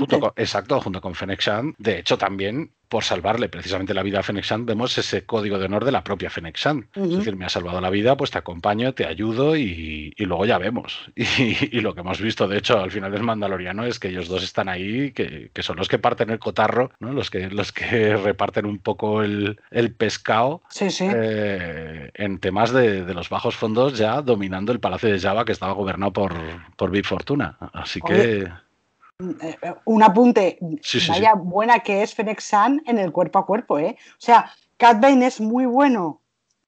Junto 0.00 0.20
con- 0.20 0.32
exacto, 0.36 0.80
junto 0.80 1.00
con 1.00 1.14
Fennec 1.14 1.40
Shand. 1.40 1.74
De 1.78 1.98
hecho, 1.98 2.16
también 2.18 2.72
por 2.88 3.04
salvarle 3.04 3.50
precisamente 3.50 3.92
la 3.92 4.02
vida 4.02 4.20
a 4.20 4.22
Fennec 4.22 4.44
Shand, 4.46 4.64
vemos 4.66 4.96
ese 4.96 5.26
código 5.26 5.58
de 5.58 5.66
honor 5.66 5.84
de 5.84 5.92
la 5.92 6.02
propia 6.02 6.30
Fennec 6.30 6.56
Shand. 6.56 6.86
Es 6.94 7.10
decir, 7.18 7.36
me 7.36 7.44
ha 7.44 7.50
salvado 7.50 7.82
la 7.82 7.90
vida, 7.90 8.16
pues 8.16 8.30
te 8.30 8.38
acompaño, 8.38 8.94
te 8.94 9.04
ayudo 9.04 9.56
y, 9.58 10.14
y 10.16 10.24
luego 10.24 10.46
ya 10.46 10.56
vemos. 10.56 11.10
Y, 11.16 11.76
y 11.76 11.80
lo 11.82 11.94
que 11.94 12.00
hemos 12.00 12.18
visto, 12.18 12.48
de 12.48 12.56
hecho, 12.56 12.78
al 12.80 12.90
final 12.90 13.12
del 13.12 13.22
Mandaloriano 13.24 13.84
es 13.84 13.98
que 13.98 14.08
ellos 14.08 14.28
dos 14.28 14.42
están 14.42 14.70
ahí, 14.70 15.12
que, 15.12 15.50
que 15.52 15.62
son 15.62 15.76
los 15.76 15.86
que 15.88 15.98
parten 15.98 16.30
el 16.30 16.38
cotarro, 16.38 16.90
¿no? 16.98 17.12
los, 17.12 17.28
que, 17.30 17.50
los 17.50 17.72
que 17.72 18.16
reparten 18.24 18.64
un 18.64 18.78
poco 18.78 19.22
el, 19.22 19.60
el 19.70 19.92
pescado. 19.92 20.62
Sí, 20.70 20.90
sí. 20.90 21.06
eh, 21.14 22.10
en 22.14 22.38
temas 22.38 22.72
de, 22.72 23.04
de 23.04 23.12
los 23.14 23.28
bajos 23.28 23.54
fondos 23.54 23.98
ya 23.98 24.22
dominando 24.22 24.72
el 24.72 24.80
palacio 24.80 25.10
de 25.10 25.20
Java 25.20 25.44
que 25.44 25.52
estaba 25.52 25.72
gobernado 25.74 26.12
por, 26.14 26.34
por 26.76 26.90
Big 26.90 27.04
Fortuna. 27.04 27.58
Así 27.74 28.00
que... 28.00 28.14
Oye, 28.14 28.52
un 29.84 30.02
apunte, 30.02 30.58
Sí, 30.82 31.00
sí, 31.00 31.10
vaya 31.10 31.34
buena 31.34 31.80
que 31.80 32.02
es 32.02 32.14
Fennec 32.14 32.40
San 32.40 32.82
en 32.86 32.98
el 32.98 33.12
cuerpo 33.12 33.38
a 33.40 33.46
cuerpo, 33.46 33.78
¿eh? 33.78 33.96
O 34.12 34.16
sea, 34.20 34.50
Cat 34.76 35.00
Bane 35.00 35.26
es 35.26 35.40
muy 35.40 35.66
bueno 35.66 36.20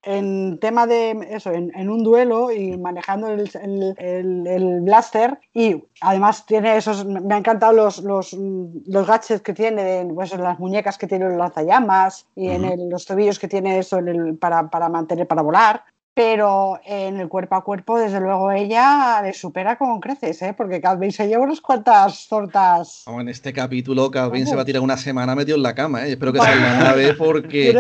en 0.03 0.59
tema 0.59 0.87
de 0.87 1.11
eso, 1.31 1.53
en, 1.53 1.71
en 1.77 1.91
un 1.91 2.03
duelo 2.03 2.51
y 2.51 2.77
manejando 2.79 3.29
el, 3.29 3.51
el- 3.63 3.95
el- 3.99 4.47
el 4.47 4.81
blaster 4.81 5.39
y 5.53 5.85
además 6.01 6.47
tiene 6.47 6.77
esos, 6.79 7.05
me 7.05 7.19
han 7.35 7.41
encantado 7.41 7.75
los, 7.75 7.99
los, 7.99 8.33
los 8.33 9.07
gadgets 9.07 9.43
que 9.43 9.53
tiene, 9.53 10.09
pues, 10.15 10.33
en 10.33 10.43
las 10.43 10.59
muñecas 10.59 10.97
que 10.97 11.07
tiene 11.07 11.27
los 11.29 11.37
lanzallamas 11.37 12.27
y 12.35 12.49
en 12.49 12.89
los 12.89 13.05
tobillos 13.05 13.39
que 13.39 13.47
tiene 13.47 13.79
eso 13.79 13.99
en 13.99 14.39
para, 14.39 14.71
para 14.71 14.89
mantener, 14.89 15.27
para 15.29 15.43
volar. 15.43 15.85
Pero 16.15 16.81
en 16.85 17.21
el 17.21 17.29
cuerpo 17.29 17.55
a 17.55 17.63
cuerpo, 17.63 17.99
desde 17.99 18.21
luego, 18.21 18.51
ella 18.51 19.23
le 19.23 19.33
supera 19.33 19.79
con 19.79 20.01
creces, 20.01 20.43
¿eh? 20.43 20.55
porque 20.57 20.81
Bane 20.81 21.13
se 21.13 21.29
lleva 21.29 21.45
unas 21.45 21.61
cuantas 21.61 22.27
tortas. 22.29 23.05
Vamos, 23.07 23.23
en 23.23 23.29
este 23.29 23.53
capítulo, 23.53 24.11
Calvin 24.11 24.47
se 24.47 24.57
va 24.57 24.63
a 24.63 24.65
tirar 24.65 24.83
una 24.83 24.97
semana 24.97 25.35
metido 25.35 25.57
en 25.57 25.63
la 25.63 25.75
cama, 25.75 26.07
¿eh? 26.07 26.13
Espero 26.13 26.33
que 26.33 26.41
sea 26.41 26.79
una 26.81 26.93
vez 26.95 27.15
porque. 27.17 27.73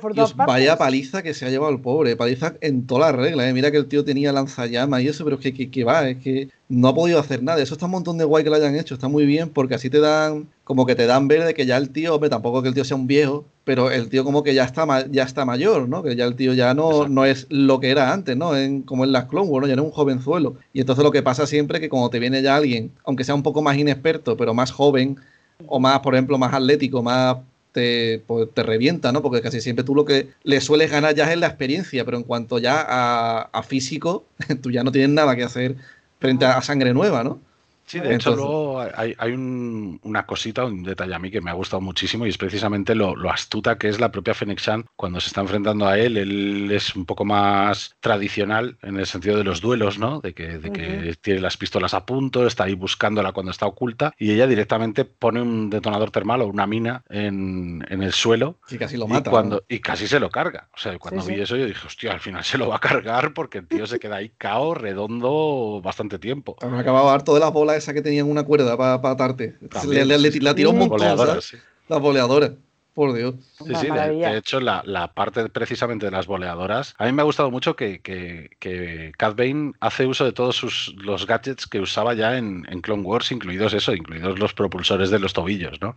Por 0.00 0.14
Dios, 0.14 0.36
vaya 0.36 0.76
paliza 0.76 1.22
que 1.22 1.32
se 1.32 1.46
ha 1.46 1.50
llevado 1.50 1.72
el 1.72 1.80
pobre, 1.80 2.16
paliza 2.16 2.54
en 2.60 2.86
todas 2.86 3.12
las 3.12 3.20
reglas. 3.20 3.46
¿eh? 3.46 3.52
Mira 3.54 3.70
que 3.70 3.78
el 3.78 3.86
tío 3.86 4.04
tenía 4.04 4.32
lanzallamas 4.32 5.02
y 5.02 5.08
eso, 5.08 5.24
pero 5.24 5.36
es 5.36 5.42
que, 5.42 5.54
que, 5.54 5.70
que 5.70 5.84
va, 5.84 6.08
es 6.08 6.18
que 6.18 6.50
no 6.68 6.88
ha 6.88 6.94
podido 6.94 7.18
hacer 7.18 7.42
nada. 7.42 7.62
Eso 7.62 7.74
está 7.74 7.86
un 7.86 7.92
montón 7.92 8.18
de 8.18 8.24
guay 8.24 8.44
que 8.44 8.50
lo 8.50 8.56
hayan 8.56 8.76
hecho, 8.76 8.94
está 8.94 9.08
muy 9.08 9.26
bien 9.26 9.50
porque 9.50 9.74
así 9.74 9.90
te 9.90 10.00
dan, 10.00 10.48
como 10.64 10.86
que 10.86 10.94
te 10.94 11.06
dan 11.06 11.28
ver 11.28 11.44
de 11.44 11.54
que 11.54 11.66
ya 11.66 11.76
el 11.76 11.90
tío, 11.90 12.14
hombre, 12.14 12.30
tampoco 12.30 12.62
que 12.62 12.68
el 12.68 12.74
tío 12.74 12.84
sea 12.84 12.96
un 12.96 13.06
viejo, 13.06 13.44
pero 13.64 13.90
el 13.90 14.08
tío 14.08 14.24
como 14.24 14.42
que 14.42 14.54
ya 14.54 14.64
está, 14.64 15.06
ya 15.10 15.24
está 15.24 15.44
mayor, 15.44 15.88
¿no? 15.88 16.02
Que 16.02 16.16
ya 16.16 16.24
el 16.24 16.36
tío 16.36 16.54
ya 16.54 16.74
no, 16.74 16.90
Exacto. 16.90 17.08
no 17.08 17.24
es 17.24 17.46
lo 17.50 17.80
que 17.80 17.90
era 17.90 18.12
antes, 18.12 18.36
¿no? 18.36 18.56
En, 18.56 18.82
como 18.82 19.04
en 19.04 19.12
las 19.12 19.26
Clone 19.26 19.48
Wars, 19.48 19.62
¿no? 19.62 19.68
Ya 19.68 19.74
es 19.74 19.80
un 19.80 19.90
jovenzuelo. 19.90 20.56
Y 20.72 20.80
entonces 20.80 21.04
lo 21.04 21.10
que 21.10 21.22
pasa 21.22 21.46
siempre 21.46 21.78
es 21.78 21.82
que 21.82 21.88
cuando 21.88 22.10
te 22.10 22.18
viene 22.18 22.42
ya 22.42 22.56
alguien, 22.56 22.92
aunque 23.04 23.24
sea 23.24 23.34
un 23.34 23.42
poco 23.42 23.62
más 23.62 23.76
inexperto, 23.76 24.36
pero 24.36 24.54
más 24.54 24.70
joven, 24.72 25.18
o 25.66 25.78
más, 25.80 26.00
por 26.00 26.14
ejemplo, 26.14 26.38
más 26.38 26.52
atlético, 26.52 27.02
más 27.02 27.36
te, 27.72 28.22
pues, 28.26 28.48
te 28.54 28.62
revienta, 28.62 29.12
¿no? 29.12 29.22
Porque 29.22 29.40
casi 29.42 29.60
siempre 29.60 29.84
tú 29.84 29.94
lo 29.94 30.04
que 30.04 30.28
le 30.44 30.60
sueles 30.60 30.90
ganar 30.90 31.14
ya 31.14 31.30
es 31.32 31.38
la 31.38 31.48
experiencia, 31.48 32.04
pero 32.04 32.16
en 32.16 32.22
cuanto 32.22 32.58
ya 32.58 32.84
a, 32.86 33.42
a 33.52 33.62
físico, 33.62 34.24
tú 34.62 34.70
ya 34.70 34.84
no 34.84 34.92
tienes 34.92 35.10
nada 35.10 35.36
que 35.36 35.42
hacer 35.42 35.76
frente 36.18 36.44
a, 36.44 36.60
sangre 36.62 36.94
nueva, 36.94 37.24
¿no? 37.24 37.40
Sí, 37.86 38.00
de 38.00 38.14
hecho, 38.14 38.34
luego 38.34 38.80
hay, 38.80 39.14
hay 39.18 39.32
un- 39.32 40.00
una 40.02 40.26
cosita, 40.26 40.64
un 40.64 40.82
detalle 40.82 41.14
a 41.14 41.18
mí 41.18 41.30
que 41.30 41.40
me 41.40 41.50
ha 41.50 41.54
gustado 41.54 41.80
muchísimo 41.80 42.26
y 42.26 42.30
es 42.30 42.38
precisamente 42.38 42.94
lo, 42.94 43.14
lo 43.14 43.30
astuta 43.30 43.76
que 43.78 43.88
es 43.88 44.00
la 44.00 44.10
propia 44.10 44.34
Fennec 44.34 44.58
Shand 44.58 44.86
cuando 44.96 45.20
se 45.20 45.28
está 45.28 45.42
enfrentando 45.42 45.86
a 45.86 45.98
él. 45.98 46.16
Él 46.16 46.70
es 46.72 46.96
un 46.96 47.04
poco 47.04 47.24
más 47.24 47.94
tradicional 48.00 48.78
en 48.82 48.98
el 48.98 49.06
sentido 49.06 49.36
de 49.36 49.44
los 49.44 49.60
duelos, 49.60 49.98
¿no? 49.98 50.20
De 50.20 50.32
que, 50.34 50.58
de 50.58 50.72
que 50.72 51.14
tiene 51.20 51.40
las 51.40 51.56
pistolas 51.56 51.94
a 51.94 52.06
punto, 52.06 52.46
está 52.46 52.64
ahí 52.64 52.74
buscándola 52.74 53.32
cuando 53.32 53.50
está 53.52 53.66
oculta 53.66 54.12
y 54.18 54.30
ella 54.32 54.46
directamente 54.46 55.04
pone 55.04 55.42
un 55.42 55.68
detonador 55.70 56.10
termal 56.10 56.40
o 56.42 56.46
una 56.46 56.66
mina 56.66 57.04
en, 57.10 57.84
en 57.88 58.02
el 58.02 58.12
suelo 58.12 58.58
Y 58.70 58.78
casi 58.78 58.96
lo 58.96 59.04
y, 59.06 59.08
mata. 59.08 59.30
cuando, 59.30 59.56
¿no? 59.56 59.62
y 59.68 59.80
casi 59.80 60.06
se 60.06 60.20
lo 60.20 60.30
carga. 60.30 60.68
O 60.72 60.78
sea, 60.78 60.98
cuando 60.98 61.22
Sí, 61.22 61.30
vi 61.30 61.36
sí. 61.36 61.42
eso 61.42 61.56
yo 61.56 61.66
dije, 61.66 61.86
hostia, 61.86 62.12
al 62.12 62.20
final 62.20 62.44
se 62.44 62.58
lo 62.58 62.68
va 62.68 62.76
a 62.76 62.80
cargar 62.80 63.34
porque 63.34 63.58
el 63.58 63.68
tío 63.68 63.86
se 63.86 63.98
queda 63.98 64.16
ahí 64.16 64.30
cao, 64.38 64.74
redondo, 64.74 65.80
bastante 65.82 66.18
tiempo. 66.18 66.56
Me 66.70 66.78
acababa 66.78 67.12
harto 67.14 67.34
de 67.34 67.40
las 67.40 67.52
esas 67.76 67.94
que 67.94 68.02
tenían 68.02 68.30
una 68.30 68.42
cuerda 68.44 68.76
para 68.76 68.94
atarte. 69.12 69.56
También, 69.70 70.08
Le- 70.08 70.18
le- 70.18 70.30
sí, 70.30 70.38
le- 70.38 70.44
la 70.44 70.54
tiró 70.54 70.70
un 70.70 70.78
montón. 70.78 70.98
Las 71.88 72.00
boleadoras. 72.00 72.52
Por 72.94 73.12
Dios. 73.12 73.34
Sí, 73.58 73.74
sí, 73.74 73.88
de, 74.30 74.38
hecho, 74.38 74.60
la, 74.60 74.80
la 74.86 75.12
parte 75.12 75.48
precisamente 75.48 76.06
de 76.06 76.12
las 76.12 76.28
boleadoras. 76.28 76.94
A 76.96 77.06
mí 77.06 77.12
me 77.12 77.22
ha 77.22 77.24
gustado 77.24 77.50
mucho 77.50 77.74
que, 77.74 77.98
que, 78.00 78.50
que 78.60 79.10
Cad 79.18 79.34
Bane 79.34 79.72
hace 79.80 80.06
uso 80.06 80.24
de 80.24 80.30
todos 80.32 80.54
sus, 80.54 80.94
los 80.98 81.26
gadgets 81.26 81.66
que 81.66 81.80
usaba 81.80 82.14
ya 82.14 82.38
en, 82.38 82.64
en 82.70 82.80
Clone 82.82 83.02
Wars, 83.02 83.32
incluidos 83.32 83.74
eso, 83.74 83.92
incluidos 83.96 84.38
los 84.38 84.54
propulsores 84.54 85.10
de 85.10 85.18
los 85.18 85.32
tobillos, 85.32 85.80
¿no? 85.80 85.96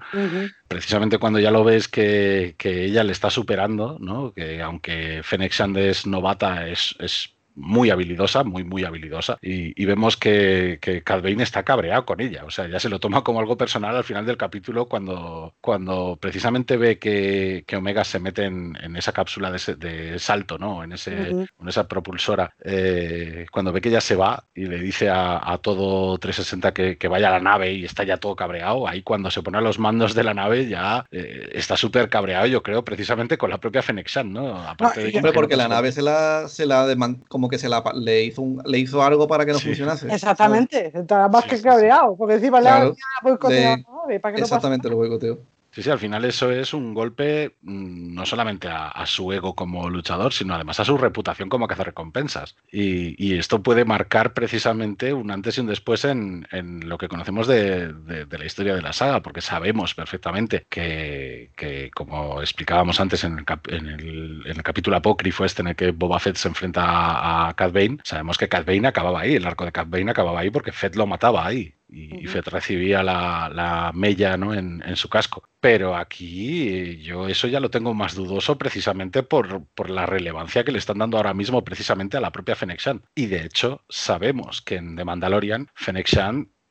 Precisamente 0.67 1.19
cuando 1.19 1.37
ya 1.37 1.51
lo 1.51 1.63
ves 1.63 1.87
que, 1.87 2.55
que 2.57 2.85
ella 2.85 3.03
le 3.03 3.11
está 3.11 3.29
superando, 3.29 3.97
¿no? 3.99 4.33
Que 4.33 4.63
aunque 4.63 5.21
Fennec 5.23 5.53
Shand 5.53 5.77
es 5.77 6.07
novata, 6.07 6.67
es, 6.67 6.95
es 6.99 7.29
muy 7.57 7.89
habilidosa, 7.89 8.43
muy, 8.43 8.63
muy 8.63 8.83
habilidosa. 8.83 9.37
Y, 9.41 9.85
vemos 9.85 10.17
que, 10.17 10.79
que 10.81 11.01
está 11.41 11.63
cabreado 11.63 12.05
con 12.05 12.21
ella. 12.21 12.43
O 12.45 12.51
sea, 12.51 12.67
ya 12.67 12.79
se 12.79 12.89
lo 12.89 12.99
toma 12.99 13.23
como 13.23 13.39
algo 13.39 13.57
personal 13.57 13.95
al 13.95 14.03
final 14.03 14.25
del 14.25 14.37
capítulo 14.37 14.85
cuando, 14.85 15.55
cuando 15.61 16.17
precisamente 16.21 16.77
ve 16.77 16.99
que, 16.99 17.63
que 17.65 17.77
Omega 17.77 18.03
se 18.03 18.19
mete 18.19 18.45
en, 18.45 18.75
esa 18.95 19.11
cápsula 19.11 19.51
de, 19.51 20.19
salto, 20.19 20.57
¿no? 20.57 20.83
En, 20.83 20.93
ese, 20.93 21.29
en 21.29 21.67
esa 21.67 21.87
propulsora. 21.87 22.53
Eh, 22.63 23.45
cuando 23.51 23.71
ve 23.71 23.81
que 23.81 23.89
ella 23.89 24.01
se 24.01 24.15
va 24.15 24.43
y 24.53 24.65
le 24.65 24.77
dice 24.79 25.09
a, 25.09 25.57
todo 25.61 26.17
360 26.17 26.73
que, 26.73 26.97
que, 26.97 27.07
vaya 27.07 27.29
a 27.29 27.31
la 27.31 27.39
nave 27.39 27.73
y 27.73 27.85
está 27.85 28.03
ya 28.03 28.17
todo 28.17 28.35
cabreado, 28.35 28.87
ahí 28.87 29.01
cuando 29.01 29.31
se 29.31 29.41
pone 29.41 29.57
a 29.57 29.61
los 29.61 29.79
mandos 29.79 30.13
de 30.13 30.23
la 30.23 30.33
nave 30.33 30.67
ya 30.67 31.05
eh, 31.11 31.49
está 31.53 31.75
súper 31.77 32.09
cabreado, 32.09 32.45
yo 32.45 32.61
creo, 32.61 32.83
precisamente 32.83 33.37
con 33.37 33.49
la 33.49 33.57
propia 33.57 33.81
Fenexan, 33.81 34.31
¿no? 34.31 34.55
Aparte 34.55 35.11
de 35.11 35.31
porque 35.31 35.55
la 35.55 35.67
nave 35.67 35.91
se 35.91 36.01
la, 36.01 36.47
se 36.47 36.65
la 36.65 36.85
como 37.27 37.46
que 37.47 37.57
se 37.57 37.69
la 37.69 37.83
le 37.95 38.23
hizo 38.23 38.43
le 38.65 38.79
hizo 38.79 39.01
algo 39.01 39.27
para 39.27 39.45
que 39.45 39.53
no 39.53 39.59
funcionase. 39.59 40.07
Exactamente, 40.13 40.91
estaba 40.93 41.27
más 41.27 41.45
que 41.45 41.61
cabreado, 41.61 42.15
porque 42.15 42.35
encima 42.35 42.61
le 42.61 42.69
ha 42.69 42.91
boicoteado 43.21 43.83
para 44.21 44.35
que 44.35 44.41
Exactamente, 44.41 44.87
no 44.87 44.91
lo 44.91 44.97
boicoteo. 44.97 45.39
Sí, 45.77 45.83
sí, 45.83 45.91
al 45.91 45.99
final 45.99 46.25
eso 46.25 46.49
es 46.49 46.73
un 46.73 46.95
golpe 46.95 47.55
mm, 47.61 48.15
no 48.15 48.25
solamente 48.25 48.67
a, 48.67 49.05
su 49.05 49.31
ego 49.31 49.53
como 49.53 49.91
luchador, 49.91 50.33
sino 50.33 50.55
además 50.55 50.79
a 50.79 50.85
su 50.85 50.97
reputación 50.97 51.49
como 51.49 51.67
cazarrecompensas. 51.67 52.55
Y, 52.71 53.13
y 53.23 53.37
esto 53.37 53.61
puede 53.61 53.85
marcar 53.85 54.33
precisamente 54.33 55.13
un 55.13 55.29
antes 55.29 55.55
y 55.55 55.61
un 55.61 55.67
después 55.67 56.03
en, 56.05 56.47
lo 56.89 56.97
que 56.97 57.07
conocemos 57.07 57.45
de, 57.45 57.93
la 58.27 58.45
historia 58.45 58.73
de 58.73 58.81
la 58.81 58.91
saga, 58.91 59.21
porque 59.21 59.39
sabemos 59.41 59.93
perfectamente 59.93 60.65
que, 60.67 61.91
como 61.93 62.41
explicábamos 62.41 62.99
antes 62.99 63.23
en 63.23 63.37
el, 63.37 64.63
capítulo 64.63 64.97
apócrifo 64.97 65.45
este 65.45 65.61
en 65.61 65.67
el 65.67 65.75
que 65.75 65.91
Boba 65.91 66.19
Fett 66.19 66.37
se 66.37 66.47
enfrenta 66.47 66.85
a, 66.85 67.49
a 67.49 67.67
Bane, 67.67 67.99
sabemos 68.03 68.39
que 68.39 68.49
Cad 68.49 68.65
Bane 68.65 68.87
acababa 68.87 69.19
ahí, 69.21 69.35
el 69.35 69.45
arco 69.45 69.63
de 69.63 69.71
Cad 69.71 69.87
Bane 69.89 70.09
acababa 70.09 70.39
ahí 70.39 70.49
porque 70.49 70.71
Fett 70.71 70.95
lo 70.95 71.05
mataba 71.05 71.45
ahí 71.45 71.76
y, 71.89 72.27
Fett 72.27 72.47
recibía 72.47 73.01
la, 73.03 73.49
la 73.53 73.91
mella 73.93 74.35
¿no? 74.37 74.53
en, 74.53 74.83
en, 74.85 74.95
su 74.95 75.09
casco. 75.09 75.43
Pero 75.59 75.95
aquí 75.95 76.97
yo 76.97 77.27
eso 77.27 77.47
ya 77.47 77.59
lo 77.59 77.69
tengo 77.69 77.93
más 77.93 78.15
dudoso 78.15 78.57
precisamente 78.57 79.23
por, 79.23 79.65
por, 79.67 79.89
la 79.89 80.05
relevancia 80.05 80.63
que 80.63 80.71
le 80.71 80.79
están 80.79 80.97
dando 80.97 81.17
ahora 81.17 81.33
mismo 81.33 81.63
precisamente 81.63 82.17
a 82.17 82.21
la 82.21 82.31
propia 82.31 82.55
Fennec 82.55 82.81
Y 83.15 83.27
de 83.27 83.43
hecho 83.43 83.83
sabemos 83.89 84.61
que 84.61 84.75
en 84.75 84.95
The 84.95 85.05
Mandalorian 85.05 85.69
Fennec 85.75 86.07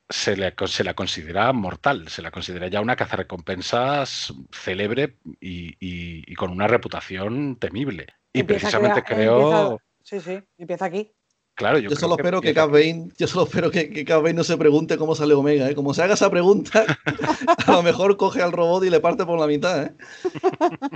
se, 0.09 0.37
le, 0.37 0.55
se 0.67 0.85
la 0.85 0.95
considera 0.95 1.53
mortal, 1.53 2.09
se 2.09 2.23
la 2.23 2.31
considera 2.31 2.69
ya 2.69 2.81
una 2.81 2.97
cazarrecompensas 2.97 4.35
célebre 4.53 5.17
y, 5.41 5.69
y, 5.81 6.31
y 6.31 6.35
con 6.35 6.51
una 6.51 6.69
reputación 6.69 7.57
temible. 7.57 8.07
Y 8.33 8.43
precisamente 8.43 9.03
creo... 9.03 9.81
Sí, 10.03 10.21
sí, 10.21 10.41
empieza 10.57 10.85
aquí. 10.85 11.11
Claro, 11.57 11.79
yo, 11.79 11.89
solo 11.97 12.17
espero 12.19 12.43
que, 12.43 12.53
Bane, 12.53 13.09
yo 13.17 13.27
solo 13.27 13.47
espero 13.47 13.71
que, 13.71 13.89
que 13.89 14.15
Bane 14.15 14.35
no 14.35 14.45
se 14.45 14.59
pregunte 14.59 14.99
cómo 14.99 15.15
sale 15.15 15.33
Omega. 15.33 15.71
¿eh? 15.71 15.75
Como 15.75 15.95
se 15.95 16.03
haga 16.03 16.13
esa 16.13 16.31
pregunta, 16.31 16.85
a 17.67 17.73
lo 17.73 17.83
mejor 17.83 18.19
coge 18.19 18.43
al 18.43 18.53
robot 18.53 18.85
y 18.85 18.91
le 18.91 19.01
parte 19.01 19.25
por 19.25 19.41
la 19.41 19.47
mitad. 19.47 19.85
¿eh? 19.85 19.93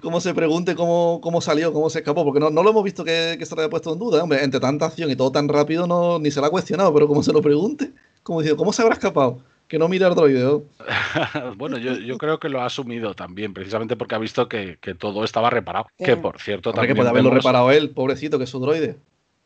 Como 0.03 0.21
se 0.21 0.35
pregunte 0.35 0.75
cómo, 0.75 1.19
cómo 1.23 1.41
salió, 1.41 1.73
cómo 1.73 1.89
se 1.89 2.01
escapó. 2.01 2.25
Porque 2.25 2.41
no, 2.41 2.51
no 2.51 2.63
lo 2.63 2.71
hemos 2.71 2.85
visto 2.85 3.03
que, 3.03 3.37
que 3.39 3.47
se 3.47 3.55
lo 3.55 3.63
haya 3.63 3.71
puesto 3.71 3.95
en 3.95 3.99
duda. 3.99 4.23
Hombre, 4.23 4.45
entre 4.45 4.61
tanta 4.61 4.85
acción 4.85 5.11
y 5.11 5.17
todo 5.17 5.33
tan 5.33 5.49
rápido, 5.49 5.87
no, 5.87 6.19
ni 6.19 6.31
se 6.31 6.41
lo 6.41 6.47
ha 6.47 6.51
cuestionado. 6.51 6.93
Pero 6.93 7.09
como 7.09 7.23
se 7.23 7.33
lo 7.33 7.41
pregunte, 7.41 7.93
como 8.23 8.41
diciendo, 8.41 8.59
¿cómo 8.59 8.75
se 8.75 8.83
habrá 8.83 8.93
escapado? 8.93 9.39
Que 9.67 9.79
no 9.79 9.89
mira 9.89 10.09
el 10.09 10.15
droide. 10.15 10.61
bueno, 11.57 11.79
yo, 11.79 11.95
yo, 11.95 12.19
creo 12.19 12.39
que 12.39 12.51
lo 12.51 12.61
ha 12.61 12.67
asumido 12.67 13.15
también, 13.15 13.55
precisamente 13.55 13.97
porque 13.97 14.15
ha 14.15 14.19
visto 14.19 14.47
que, 14.47 14.77
que 14.79 14.95
todo 14.95 15.25
estaba 15.25 15.49
reparado. 15.49 15.87
Que 15.97 16.19
por 16.19 16.39
cierto, 16.39 16.73
también. 16.75 16.93
que 16.93 16.97
puede 16.99 17.09
haberlo 17.09 17.31
reparado 17.31 17.71
él, 17.71 17.89
pobrecito, 17.89 18.37
que 18.37 18.45
es 18.45 18.51
su 18.51 18.61
droide. 18.61 18.99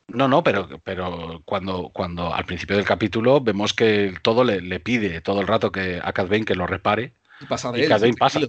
No, 0.09 0.29
no, 0.29 0.43
pero, 0.43 0.69
pero 0.85 1.43
cuando, 1.45 1.91
cuando 1.93 2.35
al 2.35 2.45
principio 2.45 2.77
del 2.77 2.85
capítulo 2.85 3.41
vemos 3.41 3.73
que 3.73 4.15
todo 4.23 4.45
le, 4.45 4.61
le 4.61 4.79
pide 4.81 5.21
todo 5.21 5.41
el 5.41 5.47
rato 5.47 5.73
que 5.73 6.01
a 6.03 6.13
Cad 6.13 6.29
Bane 6.29 6.45
que 6.45 6.55
lo 6.55 6.67
repare. 6.67 7.15
Y 7.41 7.47
pasa 7.47 7.73
de 7.73 7.85
él, 7.85 8.15
pasa. 8.19 8.41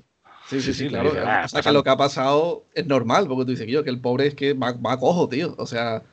Sí, 0.47 0.61
sí, 0.61 0.73
sí, 0.73 0.89
claro. 0.89 1.11
Ah, 1.25 1.43
o 1.45 1.47
sea, 1.47 1.61
que 1.61 1.71
lo 1.71 1.83
que 1.83 1.89
ha 1.89 1.97
pasado 1.97 2.65
es 2.75 2.85
normal, 2.85 3.27
porque 3.27 3.45
tú 3.45 3.51
dices, 3.51 3.67
yo, 3.67 3.83
que 3.83 3.89
el 3.89 3.99
pobre 3.99 4.27
es 4.27 4.35
que 4.35 4.53
va, 4.53 4.73
va 4.73 4.99
cojo, 4.99 5.27
tío. 5.27 5.55
O 5.57 5.65
sea, 5.65 6.03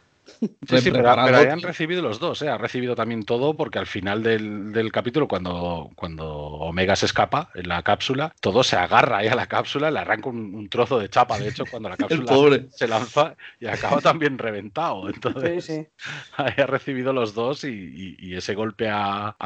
Sí, 0.40 0.78
sí, 0.78 0.90
pero, 0.90 1.14
pero, 1.24 1.52
han 1.52 1.60
recibido 1.60 2.00
los 2.00 2.20
dos, 2.20 2.42
¿eh? 2.42 2.48
ha 2.48 2.58
recibido 2.58 2.94
también 2.94 3.24
todo 3.24 3.54
porque 3.54 3.78
al 3.78 3.86
final 3.86 4.22
del, 4.22 4.90
capítulo, 4.92 5.26
cuando, 5.28 5.90
cuando 5.96 6.28
Omega 6.28 6.96
se 6.96 7.06
escapa 7.06 7.50
en 7.54 7.68
la 7.68 7.82
cápsula, 7.82 8.34
todo 8.40 8.62
se 8.62 8.76
agarra 8.76 9.18
ahí 9.18 9.28
a 9.28 9.34
la 9.34 9.46
cápsula, 9.46 9.90
le 9.90 9.98
arranca 9.98 10.28
un, 10.28 10.68
trozo 10.68 10.98
de 10.98 11.08
chapa, 11.08 11.38
de 11.38 11.48
hecho, 11.48 11.64
cuando 11.70 11.88
la 11.88 11.96
cápsula 11.98 12.60
se 12.70 12.88
lanza 12.88 13.36
y 13.60 13.66
acaba 13.66 14.00
también 14.00 14.38
reventado. 14.38 15.08
Entonces, 15.12 15.88
ha 16.36 16.50
recibido 16.66 17.12
los 17.12 17.34
dos 17.34 17.64
y, 17.64 18.34
ese 18.34 18.54
golpe 18.54 18.88
a, 18.88 19.36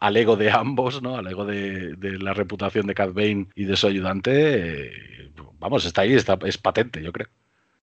al 0.00 0.16
ego 0.16 0.36
de 0.36 0.50
ambos, 0.50 1.02
¿no? 1.02 1.16
al 1.16 1.26
ego 1.26 1.44
de, 1.44 1.96
la 2.20 2.34
reputación 2.34 2.86
de 2.86 2.94
Cad 2.94 3.12
Bane 3.12 3.48
y 3.54 3.64
de 3.64 3.76
su 3.76 3.86
ayudante, 3.86 4.86
eh, 4.86 5.32
vamos, 5.58 5.84
está 5.84 6.02
ahí, 6.02 6.14
está, 6.14 6.38
es 6.44 6.58
patente, 6.58 7.02
yo 7.02 7.12
creo. 7.12 7.28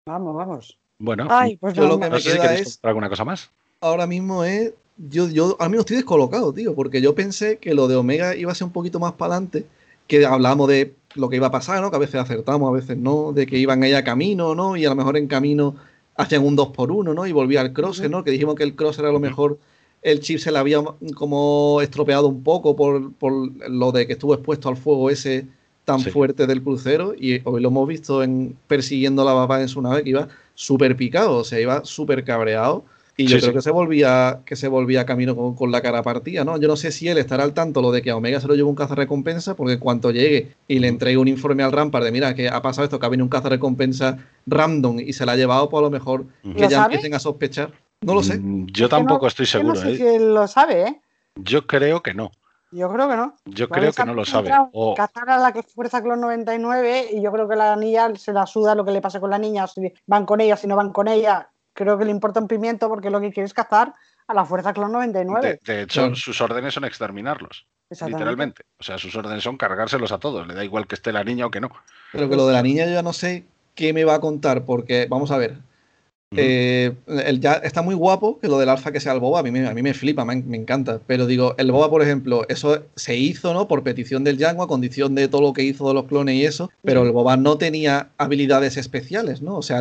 Vamos, 0.06 0.36
vamos. 0.36 0.80
Bueno, 1.00 1.28
pues 1.60 1.74
yo 1.74 1.88
lo 1.88 2.00
que 2.00 2.10
me 2.10 2.22
queda 2.22 2.56
es. 2.56 2.80
¿Alguna 2.84 3.10
cosa 3.10 3.26
más? 3.26 3.52
Ahora 3.82 4.08
mismo 4.08 4.44
es. 4.44 4.74
Yo, 4.98 5.30
yo, 5.30 5.56
a 5.60 5.70
mí 5.70 5.76
me 5.76 5.80
estoy 5.80 5.98
descolocado, 5.98 6.52
tío, 6.54 6.74
porque 6.74 7.02
yo 7.02 7.14
pensé 7.14 7.60
que 7.60 7.76
lo 7.76 7.88
de 7.88 7.96
Omega 7.96 8.36
iba 8.36 8.52
a 8.52 8.56
ser 8.56 8.66
un 8.66 8.74
poquito 8.74 9.00
más 9.00 9.14
para 9.14 9.36
adelante, 9.36 9.68
que 10.08 10.26
hablábamos 10.26 10.70
de 10.70 10.96
lo 11.14 11.30
que 11.30 11.36
iba 11.36 11.48
a 11.48 11.52
pasar, 11.52 11.82
¿no? 11.82 11.92
Que 11.92 11.98
a 11.98 12.00
veces 12.00 12.16
acertamos, 12.16 12.68
a 12.68 12.72
veces 12.72 12.98
no, 12.98 13.32
de 13.32 13.46
que 13.46 13.60
iban 13.60 13.84
a 13.84 14.04
camino, 14.04 14.56
¿no? 14.56 14.76
Y 14.76 14.86
a 14.86 14.90
lo 14.90 14.96
mejor 14.96 15.18
en 15.18 15.28
camino 15.28 15.76
hacían 16.16 16.44
un 16.44 16.56
2 16.56 16.70
por 16.70 16.92
1 16.92 17.14
¿no? 17.14 17.28
Y 17.28 17.32
volvía 17.32 17.62
al 17.62 17.74
crosser, 17.74 18.10
¿no? 18.10 18.24
Que 18.24 18.32
dijimos 18.32 18.56
que 18.56 18.64
el 18.64 18.76
crosser 18.76 19.06
a 19.06 19.12
lo 19.12 19.20
mejor 19.20 19.60
el 20.02 20.20
chip 20.20 20.40
se 20.40 20.52
le 20.52 20.58
había 20.58 20.84
como 21.16 21.80
estropeado 21.82 22.28
un 22.28 22.44
poco 22.44 22.76
por, 22.76 23.14
por 23.14 23.34
lo 23.70 23.92
de 23.92 24.08
que 24.08 24.14
estuvo 24.14 24.34
expuesto 24.34 24.70
al 24.70 24.78
fuego 24.78 25.10
ese 25.12 25.48
tan 25.88 26.02
fuerte 26.02 26.48
del 26.48 26.62
crucero 26.62 27.16
y 27.18 27.40
hoy 27.46 27.62
lo 27.62 27.70
hemos 27.70 27.88
visto 27.88 28.22
en 28.22 28.58
persiguiendo 28.68 29.24
la 29.24 29.32
baba 29.32 29.62
en 29.62 29.70
su 29.70 29.82
nave 29.82 30.04
que 30.04 30.10
iba 30.10 30.28
súper 30.54 30.98
picado, 30.98 31.38
o 31.38 31.44
sea, 31.46 31.62
iba 31.62 31.86
súper 31.86 32.26
cabreado. 32.26 32.84
Y 33.16 33.26
yo 33.26 33.40
creo 33.40 33.54
que 33.54 33.62
se 33.62 33.72
volvía 33.72 34.42
que 34.46 34.58
se 34.58 34.68
volvía 34.68 35.06
camino 35.06 35.56
con, 35.56 35.72
la 35.72 35.82
cara 35.82 36.04
partida, 36.04 36.44
¿no? 36.44 36.60
Yo 36.60 36.68
no 36.68 36.76
sé 36.76 36.92
si 36.92 37.08
él 37.08 37.18
estará 37.18 37.46
al 37.46 37.54
tanto 37.54 37.82
lo 37.82 37.92
de 37.94 38.02
que 38.02 38.12
a 38.12 38.18
Omega 38.18 38.42
se 38.42 38.48
lo 38.48 38.56
lleva 38.56 38.68
un 38.68 38.76
caza 38.76 38.96
recompensa, 38.96 39.56
porque 39.56 39.74
en 39.74 39.80
cuanto 39.80 40.12
llegue 40.12 40.52
y 40.68 40.80
le 40.80 40.90
entregue 40.90 41.18
un 41.18 41.30
informe 41.30 41.64
al 41.64 41.72
Rampart 41.72 42.04
de 42.04 42.12
mira 42.12 42.36
que 42.36 42.50
ha 42.50 42.62
pasado 42.62 42.84
esto, 42.84 43.00
que 43.00 43.06
ha 43.06 43.10
venido 43.10 43.24
un 43.24 43.30
caza 43.30 43.48
recompensa 43.48 44.18
random 44.46 45.00
y 45.00 45.14
se 45.14 45.26
la 45.26 45.32
ha 45.32 45.36
llevado, 45.38 45.70
pues 45.70 45.80
a 45.80 45.84
lo 45.84 45.90
mejor 45.90 46.26
que 46.44 46.68
ya 46.68 46.84
empiecen 46.84 47.14
a 47.14 47.20
sospechar. 47.20 47.72
No 48.02 48.14
lo 48.14 48.24
sé. 48.24 48.38
Mm, 48.38 48.68
yo 48.74 48.90
tampoco 48.90 49.26
estoy 49.26 49.46
seguro. 49.46 49.76
No 49.76 49.82
sé 49.82 49.94
¿eh? 49.94 49.96
si 49.96 50.04
él 50.04 50.34
lo 50.34 50.48
sabe, 50.48 50.82
¿eh? 50.84 51.02
Yo 51.38 51.66
creo 51.66 52.04
que 52.04 52.14
no. 52.14 52.32
Yo 52.72 52.92
creo 52.92 53.10
que 53.10 53.16
no. 53.16 53.36
Yo 53.46 53.70
creo 53.70 53.94
que 53.94 54.06
no 54.06 54.14
lo 54.14 54.26
sabe. 54.26 54.52
O... 54.74 54.94
Cazar 54.96 55.30
a 55.30 55.38
la 55.38 55.54
que 55.54 55.64
fuerza 55.64 56.02
Clon 56.02 56.20
99 56.20 57.10
y 57.14 57.22
yo 57.22 57.32
creo 57.32 57.48
que 57.48 57.56
la 57.56 57.76
niña 57.76 58.14
se 58.16 58.34
la 58.34 58.46
suda 58.46 58.76
lo 58.76 58.84
que 58.84 58.92
le 58.92 59.02
pasa 59.02 59.20
con 59.20 59.30
la 59.30 59.38
niña, 59.38 59.68
si 59.68 59.94
van 60.06 60.26
con 60.26 60.42
ella, 60.42 60.58
si 60.58 60.68
no 60.68 60.76
van 60.76 60.92
con 60.92 61.08
ella. 61.08 61.50
Creo 61.74 61.98
que 61.98 62.06
le 62.06 62.12
importa 62.12 62.40
un 62.40 62.48
pimiento 62.48 62.90
porque 62.90 63.10
lo 63.10 63.22
que 63.22 63.32
quiere 63.32 63.46
es 63.46 63.54
cazar 63.54 63.94
a 64.28 64.34
la 64.34 64.46
fuerza 64.46 64.74
Clon 64.74 64.92
99. 64.92 65.60
De, 65.64 65.82
hecho, 65.82 66.14
sus 66.16 66.42
órdenes 66.42 66.74
son 66.74 66.86
exterminarlos. 66.86 67.68
Literalmente. 67.90 68.64
O 68.80 68.84
sea, 68.84 68.98
sus 68.98 69.16
órdenes 69.16 69.44
son 69.44 69.58
cargárselos 69.58 70.12
a 70.12 70.18
todos. 70.18 70.46
Le 70.46 70.54
da 70.54 70.66
igual 70.66 70.88
que 70.88 70.96
esté 70.96 71.14
la 71.14 71.24
niña 71.24 71.46
o 71.46 71.52
que 71.52 71.62
no. 71.62 71.70
Pero 72.12 72.30
que 72.30 72.36
lo 72.36 72.48
de 72.48 72.54
la 72.54 72.64
niña 72.64 72.86
yo 72.86 72.92
ya 72.92 73.04
no 73.04 73.14
sé 73.14 73.46
qué 73.76 73.94
me 73.94 74.04
va 74.04 74.16
a 74.16 74.20
contar 74.20 74.66
porque, 74.66 75.08
vamos 75.10 75.32
a 75.32 75.38
ver, 75.38 75.60
eh, 76.36 76.94
ya 77.40 77.54
está 77.54 77.82
muy 77.82 77.96
guapo 77.96 78.38
que 78.40 78.50
lo 78.50 78.60
del 78.60 78.68
alfa 78.68 78.92
que 78.92 79.00
sea 79.00 79.14
el 79.14 79.20
boba, 79.20 79.40
a 79.40 79.44
mí 79.44 79.52
me, 79.52 79.66
a 79.66 79.74
mí 79.74 79.82
me 79.82 79.94
flipa, 79.94 80.26
me, 80.26 80.34
encanta. 80.34 81.00
Pero 81.08 81.26
digo, 81.26 81.56
el 81.58 81.72
boba, 81.72 81.90
por 81.90 82.02
ejemplo, 82.02 82.46
eso 82.50 82.84
se 82.96 83.16
hizo, 83.16 83.54
¿no? 83.54 83.68
Por 83.68 83.84
petición 83.84 84.24
del 84.24 84.38
Django, 84.38 84.64
a 84.64 84.68
condición 84.68 85.16
de 85.16 85.30
todo 85.30 85.42
lo 85.42 85.54
que 85.54 85.64
hizo 85.64 85.88
de 85.88 85.94
los 85.94 86.06
clones 86.06 86.36
y 86.36 86.46
eso, 86.46 86.70
pero 86.84 87.04
el 87.04 87.12
boba 87.12 87.38
no 87.38 87.58
tenía 87.58 88.10
habilidades 88.18 88.76
especiales, 88.76 89.42
¿no? 89.42 89.56
O 89.56 89.62
sea, 89.62 89.80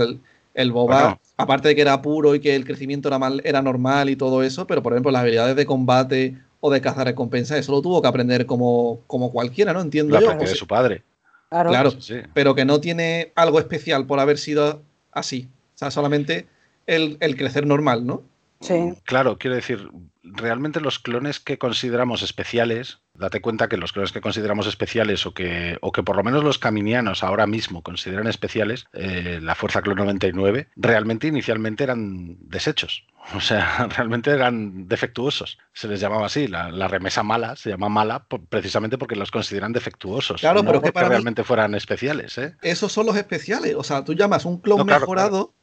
el, 0.55 0.73
boba, 0.73 1.19
aparte 1.37 1.69
de 1.69 1.75
que 1.75 1.83
era 1.83 2.01
puro 2.01 2.35
y 2.35 2.41
que 2.41 2.55
el 2.55 2.65
crecimiento 2.65 3.09
era, 3.09 3.19
mal, 3.19 3.43
era 3.45 3.61
normal 3.61 4.09
y 4.09 4.17
todo 4.17 4.43
eso, 4.43 4.67
pero 4.67 4.83
por 4.83 4.93
ejemplo, 4.93 5.11
las 5.11 5.23
habilidades 5.23 5.57
de 5.57 5.67
combate 5.67 6.37
o 6.61 6.71
de 6.71 6.81
cazar 6.81 7.07
recompensa, 7.07 7.59
eso 7.59 7.73
lo 7.73 7.83
tuvo 7.83 8.01
que 8.01 8.09
aprender 8.09 8.47
como, 8.47 9.01
como 9.09 9.33
cualquiera, 9.33 9.73
¿no? 9.73 9.81
Entiendo 9.81 10.19
yo. 10.21 10.35
de 10.35 10.47
su 10.47 10.67
padre. 10.67 11.03
Claro, 11.49 11.91
pero 12.35 12.55
que 12.55 12.65
no 12.65 12.81
tiene 12.81 13.33
algo 13.35 13.59
especial 13.59 14.07
por 14.07 14.21
haber 14.21 14.39
sido 14.39 14.83
así. 15.13 15.49
O 15.77 15.79
sea, 15.79 15.91
solamente 15.91 16.47
el, 16.87 17.19
crecer 17.37 17.67
normal, 17.67 18.07
¿no? 18.07 18.23
Sí. 18.61 18.95
Claro, 19.05 19.37
quiero 19.37 19.55
decir, 19.55 19.91
realmente 20.23 20.81
los 20.81 20.99
clones 20.99 21.39
que 21.39 21.59
consideramos 21.59 22.23
especiales, 22.23 23.01
date 23.13 23.43
cuenta 23.43 23.69
que 23.69 23.77
los 23.77 23.93
clones 23.93 24.11
que 24.11 24.23
consideramos 24.23 24.67
especiales 24.67 25.27
o 25.27 25.35
que, 25.35 25.77
o 25.83 25.93
que 25.93 26.03
por 26.03 26.17
lo 26.17 26.25
menos 26.25 26.43
los 26.43 26.59
caminianos 26.59 27.23
ahora 27.23 27.47
mismo 27.47 27.83
consideran 27.83 28.27
especiales, 28.27 28.87
eh, 28.95 29.39
la 29.43 29.55
Fuerza 29.55 29.83
Clon 29.83 29.99
99, 29.99 30.69
realmente 30.77 31.27
inicialmente 31.27 31.85
eran 31.85 32.39
desechos. 32.49 33.05
O 33.35 33.41
sea, 33.41 33.89
realmente 33.89 34.31
eran 34.31 34.87
defectuosos. 34.87 35.59
Se 35.73 35.89
les 35.89 35.99
llamaba 35.99 36.27
así. 36.27 36.47
La, 36.47 36.87
remesa 36.87 37.25
mala 37.25 37.57
se 37.57 37.71
llama 37.71 37.89
mala 37.89 38.25
precisamente 38.49 38.99
porque 38.99 39.17
los 39.17 39.33
consideran 39.33 39.73
defectuosos. 39.73 40.41
Claro, 40.41 40.63
pero 40.65 40.81
que 40.81 40.93
realmente 40.93 41.43
fueran 41.43 41.75
especiales. 41.75 42.39
¿eh? 42.39 42.55
Esos 42.63 42.93
son 42.93 43.05
los 43.05 43.17
especiales. 43.17 43.75
O 43.77 43.83
sea, 43.83 44.05
tú 44.05 44.15
llamas 44.15 44.45
un 44.45 44.61
clon 44.61 44.87
mejorado 44.87 45.56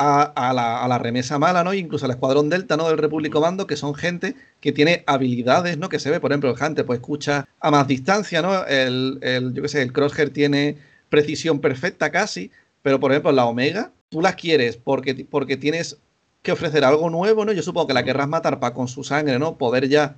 a, 0.00 0.86
la, 0.88 0.98
remesa 0.98 1.38
mala, 1.38 1.62
¿no? 1.62 1.74
Incluso 1.74 2.06
al 2.06 2.12
escuadrón 2.12 2.48
Delta, 2.48 2.76
¿no? 2.76 2.88
Del 2.88 2.98
Republic 2.98 3.32
Commando, 3.32 3.66
que 3.66 3.76
son 3.76 3.94
gente 3.94 4.34
que 4.60 4.72
tiene 4.72 5.04
habilidades, 5.06 5.76
¿no? 5.76 5.88
Que 5.88 5.98
se 5.98 6.10
ve, 6.10 6.20
por 6.20 6.32
ejemplo, 6.32 6.50
el 6.50 6.62
Hunter, 6.62 6.86
pues 6.86 7.00
escucha 7.00 7.46
a 7.60 7.70
más 7.70 7.86
distancia, 7.86 8.40
¿no? 8.40 8.64
El, 8.66 9.18
el 9.22 9.52
yo 9.52 9.62
qué 9.62 9.68
sé, 9.68 9.82
el 9.82 9.92
Crosshair 9.92 10.32
tiene 10.32 10.78
precisión 11.10 11.60
perfecta 11.60 12.10
casi, 12.10 12.50
pero 12.82 12.98
por 12.98 13.12
ejemplo, 13.12 13.32
la 13.32 13.44
Omega, 13.44 13.92
tú 14.08 14.22
las 14.22 14.36
quieres 14.36 14.78
porque, 14.78 15.26
porque 15.28 15.56
tienes 15.56 15.98
que 16.42 16.52
ofrecer 16.52 16.84
algo 16.84 17.10
nuevo, 17.10 17.44
¿no? 17.44 17.52
Yo 17.52 17.62
supongo 17.62 17.88
que 17.88 17.94
la 17.94 18.04
querrás 18.04 18.28
matar 18.28 18.58
para 18.58 18.72
con 18.72 18.88
su 18.88 19.04
sangre, 19.04 19.38
¿no? 19.38 19.58
Poder 19.58 19.88
ya 19.88 20.16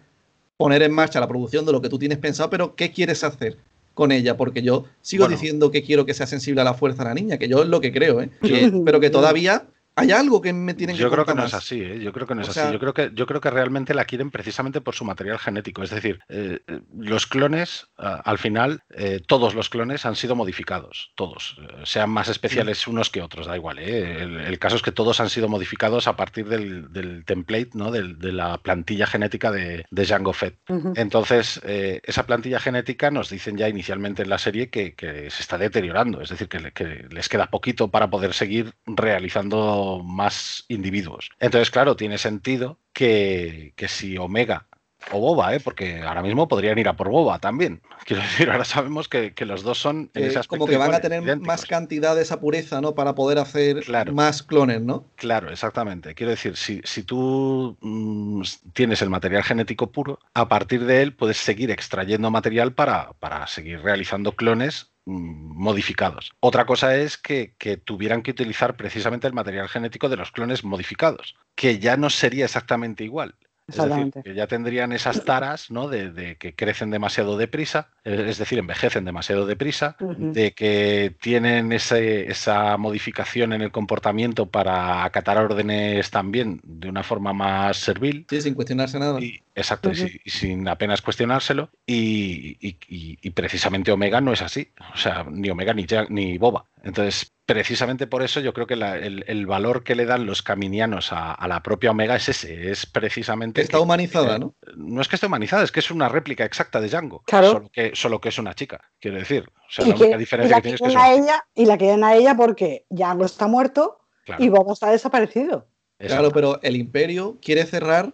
poner 0.56 0.82
en 0.82 0.92
marcha 0.92 1.18
la 1.18 1.26
producción 1.26 1.66
de 1.66 1.72
lo 1.72 1.82
que 1.82 1.88
tú 1.88 1.98
tienes 1.98 2.18
pensado, 2.18 2.48
pero 2.50 2.76
¿qué 2.76 2.92
quieres 2.92 3.24
hacer? 3.24 3.58
Con 3.94 4.12
ella, 4.12 4.36
porque 4.36 4.62
yo 4.62 4.84
sigo 5.00 5.24
Bueno. 5.24 5.36
diciendo 5.38 5.70
que 5.70 5.82
quiero 5.82 6.06
que 6.06 6.14
sea 6.14 6.26
sensible 6.26 6.60
a 6.60 6.64
la 6.64 6.74
fuerza 6.74 7.04
la 7.04 7.14
niña, 7.14 7.38
que 7.38 7.48
yo 7.48 7.62
es 7.62 7.68
lo 7.68 7.80
que 7.80 7.92
creo, 7.92 8.20
¿eh? 8.22 8.30
Que- 8.42 8.72
pero 8.84 9.00
que 9.00 9.10
todavía 9.10 9.66
hay 9.96 10.10
algo 10.12 10.40
que 10.40 10.52
me 10.52 10.74
tienen 10.74 10.96
que 10.96 11.02
Yo 11.02 11.10
creo 11.10 11.24
que 11.24 11.34
no 11.34 11.44
es 11.44 11.54
así, 11.54 11.80
¿eh? 11.80 11.98
yo 12.00 12.12
creo 12.12 12.26
que 12.26 12.34
no 12.34 12.42
es 12.42 12.48
así. 12.48 12.72
Yo 12.72 12.78
creo 12.78 12.94
que 12.94 13.10
yo 13.14 13.26
creo 13.26 13.40
que 13.40 13.50
realmente 13.50 13.94
la 13.94 14.04
quieren 14.04 14.30
precisamente 14.30 14.80
por 14.80 14.94
su 14.94 15.04
material 15.04 15.38
genético. 15.38 15.82
Es 15.82 15.90
decir, 15.90 16.20
eh, 16.28 16.60
los 16.96 17.26
clones, 17.26 17.88
al 17.96 18.38
final, 18.38 18.82
eh, 18.90 19.20
todos 19.26 19.54
los 19.54 19.68
clones 19.68 20.06
han 20.06 20.16
sido 20.16 20.34
modificados, 20.36 21.12
todos, 21.14 21.56
eh, 21.60 21.82
sean 21.84 22.10
más 22.10 22.28
especiales 22.28 22.86
unos 22.86 23.10
que 23.10 23.22
otros, 23.22 23.46
da 23.46 23.56
igual. 23.56 23.78
¿eh? 23.78 24.22
El, 24.22 24.40
el 24.40 24.58
caso 24.58 24.76
es 24.76 24.82
que 24.82 24.92
todos 24.92 25.20
han 25.20 25.28
sido 25.30 25.48
modificados 25.48 26.06
a 26.08 26.16
partir 26.16 26.46
del, 26.48 26.92
del 26.92 27.24
template, 27.24 27.70
¿no? 27.74 27.90
Del- 27.90 28.18
de 28.18 28.32
la 28.32 28.58
plantilla 28.58 29.06
genética 29.06 29.50
de, 29.50 29.84
de 29.90 30.06
Jango 30.06 30.32
Fett. 30.32 30.58
Entonces, 30.96 31.60
esa 31.64 32.26
plantilla 32.26 32.60
genética 32.60 33.10
nos 33.10 33.28
dicen 33.30 33.56
ya 33.56 33.68
inicialmente 33.68 34.22
en 34.22 34.28
la 34.30 34.38
serie 34.38 34.70
que, 34.70 34.94
que 34.94 35.30
se 35.30 35.42
está 35.42 35.58
deteriorando, 35.58 36.20
es 36.20 36.28
decir, 36.30 36.48
que, 36.48 36.72
que 36.72 37.06
les 37.10 37.28
queda 37.28 37.48
poquito 37.50 37.88
para 37.90 38.08
poder 38.10 38.32
seguir 38.34 38.72
realizando 38.86 39.81
más 40.04 40.64
individuos. 40.68 41.30
Entonces, 41.40 41.70
claro, 41.70 41.96
tiene 41.96 42.18
sentido 42.18 42.78
que, 42.92 43.72
que 43.76 43.88
si 43.88 44.16
Omega 44.18 44.66
o 45.10 45.18
Boba, 45.18 45.52
¿eh? 45.54 45.58
porque 45.60 46.00
ahora 46.02 46.22
mismo 46.22 46.46
podrían 46.46 46.78
ir 46.78 46.88
a 46.88 46.94
por 46.94 47.08
Boba 47.08 47.38
también. 47.40 47.82
Quiero 48.06 48.22
decir, 48.22 48.50
ahora 48.50 48.64
sabemos 48.64 49.08
que, 49.08 49.34
que 49.34 49.44
los 49.46 49.62
dos 49.64 49.78
son 49.78 50.10
en 50.14 50.24
ese 50.24 50.38
aspecto 50.38 50.60
como 50.64 50.70
que 50.70 50.76
van 50.76 50.94
a 50.94 51.00
tener 51.00 51.22
idénticos. 51.22 51.46
más 51.46 51.66
cantidad 51.66 52.14
de 52.14 52.22
esa 52.22 52.38
pureza, 52.40 52.80
¿no? 52.80 52.94
Para 52.94 53.14
poder 53.14 53.38
hacer 53.38 53.82
Claro. 53.82 54.12
más 54.12 54.42
clones, 54.44 54.80
¿no? 54.80 55.04
Claro, 55.16 55.50
exactamente. 55.50 56.14
Quiero 56.14 56.30
decir, 56.30 56.56
si, 56.56 56.80
si 56.84 57.02
tú 57.02 57.76
mm, 57.80 58.42
tienes 58.74 59.02
el 59.02 59.10
material 59.10 59.42
genético 59.42 59.90
puro, 59.90 60.20
a 60.34 60.48
partir 60.48 60.84
de 60.84 61.02
él 61.02 61.14
puedes 61.14 61.38
seguir 61.38 61.70
extrayendo 61.72 62.30
material 62.30 62.72
para, 62.72 63.12
para 63.14 63.46
seguir 63.48 63.80
realizando 63.80 64.32
clones 64.36 64.91
modificados. 65.04 66.32
Otra 66.40 66.66
cosa 66.66 66.96
es 66.96 67.18
que, 67.18 67.54
que 67.58 67.76
tuvieran 67.76 68.22
que 68.22 68.30
utilizar 68.30 68.76
precisamente 68.76 69.26
el 69.26 69.32
material 69.32 69.68
genético 69.68 70.08
de 70.08 70.16
los 70.16 70.32
clones 70.32 70.64
modificados, 70.64 71.36
que 71.54 71.78
ya 71.78 71.96
no 71.96 72.10
sería 72.10 72.44
exactamente 72.44 73.04
igual. 73.04 73.36
Es 73.68 73.76
decir, 73.76 74.12
que 74.24 74.34
ya 74.34 74.46
tendrían 74.46 74.92
esas 74.92 75.24
taras 75.24 75.70
¿no? 75.70 75.88
de, 75.88 76.10
de 76.10 76.36
que 76.36 76.54
crecen 76.54 76.90
demasiado 76.90 77.36
deprisa, 77.36 77.88
es 78.04 78.36
decir, 78.38 78.58
envejecen 78.58 79.04
demasiado 79.04 79.46
deprisa, 79.46 79.96
Ujú. 80.00 80.32
de 80.32 80.52
que 80.52 81.14
tienen 81.20 81.72
ese- 81.72 82.30
esa 82.30 82.76
modificación 82.76 83.52
en 83.52 83.62
el 83.62 83.70
comportamiento 83.70 84.46
para 84.50 85.04
acatar 85.04 85.38
órdenes 85.38 86.10
también 86.10 86.60
de 86.64 86.88
una 86.88 87.02
forma 87.02 87.32
más 87.32 87.76
servil. 87.76 88.26
Sí, 88.28 88.42
sin 88.42 88.54
cuestionarse 88.54 88.98
nada. 88.98 89.20
Y, 89.20 89.40
exacto, 89.54 89.92
y 89.92 90.28
sin 90.28 90.66
apenas 90.68 91.00
cuestionárselo. 91.00 91.70
Y, 91.86 92.56
y- 92.60 93.30
precisamente 93.30 93.92
Omega 93.92 94.20
no 94.20 94.32
es 94.32 94.42
así. 94.42 94.68
O 94.92 94.96
sea, 94.96 95.24
ni 95.30 95.48
Omega 95.50 95.72
ni, 95.72 95.86
Ja- 95.86 96.06
ni 96.08 96.36
Boba. 96.36 96.64
Entonces, 96.82 97.32
precisamente 97.54 98.06
por 98.06 98.22
eso 98.22 98.40
yo 98.40 98.52
creo 98.54 98.66
que 98.66 98.76
la- 98.76 98.96
el, 98.96 99.24
el 99.26 99.46
valor 99.46 99.84
que 99.84 99.94
le 99.94 100.06
dan 100.06 100.26
los 100.26 100.42
caminianos 100.42 101.12
a, 101.12 101.32
a 101.32 101.48
la 101.48 101.62
propia 101.62 101.90
Omega 101.90 102.16
es 102.16 102.28
ese. 102.28 102.70
Es 102.70 102.86
precisamente. 102.86 103.60
Está 103.60 103.76
que- 103.78 103.82
humanizada, 103.82 104.36
eh, 104.36 104.38
¿no? 104.38 104.54
no 104.76 105.00
es 105.00 105.08
que 105.08 105.16
esté 105.16 105.26
humanizada, 105.26 105.62
es 105.64 105.72
que 105.72 105.80
es 105.80 105.90
una 105.90 106.08
réplica 106.08 106.44
exacta 106.44 106.80
de 106.80 106.88
Django. 106.88 107.22
Claro. 107.26 107.50
Solo 107.52 107.70
que, 107.70 107.92
solo 107.94 108.20
que 108.20 108.28
es 108.30 108.38
una 108.38 108.54
chica, 108.54 108.80
quiero 109.00 109.18
decir. 109.18 109.48
O 109.68 109.70
sea, 109.70 109.84
y, 109.86 109.88
la 109.90 109.94
que- 109.94 110.02
única 110.02 110.16
y 110.16 110.20
diferencia 110.20 110.56
la 110.56 110.60
que 110.62 110.62
tiene 110.62 110.74
es 110.76 110.82
que 110.82 110.88
es 111.12 111.18
ella 111.18 111.44
y 111.54 111.66
la 111.66 111.78
quieren 111.78 112.04
a 112.04 112.14
ella 112.14 112.36
porque 112.36 112.86
Django 112.90 113.24
está 113.24 113.46
muerto 113.46 113.98
Claro, 114.24 114.42
y 114.44 114.48
Boba 114.48 114.72
está 114.72 114.90
desaparecido. 114.90 115.66
Claro, 115.98 116.30
pero 116.32 116.58
el 116.62 116.74
imperio 116.76 117.38
quiere 117.40 117.64
cerrar 117.64 118.12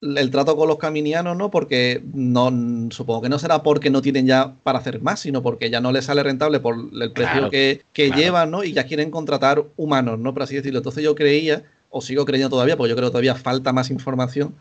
el 0.00 0.30
trato 0.30 0.56
con 0.56 0.66
los 0.68 0.78
caminianos, 0.78 1.36
¿no? 1.36 1.50
Porque 1.50 2.02
no 2.14 2.50
supongo 2.90 3.22
que 3.22 3.28
no 3.28 3.38
será 3.38 3.62
porque 3.62 3.90
no 3.90 4.00
tienen 4.00 4.26
ya 4.26 4.54
para 4.62 4.78
hacer 4.78 5.00
más, 5.02 5.20
sino 5.20 5.42
porque 5.42 5.68
ya 5.70 5.80
no 5.80 5.92
les 5.92 6.06
sale 6.06 6.22
rentable 6.22 6.58
por 6.60 6.74
el 6.74 7.12
precio 7.12 7.32
Claro, 7.32 7.50
que, 7.50 7.82
que 7.92 8.06
claro. 8.06 8.20
llevan, 8.22 8.50
¿no? 8.50 8.64
Y 8.64 8.72
ya 8.72 8.84
quieren 8.86 9.10
contratar 9.10 9.64
humanos, 9.76 10.18
¿no? 10.18 10.32
Por 10.32 10.42
así 10.44 10.54
decirlo. 10.56 10.78
Entonces 10.78 11.04
yo 11.04 11.14
creía, 11.14 11.64
o 11.90 12.00
sigo 12.00 12.24
creyendo 12.24 12.50
todavía, 12.50 12.76
porque 12.76 12.90
yo 12.90 12.96
creo 12.96 13.08
que 13.08 13.12
todavía 13.12 13.34
falta 13.34 13.72
más 13.72 13.90
información, 13.90 14.54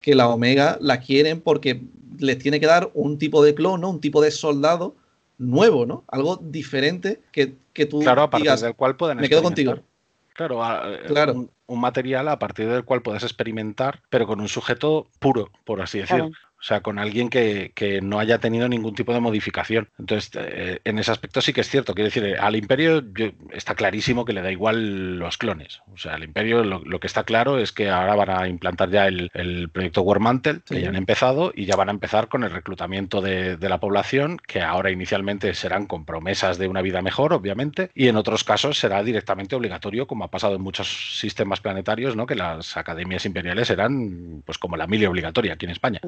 que 0.00 0.14
la 0.14 0.28
Omega 0.28 0.76
la 0.80 0.98
quieren 1.00 1.40
porque 1.40 1.82
les 2.18 2.38
tiene 2.38 2.58
que 2.58 2.66
dar 2.66 2.90
un 2.94 3.18
tipo 3.18 3.44
de 3.44 3.54
clon, 3.54 3.80
¿no? 3.82 3.90
Un 3.90 4.00
tipo 4.00 4.20
de 4.20 4.30
soldado 4.30 4.96
nuevo, 5.38 5.86
¿no? 5.86 6.04
Algo 6.08 6.36
diferente 6.42 7.20
que, 7.32 7.54
que 7.72 7.86
tú 7.86 8.00
Claro, 8.00 8.22
a 8.22 8.30
partir 8.30 8.44
digas, 8.44 8.60
del 8.62 8.74
cual 8.74 8.96
pueden 8.96 9.18
me 9.18 9.28
quedo 9.28 9.42
contigo. 9.42 9.78
Claro, 10.34 10.64
a- 10.64 10.90
eh, 10.94 10.98
Claro. 11.06 11.34
Un, 11.34 11.50
un 11.70 11.80
material 11.80 12.26
a 12.26 12.40
partir 12.40 12.68
del 12.68 12.84
cual 12.84 13.00
puedes 13.00 13.22
experimentar, 13.22 14.02
pero 14.10 14.26
con 14.26 14.40
un 14.40 14.48
sujeto 14.48 15.08
puro, 15.20 15.52
por 15.64 15.80
así 15.80 16.00
decirlo. 16.00 16.30
O 16.60 16.62
sea, 16.62 16.82
con 16.82 16.98
alguien 16.98 17.30
que, 17.30 17.72
que 17.74 18.02
no 18.02 18.18
haya 18.18 18.38
tenido 18.38 18.68
ningún 18.68 18.94
tipo 18.94 19.14
de 19.14 19.20
modificación. 19.20 19.88
Entonces, 19.98 20.30
eh, 20.36 20.80
en 20.84 20.98
ese 20.98 21.10
aspecto 21.10 21.40
sí 21.40 21.52
que 21.54 21.62
es 21.62 21.68
cierto. 21.70 21.94
Quiero 21.94 22.10
decir, 22.10 22.36
al 22.38 22.54
Imperio 22.54 23.02
yo- 23.14 23.30
está 23.52 23.74
clarísimo 23.74 24.24
que 24.26 24.34
le 24.34 24.42
da 24.42 24.52
igual 24.52 25.18
los 25.18 25.38
clones. 25.38 25.80
O 25.92 25.96
sea, 25.96 26.14
al 26.14 26.22
Imperio 26.24 26.62
lo, 26.62 26.80
lo 26.84 27.00
que 27.00 27.06
está 27.06 27.24
claro 27.24 27.58
es 27.58 27.72
que 27.72 27.88
ahora 27.88 28.14
van 28.14 28.30
a 28.30 28.46
implantar 28.48 28.90
ya 28.90 29.06
el, 29.06 29.30
el 29.32 29.70
proyecto 29.70 30.02
Warmantle, 30.02 30.60
que 30.66 30.74
Sí. 30.76 30.80
ya 30.82 30.88
han 30.90 30.96
empezado, 30.96 31.52
y 31.54 31.64
ya 31.64 31.76
van 31.76 31.88
a 31.88 31.92
empezar 31.92 32.28
con 32.28 32.44
el 32.44 32.50
reclutamiento 32.50 33.22
de, 33.22 33.56
de 33.56 33.68
la 33.70 33.80
población, 33.80 34.38
que 34.46 34.60
ahora 34.60 34.90
inicialmente 34.90 35.54
serán 35.54 35.86
con 35.86 36.04
promesas 36.04 36.58
de 36.58 36.68
una 36.68 36.82
vida 36.82 37.00
mejor, 37.00 37.32
obviamente, 37.32 37.90
y 37.94 38.08
en 38.08 38.16
otros 38.16 38.44
casos 38.44 38.78
será 38.78 39.02
directamente 39.02 39.56
obligatorio, 39.56 40.06
como 40.06 40.24
ha 40.24 40.28
pasado 40.30 40.56
en 40.56 40.60
muchos 40.62 41.18
sistemas 41.18 41.60
planetarios, 41.60 42.16
¿no? 42.16 42.26
que 42.26 42.34
las 42.34 42.76
academias 42.76 43.24
imperiales 43.24 43.70
eran 43.70 44.42
pues 44.44 44.58
como 44.58 44.76
la 44.76 44.86
mili 44.86 45.06
obligatoria 45.06 45.54
aquí 45.54 45.64
en 45.64 45.72
España 45.72 46.00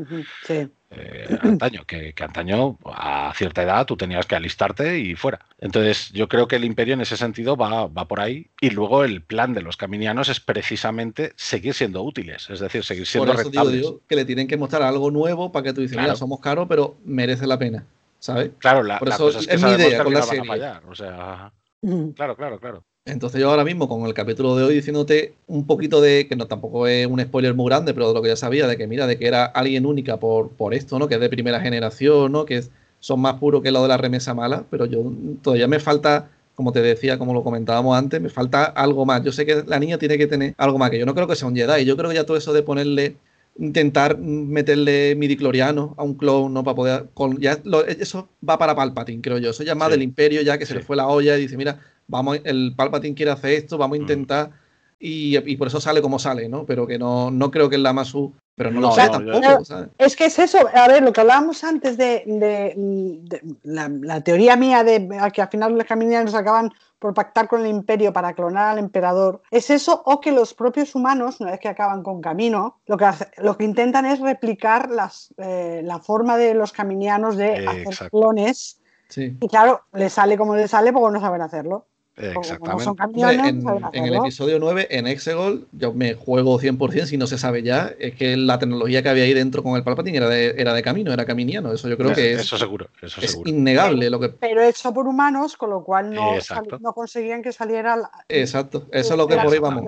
Sí. 0.43 0.69
eh, 0.91 1.39
antaño, 1.41 1.85
que, 1.87 2.13
que 2.13 2.25
antaño 2.25 2.77
a 2.85 3.33
cierta 3.35 3.63
edad 3.63 3.87
tú 3.87 3.97
tenías 3.97 4.27
que 4.27 4.37
alistarte 4.37 4.99
y 4.99 5.15
fuera. 5.15 5.39
Entonces 5.59 6.11
yo 6.13 6.29
creo 6.29 6.47
que 6.49 6.57
el 6.57 6.65
imperio 6.65 6.95
en 6.95 7.01
ese 7.01 7.17
sentido 7.17 7.57
va, 7.57 7.87
va 7.87 8.07
por 8.07 8.21
ahí 8.21 8.51
y 8.61 8.71
luego 8.71 9.05
el 9.05 9.23
plan 9.23 9.55
de 9.55 9.63
los 9.63 9.77
caminianos 9.79 10.29
es 10.29 10.41
precisamente 10.41 11.33
seguir 11.37 11.73
siendo 11.75 12.03
útiles, 12.03 12.51
es 12.51 12.61
decir, 12.61 12.85
seguir 12.85 13.05
Por 13.05 13.09
siendo 13.09 13.33
digo 13.33 13.43
rentables. 13.43 13.93
que 14.09 14.17
le 14.17 14.25
tienen 14.27 14.47
que 14.49 14.57
mostrar 14.59 14.83
algo 14.83 15.11
nuevo 15.11 15.51
para 15.53 15.63
que 15.65 15.73
tú 15.73 15.81
dices, 15.81 15.95
Claro. 15.97 16.09
mira, 16.09 16.17
somos 16.17 16.41
caros, 16.41 16.67
pero 16.69 16.99
merece 17.05 17.47
la 17.47 17.59
pena, 17.59 17.87
¿sabes? 18.19 18.51
Claro, 18.59 18.83
la, 18.83 18.99
Por 18.99 19.09
la 19.09 19.15
eso 19.15 19.25
cosa 19.27 19.39
es 19.39 19.47
que 19.47 19.55
es 19.55 19.63
mi 19.63 19.71
idea 19.71 20.05
con 20.05 20.13
la 20.13 20.21
final 20.21 20.21
van 20.21 20.23
a 20.23 20.25
serie. 20.27 20.47
fallar, 20.49 20.87
o 20.87 20.95
sea, 20.95 21.53
Ujú. 21.81 22.13
claro, 22.15 22.37
claro, 22.37 22.61
claro. 22.61 22.85
Entonces 23.05 23.41
yo 23.41 23.51
ahora 23.51 23.65
mismo 23.65 23.89
con 23.89 24.07
el 24.07 24.15
capítulo 24.15 24.55
de 24.55 24.63
hoy 24.63 24.75
diciéndote 24.75 25.35
un 25.49 25.67
poquito 25.67 26.01
de, 26.01 26.29
que 26.29 26.37
no 26.37 26.47
tampoco 26.47 26.87
es 26.87 27.05
un 27.09 27.21
spoiler 27.21 27.53
muy 27.53 27.67
grande, 27.67 27.95
pero 27.95 28.09
de 28.09 28.15
lo 28.15 28.23
que 28.23 28.29
ya 28.29 28.37
sabía, 28.37 28.69
de 28.69 28.77
que 28.77 28.87
mira, 28.87 29.09
de 29.09 29.19
que 29.19 29.27
era 29.27 29.45
alguien 29.45 29.87
única 29.87 30.19
por, 30.21 30.51
por 30.51 30.73
esto, 30.73 31.01
¿no? 31.01 31.09
Que 31.09 31.17
es 31.17 31.21
de 31.21 31.29
primera 31.29 31.61
generación, 31.61 32.31
¿no? 32.31 32.45
Que 32.45 32.59
es- 32.59 32.71
son 33.01 33.19
más 33.21 33.35
puros 33.41 33.61
que 33.63 33.73
lo 33.73 33.83
de 33.83 33.89
la 33.89 33.97
remesa 33.97 34.35
mala, 34.35 34.65
pero 34.71 34.87
yo 34.87 35.03
todavía 35.43 35.67
me 35.67 35.81
falta, 35.81 36.31
como 36.55 36.71
te 36.71 36.81
decía, 36.81 37.19
como 37.19 37.35
lo 37.35 37.43
comentábamos 37.43 37.99
antes, 37.99 38.21
me 38.21 38.29
falta 38.29 38.63
algo 38.67 39.05
más. 39.05 39.25
Yo 39.25 39.33
sé 39.33 39.45
que 39.45 39.65
la 39.67 39.81
niña 39.81 39.99
tiene 39.99 40.17
que 40.17 40.29
tener 40.29 40.55
algo 40.57 40.79
más, 40.79 40.91
que 40.91 41.01
yo 41.01 41.07
no 41.07 41.13
creo 41.15 41.27
que 41.27 41.35
sea 41.35 41.49
un 41.49 41.57
Jedi, 41.57 41.85
yo 41.85 41.97
creo 41.97 42.11
que 42.11 42.15
ya 42.17 42.25
todo 42.25 42.37
eso 42.37 42.53
de 42.53 42.63
ponerle 42.63 43.17
intentar 43.59 44.17
meterle 44.19 45.15
midicloriano 45.17 45.95
a 45.99 46.05
un 46.05 46.15
clone, 46.15 46.55
¿no? 46.55 46.63
Para 46.65 46.75
poder. 46.77 47.07
con- 47.15 47.39
ya 47.41 47.59
lo- 47.65 47.85
eso 47.85 48.29
va 48.49 48.57
para 48.59 48.75
Palpatine, 48.77 49.21
creo 49.21 49.39
yo. 49.39 49.51
Eso 49.51 49.65
ya 49.65 49.75
más 49.75 49.89
Sí. 49.89 49.93
del 49.93 50.03
Imperio, 50.03 50.41
ya 50.43 50.57
que 50.57 50.65
se 50.67 50.73
Sí. 50.75 50.79
le 50.79 50.85
fue 50.85 50.95
la 50.97 51.09
olla 51.09 51.37
y 51.37 51.43
dice, 51.43 51.57
mira, 51.57 51.81
vamos, 52.07 52.41
el 52.45 52.75
Palpatine 52.77 53.15
quiere 53.15 53.33
hacer 53.33 53.53
esto, 53.53 53.79
vamos 53.79 53.97
a 53.97 53.99
Mm. 53.99 54.03
intentar. 54.03 54.51
Y, 54.99 55.37
y 55.51 55.57
por 55.57 55.67
eso 55.67 55.81
sale 55.81 56.01
como 56.01 56.19
sale, 56.21 56.49
¿no? 56.49 56.65
Pero 56.65 56.87
que 56.87 56.97
no, 56.97 57.31
no 57.33 57.51
creo 57.51 57.69
que 57.69 57.75
es 57.77 57.83
la 57.83 57.93
Masu. 57.93 58.33
Pero 58.55 58.71
no, 58.71 58.81
No, 58.81 58.87
lo 58.89 58.93
sé 58.93 59.03
no, 59.07 59.11
tampoco, 59.11 59.65
¿sabes? 59.65 59.89
Es 59.97 60.15
que 60.15 60.27
es 60.27 60.39
eso, 60.39 60.59
a 60.75 60.87
ver, 60.87 61.03
lo 61.03 61.13
que 61.13 61.23
hablábamos 61.23 61.65
antes 61.65 61.97
de, 61.97 62.23
de- 62.27 62.75
de 62.77 63.57
la, 63.63 63.89
la 63.89 64.21
teoría 64.21 64.57
mía 64.57 64.85
de 64.85 65.09
que 65.33 65.41
al 65.43 65.49
final 65.49 65.73
los 65.73 65.87
caminianos 65.87 66.35
acaban 66.35 66.71
por 66.99 67.15
pactar 67.15 67.49
con 67.49 67.63
el 67.63 67.69
imperio 67.69 68.13
para 68.13 68.35
clonar 68.35 68.69
al 68.69 68.79
emperador, 68.79 69.41
es 69.51 69.71
eso 69.71 70.03
o 70.05 70.21
que 70.21 70.31
los 70.33 70.53
propios 70.53 70.95
humanos, 70.95 71.41
una 71.41 71.53
vez 71.53 71.61
que 71.61 71.69
acaban 71.69 72.03
con 72.03 72.21
camino, 72.21 72.79
lo 72.87 72.99
que, 72.99 73.07
hace- 73.07 73.31
lo 73.39 73.57
que 73.57 73.65
intentan 73.65 74.05
es 74.05 74.21
replicar 74.21 74.91
las, 74.91 75.33
eh, 75.39 75.81
la 75.83 75.99
forma 75.99 76.37
de 76.37 76.53
los 76.55 76.73
caminianos 76.73 77.37
de 77.39 77.55
Eh, 77.55 77.67
hacer 77.67 77.87
exacto. 77.89 78.19
clones 78.19 78.81
Sí. 79.09 79.37
y 79.41 79.49
claro, 79.49 79.81
les 79.95 80.13
sale 80.13 80.37
como 80.37 80.55
les 80.55 80.71
sale 80.71 80.93
porque 80.93 81.13
no 81.15 81.21
saben 81.21 81.41
hacerlo. 81.41 81.87
Como 82.15 82.41
Exactamente. 82.41 82.85
son 82.85 82.91
Hombre, 83.01 83.37
camiones, 83.37 83.91
en, 83.95 84.05
el 84.05 84.15
episodio 84.15 84.59
9, 84.59 84.87
en 84.91 85.07
Exegol, 85.07 85.67
yo 85.73 85.95
me 85.95 86.13
juego 86.13 86.59
100%, 86.59 87.07
si 87.07 87.17
no 87.17 87.27
se 87.27 87.39
sabe 87.39 87.63
ya, 87.63 87.91
es 87.99 88.15
que 88.15 88.37
la 88.37 88.59
tecnología 88.59 89.03
que 89.03 89.09
había 89.09 89.25
ahí 89.25 89.33
dentro 89.33 89.63
con 89.63 89.77
el 89.77 89.83
Palpatine 89.83 90.19
era 90.19 90.29
de, 90.29 90.55
era 90.59 90.75
de 90.75 90.83
camino, 90.83 91.11
era 91.11 91.25
caminiano. 91.25 91.73
Eso 91.73 91.89
yo 91.89 91.97
creo 91.97 92.15
que 92.15 92.35
es, 92.35 92.41
eso 92.41 92.59
seguro, 92.59 92.89
eso 93.01 93.21
es 93.21 93.31
seguro. 93.31 93.49
innegable. 93.49 94.11
Lo 94.11 94.21
que, 94.21 94.29
Pero 94.29 94.63
hecho 94.63 94.93
por 94.93 95.09
humanos, 95.09 95.57
con 95.57 95.71
lo 95.71 95.83
cual 95.83 96.15
no, 96.15 96.37
no 96.81 96.93
conseguían 96.93 97.43
que 97.43 97.51
saliera 97.51 97.97
la- 97.97 98.11
exacto, 98.29 98.87
eso 98.93 99.15
es 99.15 99.19
lo 99.19 99.27
que 99.27 99.37
por 99.39 99.53
ahí 99.53 99.59
vamos. 99.59 99.85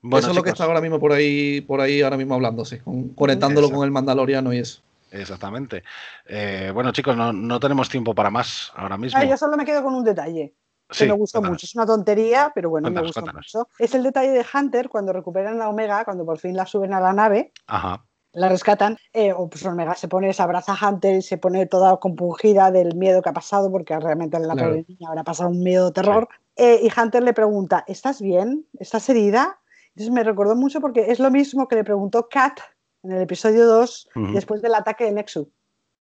Bueno, 0.00 0.18
eso 0.18 0.30
es 0.30 0.36
lo 0.36 0.42
que 0.42 0.50
está 0.50 0.64
ahora 0.64 0.80
mismo 0.80 0.98
por 0.98 1.12
ahí, 1.12 1.60
por 1.60 1.80
ahí 1.80 2.02
ahora 2.02 2.16
mismo 2.16 2.34
hablándose, 2.34 2.80
con- 2.80 3.10
conectándolo 3.10 3.66
Exacto. 3.66 3.78
con 3.78 3.84
el 3.84 3.92
Mandaloriano 3.92 4.52
y 4.52 4.58
eso. 4.58 4.80
Exactamente. 5.12 5.84
Eh, 6.26 6.70
bueno, 6.74 6.92
chicos, 6.92 7.16
no, 7.16 7.32
no 7.32 7.60
tenemos 7.60 7.88
tiempo 7.88 8.14
para 8.14 8.28
más 8.30 8.72
ahora 8.74 8.98
mismo. 8.98 9.20
Ah, 9.20 9.24
yo 9.24 9.36
solo 9.36 9.56
me 9.56 9.64
quedo 9.64 9.82
con 9.82 9.94
un 9.94 10.04
detalle 10.04 10.52
que 10.88 10.94
Sí, 10.94 11.06
me 11.06 11.12
gustó 11.12 11.38
cuéntanos. 11.38 11.54
mucho. 11.56 11.66
Es 11.66 11.74
una 11.74 11.86
tontería, 11.86 12.52
pero 12.54 12.70
bueno, 12.70 12.86
Cuéntanos, 12.86 13.02
me 13.02 13.08
gustó 13.08 13.20
cuéntanos. 13.22 13.52
mucho. 13.54 13.68
Es 13.78 13.94
el 13.94 14.02
detalle 14.02 14.30
de 14.30 14.44
Hunter 14.54 14.88
cuando 14.88 15.12
recuperan 15.12 15.58
la 15.58 15.68
Omega, 15.68 16.04
cuando 16.04 16.24
por 16.24 16.38
fin 16.38 16.56
la 16.56 16.66
suben 16.66 16.92
a 16.94 17.00
la 17.00 17.12
nave, 17.12 17.52
Ajá. 17.66 18.04
la 18.32 18.48
rescatan, 18.48 18.96
eh, 19.12 19.32
o 19.32 19.48
pues 19.48 19.64
Omega 19.66 19.94
se 19.94 20.08
pone, 20.08 20.32
se 20.32 20.42
abraza 20.42 20.72
a 20.74 20.88
Hunter 20.88 21.16
y 21.16 21.22
se 21.22 21.38
pone 21.38 21.66
toda 21.66 21.96
compungida 21.98 22.70
del 22.70 22.94
miedo 22.96 23.20
que 23.22 23.28
ha 23.28 23.32
pasado, 23.34 23.70
porque 23.70 23.98
realmente 23.98 24.38
la 24.38 24.54
Claro. 24.54 24.68
pobre 24.70 24.84
niña 24.88 25.08
habrá 25.08 25.24
pasado 25.24 25.50
un 25.50 25.60
miedo 25.62 25.92
terror. 25.92 26.28
Eh, 26.56 26.80
y 26.82 27.00
Hunter 27.00 27.22
le 27.22 27.32
pregunta, 27.34 27.84
¿estás 27.86 28.20
bien? 28.20 28.66
¿Estás 28.78 29.08
herida? 29.08 29.60
Entonces 29.94 30.12
me 30.12 30.24
recordó 30.24 30.54
mucho 30.56 30.80
porque 30.80 31.10
es 31.10 31.18
lo 31.20 31.30
mismo 31.30 31.68
que 31.68 31.76
le 31.76 31.84
preguntó 31.84 32.28
Kat 32.28 32.60
en 33.02 33.12
el 33.12 33.22
episodio 33.22 33.66
2, 33.66 34.08
Ujú. 34.14 34.32
después 34.32 34.62
del 34.62 34.74
ataque 34.74 35.04
de 35.04 35.12
Nexus. 35.12 35.46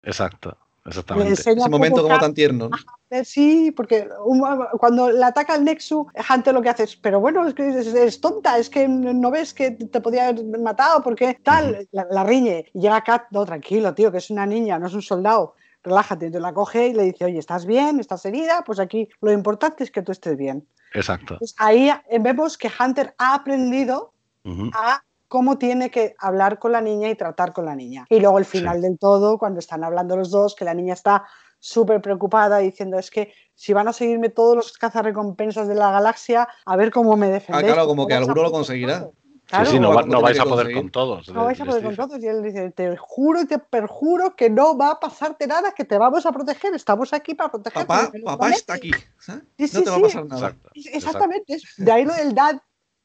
Exacto. 0.04 0.58
Exactamente. 0.86 1.34
Ese 1.34 1.70
momento 1.70 2.02
como 2.02 2.20
tan 2.20 2.34
tierno. 2.34 2.70
¿no? 2.70 2.78
Sí, 3.24 3.72
porque 3.72 4.08
cuando 4.80 5.12
le 5.12 5.24
ataca 5.24 5.56
el 5.56 5.66
Nexus, 5.66 6.08
Hunter 6.30 6.54
lo 6.54 6.62
que 6.62 6.70
hace 6.70 6.84
es, 6.84 6.96
pero 6.96 7.20
bueno, 7.20 7.46
es 7.46 7.54
que 7.54 7.68
es, 7.68 7.88
es 7.88 8.22
tonta, 8.22 8.58
es 8.58 8.70
que 8.70 8.88
no 8.88 9.30
ves 9.30 9.54
que 9.54 9.72
te 9.72 10.02
podía 10.02 10.30
haber 10.30 10.44
matado, 10.60 11.04
porque 11.04 11.38
tal, 11.44 11.88
la, 11.92 12.08
la 12.10 12.24
riñe. 12.24 12.66
Y 12.74 12.82
llega 12.82 13.04
Kat, 13.04 13.26
no, 13.32 13.46
tranquilo, 13.46 13.94
tío, 13.94 14.12
que 14.12 14.20
es 14.20 14.30
una 14.30 14.46
niña, 14.46 14.80
no 14.80 14.88
es 14.88 14.94
un 14.94 15.02
soldado, 15.02 15.56
relájate. 15.84 16.28
Entonces 16.28 16.42
la 16.42 16.54
coge 16.54 16.88
y 16.88 16.94
le 16.94 17.04
dice, 17.04 17.26
oye, 17.26 17.38
¿estás 17.38 17.66
bien? 17.66 18.00
¿Estás 18.00 18.26
herida? 18.26 18.64
Pues 18.66 18.80
aquí 18.80 19.10
lo 19.22 19.32
importante 19.32 19.84
es 19.84 19.92
que 19.92 20.02
tú 20.02 20.12
estés 20.14 20.38
bien. 20.38 20.66
Exacto. 20.94 21.34
Entonces, 21.36 21.56
ahí 21.60 21.92
vemos 22.20 22.58
que 22.58 22.72
Hunter 22.80 23.14
ha 23.18 23.36
aprendido 23.36 24.14
Ujú. 24.44 24.72
a 24.74 25.04
cómo 25.32 25.58
tiene 25.58 25.90
que 25.90 26.14
hablar 26.20 26.60
con 26.60 26.74
la 26.74 26.82
niña 26.82 27.08
y 27.10 27.16
tratar 27.16 27.54
con 27.54 27.64
la 27.64 27.74
niña. 27.74 28.06
Y 28.10 28.20
luego 28.20 28.38
el 28.38 28.44
final 28.44 28.82
del 28.82 29.00
todo, 29.00 29.38
cuando 29.38 29.60
están 29.60 29.82
hablando 29.86 30.18
los 30.18 30.30
dos, 30.30 30.56
que 30.56 30.66
la 30.66 30.74
niña 30.74 30.94
está 30.94 31.24
súper 31.58 32.02
preocupada 32.02 32.58
diciendo 32.58 33.00
es 33.00 33.10
que 33.10 33.34
si 33.56 33.72
van 33.72 33.88
a 33.88 33.94
seguirme 33.94 34.28
todos 34.28 34.58
los 34.58 34.74
cazarrecompensas 34.78 35.70
de 35.70 35.76
la 35.76 35.90
galaxia, 35.90 36.50
a 36.66 36.76
ver 36.76 36.92
cómo 36.92 37.16
me 37.16 37.28
defendéis. 37.30 37.64
Ah, 37.64 37.74
claro, 37.74 37.88
como 37.88 38.08
que 38.08 38.14
alguno 38.14 38.44
lo 38.44 38.52
conseguirá. 38.52 39.00
todo". 39.00 39.14
Sí, 39.14 39.48
Claro, 39.48 39.66
sí, 39.72 39.80
no, 39.80 39.94
va- 39.94 40.04
no 40.04 40.22
vais 40.22 40.40
a 40.40 40.44
poder 40.44 40.66
conseguir. 40.68 40.78
con 40.84 40.92
todos. 40.92 41.28
no 41.30 41.46
vais 41.46 41.60
a 41.62 41.64
les 41.66 41.72
poder 41.76 41.86
con 41.86 41.96
todos. 41.96 42.24
Y 42.24 42.28
él 42.28 42.42
dice, 42.44 42.72
te 42.72 42.96
juro 42.98 43.42
y 43.42 43.46
te 43.48 43.58
perjuro 43.60 44.36
que 44.36 44.50
no 44.50 44.78
va 44.78 44.92
a 44.92 45.00
pasarte 45.00 45.48
nada, 45.48 45.72
que 45.72 45.86
te 45.86 45.98
vamos 45.98 46.26
a 46.26 46.32
proteger, 46.34 46.74
estamos 46.76 47.14
aquí 47.14 47.36
para 47.36 47.52
protegerte. 47.52 47.86
Papá, 47.88 48.12
papá 48.26 48.38
prometes". 48.38 48.60
está 48.60 48.74
aquí. 48.74 48.92
¿sabes? 49.20 49.44
Sí, 49.58 49.64
no 49.64 49.80
sí, 49.80 49.84
te 49.86 49.90
va 49.90 49.96
a 49.96 50.00
sí. 50.00 50.04
pasar 50.04 50.26
nada. 50.26 50.48
Exacto. 50.48 50.70
Exactamente, 50.76 51.54
es 51.56 51.64
de 51.78 51.92
ahí 51.92 52.04
lo 52.06 52.14
del 52.14 52.34
dad 52.36 52.62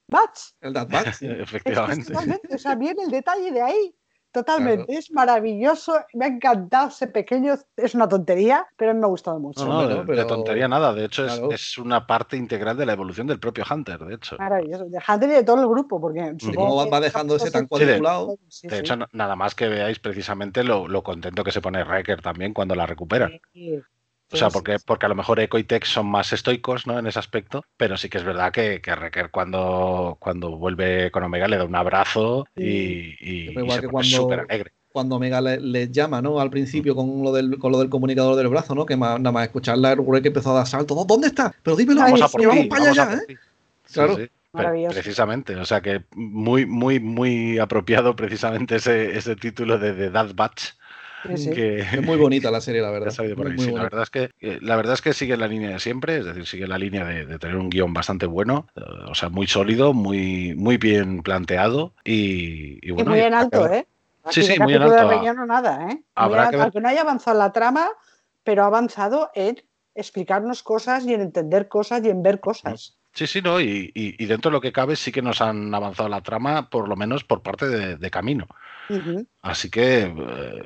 bats. 0.08 0.56
El 0.60 0.72
Dad 0.72 0.88
sí. 1.12 1.26
Es 1.30 1.40
Efectivamente. 1.40 2.12
totalmente, 2.12 2.54
o 2.54 2.58
sea, 2.58 2.74
viene 2.74 3.02
el 3.04 3.10
detalle 3.10 3.50
de 3.52 3.62
ahí. 3.62 3.94
Totalmente, 4.32 4.92
es 4.94 5.10
maravilloso, 5.12 5.94
me 6.12 6.26
ha 6.26 6.28
encantado 6.28 6.88
ese 6.88 7.06
pequeño, 7.06 7.54
es 7.74 7.94
una 7.94 8.06
tontería, 8.06 8.66
pero 8.76 8.92
me 8.92 9.00
ha 9.02 9.06
gustado 9.08 9.40
mucho. 9.40 9.64
No, 9.64 9.72
no, 9.84 9.88
de, 9.88 9.94
no, 9.94 10.00
de 10.02 10.06
pero- 10.06 10.26
tontería 10.26 10.68
nada. 10.68 10.92
De 10.92 11.06
hecho, 11.06 11.24
es- 11.24 11.32
Claro. 11.38 11.52
es, 11.52 11.78
una 11.78 12.06
parte 12.06 12.36
integral 12.36 12.76
de 12.76 12.84
la 12.84 12.92
evolución 12.92 13.26
del 13.26 13.40
propio 13.40 13.64
Hunter, 13.70 13.98
de 13.98 14.14
hecho. 14.16 14.36
Maravilloso, 14.38 14.84
de 14.90 14.98
Hunter 15.08 15.30
y 15.30 15.32
de 15.32 15.42
todo 15.44 15.62
el 15.62 15.68
grupo, 15.68 15.98
porque 15.98 16.34
supongo 16.38 16.68
cómo 16.68 16.76
va, 16.76 16.84
que 16.84 16.90
va 16.90 17.00
dejando 17.00 17.36
ese 17.36 17.50
tan 17.50 17.62
Sí, 17.62 17.68
cuadriculado. 17.68 18.36
sí, 18.48 18.68
De 18.68 18.74
sí. 18.74 18.80
hecho, 18.80 18.96
nada 19.12 19.36
más 19.36 19.54
que 19.54 19.68
veáis 19.68 19.98
precisamente 20.00 20.62
lo, 20.64 20.86
lo 20.86 21.02
contento 21.02 21.42
que 21.42 21.52
se 21.52 21.62
pone 21.62 21.82
Wrecker 21.82 22.20
también 22.20 22.52
cuando 22.52 22.74
la 22.74 22.84
recupera. 22.84 23.30
Sí, 24.28 24.34
O 24.34 24.38
sea, 24.38 24.48
porque, 24.50 24.78
sí. 24.78 24.84
porque 24.86 25.06
a 25.06 25.08
lo 25.08 25.14
mejor 25.14 25.38
Echo 25.38 25.56
y 25.56 25.62
Tex 25.64 25.88
son 25.88 26.06
más 26.06 26.32
estoicos 26.32 26.86
¿no? 26.86 26.98
en 26.98 27.06
ese 27.06 27.18
aspecto, 27.18 27.64
pero 27.76 27.96
sí 27.96 28.08
que 28.08 28.18
es 28.18 28.24
verdad 28.24 28.50
que, 28.52 28.80
que 28.80 28.92
Wrecker 28.92 29.30
cuando, 29.30 30.16
cuando 30.18 30.56
vuelve 30.56 31.10
con 31.12 31.22
Omega 31.22 31.46
le 31.46 31.56
da 31.58 31.64
un 31.64 31.76
abrazo 31.76 32.44
y, 32.56 32.64
y- 32.64 33.16
y 33.20 33.50
igual 33.50 33.70
se 33.70 33.80
que 33.82 33.88
pone 33.88 33.90
cuando- 33.92 34.16
súper 34.16 34.40
alegre. 34.40 34.72
Cuando 34.90 35.16
Omega 35.16 35.40
le- 35.42 35.60
les 35.60 35.92
llama, 35.92 36.22
¿no? 36.22 36.40
Al 36.40 36.48
principio 36.50 36.96
con 36.96 37.22
lo 37.22 37.30
del, 37.30 37.58
con 37.58 37.70
lo 37.70 37.78
del 37.78 37.90
comunicador 37.90 38.34
del 38.34 38.48
brazo, 38.48 38.74
¿no? 38.74 38.84
Que 38.86 38.96
ma- 38.96 39.18
nada 39.18 39.30
más 39.30 39.44
escucharla, 39.44 39.92
el 39.92 40.22
que 40.22 40.28
empezó 40.28 40.50
a 40.52 40.54
dar 40.54 40.66
saltos. 40.66 41.06
¿Dónde 41.06 41.26
está? 41.28 41.54
Pero 41.62 41.76
dímelo, 41.76 42.00
Vamos 42.00 42.22
a 42.22 42.28
sí, 42.28 42.36
por 42.38 42.46
vamos 42.48 42.66
para 42.66 42.90
allá 42.90 42.94
ya, 42.94 43.12
¿eh? 43.14 43.20
Sí, 43.28 43.94
Claro. 43.94 44.16
precisamente. 44.90 45.54
O 45.56 45.64
sea 45.66 45.80
que 45.82 46.02
muy, 46.14 46.64
muy, 46.66 46.98
muy 46.98 47.58
apropiado 47.58 48.16
precisamente 48.16 48.76
ese, 48.76 49.16
ese 49.16 49.36
título 49.36 49.78
de 49.78 49.92
The 49.92 50.10
Dad 50.10 50.30
Batch. 50.34 50.70
Sí, 51.36 51.38
sí. 51.38 51.50
Que, 51.50 51.80
Es 51.80 52.02
muy 52.02 52.16
bonita 52.16 52.50
la 52.50 52.60
serie, 52.60 52.80
la 52.82 52.90
verdad. 52.92 53.08
ha 53.08 53.12
salido 53.12 53.36
por 53.36 53.44
Muy, 53.46 53.52
ahí. 53.52 53.56
muy 53.58 53.66
Sí, 53.66 53.72
la, 53.72 53.82
verdad 53.82 54.02
es 54.02 54.10
que, 54.10 54.30
eh, 54.40 54.58
la 54.62 54.76
verdad 54.76 54.94
es 54.94 55.02
que 55.02 55.12
sigue 55.12 55.36
la 55.36 55.46
línea 55.48 55.70
de 55.70 55.78
siempre, 55.80 56.18
es 56.18 56.24
decir, 56.24 56.46
sigue 56.46 56.66
la 56.66 56.78
línea 56.78 57.04
de, 57.04 57.26
de 57.26 57.38
tener 57.38 57.56
un 57.56 57.68
guion 57.70 57.92
bastante 57.94 58.26
bueno, 58.26 58.66
eh, 58.76 58.80
o 59.08 59.14
sea, 59.14 59.28
muy 59.28 59.46
sólido, 59.46 59.92
muy, 59.92 60.54
muy 60.56 60.76
bien 60.76 61.22
planteado 61.22 61.92
y, 62.04 62.78
y 62.86 62.88
Y 62.88 62.90
bueno. 62.92 63.10
muy 63.10 63.20
en 63.20 63.34
alto, 63.34 63.58
acaba- 63.64 63.76
¿eh? 63.76 63.86
Sí, 64.30 64.40
Aquí 64.40 64.42
sí, 64.52 64.58
de 64.58 64.64
muy 64.64 64.74
en 64.74 64.82
alto. 64.82 64.96
de 64.96 65.04
relleno 65.16 65.46
nada, 65.46 65.82
¿eh? 65.82 65.94
Muy 65.94 66.02
Habrá 66.16 66.44
en 66.44 66.50
que 66.50 66.56
alto, 66.56 66.56
ver- 66.58 66.62
Aunque 66.64 66.80
no 66.80 66.88
haya 66.88 67.00
avanzado 67.02 67.38
la 67.38 67.52
trama, 67.52 67.88
pero 68.42 68.64
ha 68.64 68.66
avanzado 68.66 69.30
en 69.34 69.62
explicarnos 69.94 70.62
cosas 70.62 71.04
y 71.06 71.14
en 71.14 71.20
entender 71.20 71.68
cosas 71.68 72.02
y 72.04 72.10
en 72.10 72.22
ver 72.22 72.40
cosas. 72.40 72.96
Sí, 73.16 73.26
sí, 73.26 73.40
no, 73.40 73.60
y, 73.62 73.90
y- 73.94 74.22
y 74.22 74.26
dentro 74.26 74.50
de 74.50 74.56
lo 74.56 74.60
que 74.60 74.72
cabe 74.72 74.94
sí 74.94 75.10
que 75.10 75.22
nos 75.22 75.40
han 75.40 75.74
avanzado 75.74 76.08
la 76.10 76.20
trama, 76.22 76.68
por 76.68 76.86
lo 76.86 76.96
menos 76.96 77.24
por 77.24 77.40
parte 77.40 77.66
de, 77.66 77.96
de 77.96 78.10
camino. 78.10 78.46
Así 79.40 79.70
que 79.70 80.02
eh, 80.02 80.62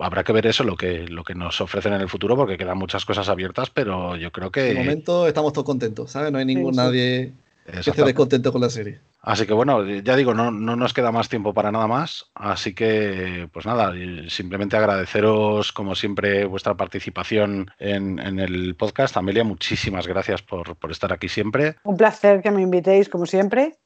habrá 0.00 0.24
que 0.24 0.32
ver 0.32 0.46
eso, 0.46 0.64
lo 0.64 0.74
que, 0.76 1.06
lo 1.06 1.22
que 1.22 1.34
nos 1.34 1.60
ofrecen 1.60 1.92
en 1.92 2.00
el 2.00 2.08
futuro, 2.08 2.34
porque 2.34 2.56
quedan 2.56 2.78
muchas 2.78 3.04
cosas 3.04 3.28
abiertas, 3.28 3.68
pero 3.68 4.16
yo 4.16 4.32
creo 4.32 4.50
que... 4.50 4.62
De 4.62 4.74
momento 4.74 5.26
estamos 5.26 5.52
todos 5.52 5.66
contentos, 5.66 6.12
¿sabes? 6.12 6.32
No 6.32 6.38
hay 6.38 6.46
ningún 6.46 6.72
sí. 6.72 6.78
nadie 6.78 7.32
que 7.66 7.90
esté 7.90 8.04
descontento 8.04 8.52
con 8.52 8.62
la 8.62 8.70
serie. 8.70 9.00
Así 9.22 9.46
que 9.46 9.52
bueno, 9.52 9.86
ya 9.86 10.16
digo, 10.16 10.34
no, 10.34 10.50
no 10.50 10.74
nos 10.74 10.92
queda 10.92 11.12
más 11.12 11.28
tiempo 11.28 11.54
para 11.54 11.70
nada 11.70 11.86
más. 11.86 12.30
Así 12.34 12.74
que, 12.74 13.48
pues 13.52 13.66
nada, 13.66 13.92
simplemente 14.28 14.76
agradeceros, 14.76 15.72
como 15.72 15.94
siempre, 15.94 16.44
vuestra 16.44 16.76
participación 16.76 17.70
en, 17.78 18.18
en 18.18 18.40
el 18.40 18.74
podcast. 18.74 19.16
Amelia, 19.16 19.44
muchísimas 19.44 20.08
gracias 20.08 20.42
por, 20.42 20.74
por 20.76 20.90
estar 20.90 21.12
aquí 21.12 21.28
siempre. 21.28 21.76
Un 21.84 21.96
placer 21.96 22.42
que 22.42 22.50
me 22.50 22.62
invitéis, 22.62 23.08
como 23.08 23.26
siempre. 23.26 23.78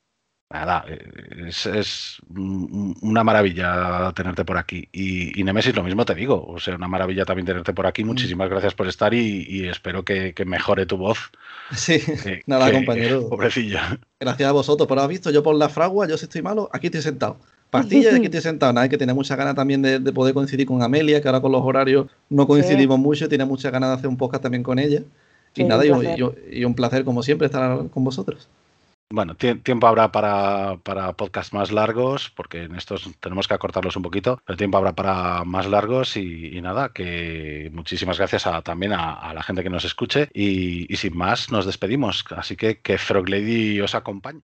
Nada, 0.49 0.85
es, 1.49 1.67
es 1.67 2.19
un- 2.33 2.97
una 3.03 3.25
maravilla 3.25 4.13
tenerte 4.15 4.45
por 4.45 4.57
aquí. 4.59 4.89
Y, 4.93 5.39
y 5.41 5.43
Nemesis, 5.43 5.75
lo 5.75 5.83
mismo 5.83 6.05
te 6.05 6.15
digo. 6.15 6.47
O 6.47 6.61
sea, 6.61 6.77
una 6.77 6.87
maravilla 6.87 7.25
también 7.25 7.47
tenerte 7.47 7.73
por 7.75 7.85
aquí. 7.87 8.05
Muchísimas 8.05 8.49
gracias 8.49 8.73
por 8.75 8.87
estar 8.87 9.13
y, 9.13 9.45
y 9.49 9.67
espero 9.67 10.05
que, 10.05 10.35
que 10.35 10.45
mejore 10.45 10.87
tu 10.87 10.97
voz. 10.99 11.19
Sí, 11.75 11.99
que- 12.01 12.43
nada, 12.47 12.67
que- 12.71 12.77
compañero. 12.77 13.29
Pobrecillo. 13.29 13.79
Gracias 14.21 14.49
a 14.49 14.53
vosotros. 14.53 14.87
Pero 14.89 15.01
has 15.03 15.09
visto, 15.09 15.31
yo 15.33 15.43
por 15.43 15.57
la 15.57 15.69
fragua, 15.69 16.07
yo 16.07 16.17
si 16.17 16.27
estoy 16.27 16.43
malo, 16.43 16.71
aquí 16.73 16.87
estoy 16.87 17.03
sentado. 17.03 17.39
Pastillas 17.71 18.13
y 18.13 18.17
aquí 18.19 18.27
estoy 18.27 18.41
sentado. 18.41 18.73
Nada, 18.73 18.89
que 18.89 18.97
tenía 18.97 19.15
muchas 19.15 19.37
ganas 19.37 19.57
también 19.57 19.83
de, 19.83 19.99
de 19.99 20.13
poder 20.13 20.33
coincidir 20.33 20.65
con 20.69 20.81
Amelia, 20.81 21.21
que 21.21 21.27
ahora 21.27 21.41
con 21.41 21.51
los 21.51 21.63
horarios 21.63 22.07
no 22.31 22.47
coincidimos 22.47 23.01
mucho. 23.01 23.29
Tiene 23.29 23.45
muchas 23.45 23.73
ganas 23.73 23.91
de 23.91 23.95
hacer 23.97 24.07
un 24.09 24.17
podcast 24.17 24.45
también 24.45 24.63
con 24.63 24.79
ella. 24.79 25.01
Y 25.57 25.63
Sí, 25.63 25.65
nada, 25.65 25.83
un 25.83 25.87
y, 25.87 25.91
placer. 26.07 26.45
y- 26.53 26.61
y 26.61 26.65
un 26.65 26.75
placer 26.77 27.05
como 27.05 27.25
siempre 27.25 27.47
estar 27.47 27.89
con 27.89 28.05
vosotros. 28.05 28.49
Bueno, 29.09 29.37
tie- 29.37 29.63
tiempo 29.63 29.87
habrá 29.87 30.11
para, 30.11 30.79
para 30.83 31.13
podcasts 31.17 31.53
más 31.55 31.71
largos, 31.71 32.31
porque 32.31 32.65
en 32.65 32.75
estos 32.75 33.09
tenemos 33.21 33.47
que 33.47 33.55
acortarlos 33.55 33.95
un 33.97 34.03
poquito, 34.03 34.41
pero 34.45 34.57
tiempo 34.57 34.79
habrá 34.79 34.95
para 34.97 35.45
más 35.45 35.67
largos 35.69 36.17
y, 36.17 36.61
nada, 36.61 36.93
que 36.93 37.71
muchísimas 37.73 38.19
gracias 38.19 38.47
a- 38.49 38.63
también 38.63 38.93
a, 38.93 39.13
a 39.15 39.33
la 39.33 39.43
gente 39.45 39.63
que 39.63 39.71
nos 39.71 39.85
escuche 39.85 40.29
y, 40.35 40.93
y 40.93 40.97
sin 40.97 41.17
más 41.17 41.53
nos 41.53 41.67
despedimos. 41.67 42.25
Así 42.37 42.57
que 42.57 42.81
que 42.81 42.99
Frog 42.99 43.29
Lady 43.29 43.81
os 43.81 43.95
acompañe. 43.95 44.43